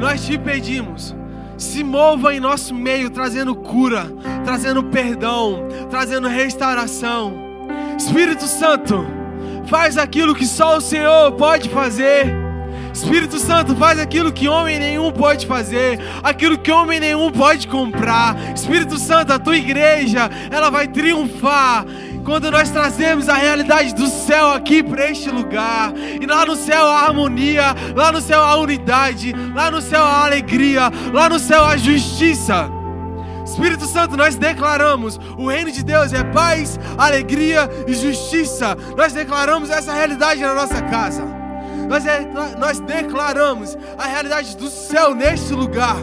nós 0.00 0.26
te 0.26 0.36
pedimos, 0.36 1.14
se 1.56 1.84
mova 1.84 2.34
em 2.34 2.40
nosso 2.40 2.74
meio, 2.74 3.08
trazendo 3.08 3.54
cura, 3.54 4.12
trazendo 4.44 4.82
perdão, 4.82 5.68
trazendo 5.90 6.26
restauração. 6.26 7.32
Espírito 7.96 8.48
Santo, 8.48 9.06
faz 9.66 9.96
aquilo 9.96 10.34
que 10.34 10.44
só 10.44 10.78
o 10.78 10.80
Senhor 10.80 11.30
pode 11.34 11.68
fazer. 11.68 12.45
Espírito 12.96 13.38
Santo, 13.38 13.76
faz 13.76 13.98
aquilo 13.98 14.32
que 14.32 14.48
homem 14.48 14.78
nenhum 14.78 15.12
pode 15.12 15.46
fazer, 15.46 16.00
aquilo 16.22 16.56
que 16.56 16.72
homem 16.72 16.98
nenhum 16.98 17.30
pode 17.30 17.68
comprar. 17.68 18.34
Espírito 18.54 18.98
Santo, 18.98 19.34
a 19.34 19.38
tua 19.38 19.54
igreja, 19.54 20.30
ela 20.50 20.70
vai 20.70 20.88
triunfar 20.88 21.84
quando 22.24 22.50
nós 22.50 22.70
trazemos 22.70 23.28
a 23.28 23.34
realidade 23.34 23.94
do 23.94 24.06
céu 24.06 24.50
aqui 24.50 24.82
para 24.82 25.10
este 25.10 25.28
lugar. 25.28 25.92
E 25.94 26.24
lá 26.24 26.46
no 26.46 26.56
céu 26.56 26.86
há 26.86 27.02
harmonia, 27.02 27.76
lá 27.94 28.10
no 28.10 28.20
céu 28.22 28.42
há 28.42 28.56
unidade, 28.56 29.34
lá 29.54 29.70
no 29.70 29.82
céu 29.82 30.02
há 30.02 30.24
alegria, 30.24 30.90
lá 31.12 31.28
no 31.28 31.38
céu 31.38 31.66
há 31.66 31.76
justiça. 31.76 32.70
Espírito 33.44 33.84
Santo, 33.84 34.16
nós 34.16 34.36
declaramos: 34.36 35.20
o 35.36 35.50
reino 35.50 35.70
de 35.70 35.84
Deus 35.84 36.14
é 36.14 36.24
paz, 36.24 36.80
alegria 36.96 37.68
e 37.86 37.92
justiça. 37.92 38.74
Nós 38.96 39.12
declaramos 39.12 39.68
essa 39.68 39.92
realidade 39.92 40.40
na 40.40 40.54
nossa 40.54 40.80
casa. 40.80 41.35
Nós, 41.88 42.06
é, 42.06 42.26
nós 42.58 42.80
declaramos 42.80 43.76
a 43.96 44.06
realidade 44.06 44.56
do 44.56 44.68
céu 44.68 45.14
neste 45.14 45.52
lugar. 45.52 45.96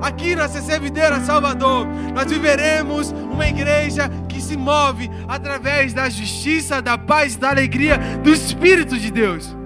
Aqui 0.00 0.36
na 0.36 0.48
CC 0.48 0.78
Videira 0.78 1.20
Salvador, 1.20 1.86
nós 2.14 2.30
viveremos 2.30 3.10
uma 3.10 3.46
igreja 3.46 4.10
que 4.28 4.40
se 4.40 4.56
move 4.56 5.10
através 5.26 5.92
da 5.92 6.08
justiça, 6.08 6.80
da 6.80 6.96
paz 6.96 7.36
da 7.36 7.50
alegria 7.50 7.98
do 8.22 8.30
Espírito 8.30 8.96
de 8.96 9.10
Deus. 9.10 9.56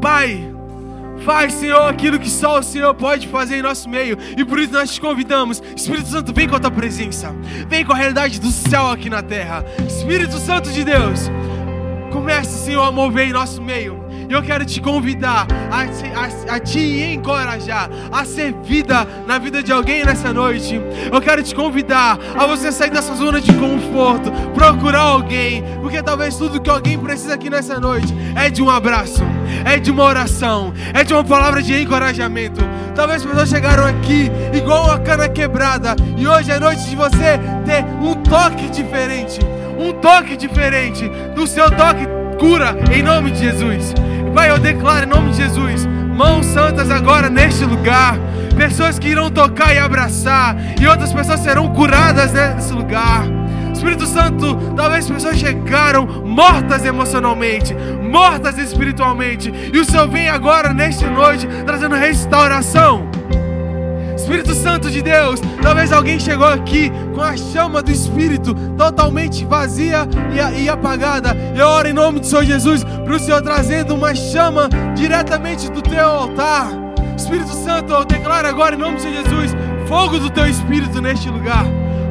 Pai, 0.00 0.54
Faz, 1.24 1.54
Senhor, 1.54 1.88
aquilo 1.88 2.18
que 2.18 2.28
só 2.28 2.58
o 2.58 2.62
Senhor 2.62 2.92
pode 2.94 3.28
fazer 3.28 3.56
em 3.56 3.62
nosso 3.62 3.88
meio. 3.88 4.18
E 4.36 4.44
por 4.44 4.58
isso 4.58 4.72
nós 4.72 4.92
te 4.92 5.00
convidamos. 5.00 5.62
Espírito 5.74 6.08
Santo, 6.08 6.34
vem 6.34 6.46
com 6.46 6.56
a 6.56 6.60
tua 6.60 6.70
presença. 6.70 7.34
Vem 7.66 7.84
com 7.84 7.92
a 7.92 7.96
realidade 7.96 8.38
do 8.38 8.50
céu 8.50 8.90
aqui 8.90 9.08
na 9.08 9.22
terra. 9.22 9.64
Espírito 9.86 10.36
Santo 10.38 10.70
de 10.70 10.84
Deus, 10.84 11.30
comece, 12.12 12.66
Senhor, 12.66 12.82
a 12.82 12.92
mover 12.92 13.28
em 13.28 13.32
nosso 13.32 13.62
meio. 13.62 14.03
E 14.28 14.32
eu 14.32 14.42
quero 14.42 14.64
te 14.64 14.80
convidar 14.80 15.46
a, 15.70 15.82
a, 15.82 16.56
a 16.56 16.60
te 16.60 16.78
encorajar 17.02 17.88
a 18.10 18.24
ser 18.24 18.54
vida 18.62 19.06
na 19.26 19.38
vida 19.38 19.62
de 19.62 19.72
alguém 19.72 20.04
nessa 20.04 20.32
noite. 20.32 20.80
Eu 21.12 21.20
quero 21.20 21.42
te 21.42 21.54
convidar 21.54 22.18
a 22.36 22.46
você 22.46 22.72
sair 22.72 22.90
dessa 22.90 23.14
zona 23.14 23.40
de 23.40 23.52
conforto, 23.54 24.30
procurar 24.54 25.00
alguém, 25.00 25.62
porque 25.80 26.02
talvez 26.02 26.36
tudo 26.36 26.60
que 26.60 26.70
alguém 26.70 26.98
precisa 26.98 27.34
aqui 27.34 27.50
nessa 27.50 27.78
noite 27.78 28.14
é 28.34 28.50
de 28.50 28.62
um 28.62 28.70
abraço, 28.70 29.22
é 29.64 29.78
de 29.78 29.90
uma 29.90 30.04
oração, 30.04 30.72
é 30.92 31.04
de 31.04 31.12
uma 31.12 31.24
palavra 31.24 31.62
de 31.62 31.80
encorajamento. 31.80 32.60
Talvez 32.94 33.22
as 33.22 33.28
pessoas 33.28 33.48
chegaram 33.48 33.84
aqui 33.84 34.30
igual 34.52 34.84
uma 34.84 34.98
cana 35.00 35.28
quebrada 35.28 35.96
e 36.16 36.26
hoje 36.26 36.50
é 36.50 36.60
noite 36.60 36.88
de 36.88 36.96
você 36.96 37.38
ter 37.64 37.84
um 38.00 38.14
toque 38.14 38.68
diferente, 38.68 39.40
um 39.78 39.92
toque 40.00 40.36
diferente 40.36 41.08
do 41.34 41.46
seu 41.46 41.70
toque 41.70 42.13
cura 42.34 42.76
em 42.92 43.02
nome 43.02 43.30
de 43.30 43.40
Jesus. 43.40 43.94
Pai, 44.34 44.50
eu 44.50 44.58
declaro 44.58 45.06
em 45.06 45.08
nome 45.08 45.30
de 45.30 45.36
Jesus, 45.38 45.86
mãos 45.86 46.46
santas 46.46 46.90
agora 46.90 47.30
neste 47.30 47.64
lugar. 47.64 48.18
Pessoas 48.56 48.98
que 48.98 49.08
irão 49.08 49.30
tocar 49.30 49.74
e 49.74 49.78
abraçar, 49.78 50.56
e 50.80 50.86
outras 50.86 51.12
pessoas 51.12 51.40
serão 51.40 51.72
curadas 51.72 52.32
nesse 52.32 52.72
lugar. 52.72 53.24
Espírito 53.72 54.06
Santo, 54.06 54.56
talvez 54.76 55.08
pessoas 55.08 55.36
chegaram 55.36 56.06
mortas 56.06 56.84
emocionalmente, 56.84 57.74
mortas 57.74 58.56
espiritualmente, 58.56 59.52
e 59.72 59.78
o 59.78 59.84
Senhor 59.84 60.08
vem 60.08 60.28
agora, 60.28 60.72
nesta 60.72 61.10
noite, 61.10 61.46
trazendo 61.66 61.96
restauração. 61.96 63.08
Espírito 64.24 64.54
Santo 64.54 64.90
de 64.90 65.02
Deus, 65.02 65.38
talvez 65.60 65.92
alguém 65.92 66.18
chegou 66.18 66.46
aqui 66.46 66.90
com 67.14 67.20
a 67.20 67.36
chama 67.36 67.82
do 67.82 67.90
Espírito 67.90 68.54
totalmente 68.74 69.44
vazia 69.44 70.08
e, 70.58 70.66
apagada. 70.66 71.36
Eu 71.54 71.66
oro 71.66 71.88
em 71.88 71.92
nome 71.92 72.20
do 72.20 72.26
Senhor 72.26 72.42
Jesus 72.42 72.84
para 72.84 73.14
o 73.14 73.18
Senhor 73.18 73.42
trazendo 73.42 73.94
uma 73.94 74.14
chama 74.14 74.70
diretamente 74.96 75.70
do 75.70 75.82
teu 75.82 76.08
altar. 76.08 76.68
Espírito 77.14 77.50
Santo, 77.50 77.92
eu 77.92 78.02
declaro 78.02 78.48
agora 78.48 78.74
em 78.74 78.78
nome 78.78 78.96
do 78.96 79.02
Senhor 79.02 79.22
Jesus, 79.24 79.54
fogo 79.86 80.18
do 80.18 80.30
teu 80.30 80.48
Espírito 80.48 81.02
neste 81.02 81.28
lugar. 81.28 81.66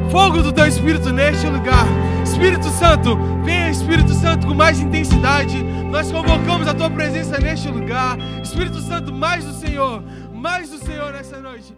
Fogo 0.08 0.40
do 0.40 0.52
teu 0.52 0.68
Espírito 0.68 1.12
neste 1.12 1.48
lugar. 1.48 1.84
Espírito 2.22 2.68
Santo, 2.68 3.18
venha 3.42 3.70
Espírito 3.70 4.14
Santo 4.14 4.46
com 4.46 4.54
mais 4.54 4.78
intensidade. 4.78 5.60
Nós 5.90 6.12
convocamos 6.12 6.68
a 6.68 6.74
tua 6.74 6.88
presença 6.90 7.38
neste 7.38 7.68
lugar. 7.68 8.16
Espírito 8.40 8.80
Santo, 8.82 9.12
mais 9.12 9.44
do 9.44 9.52
Senhor, 9.52 10.00
mais 10.32 10.70
do 10.70 10.78
Senhor 10.78 11.12
nessa 11.12 11.40
noite. 11.40 11.74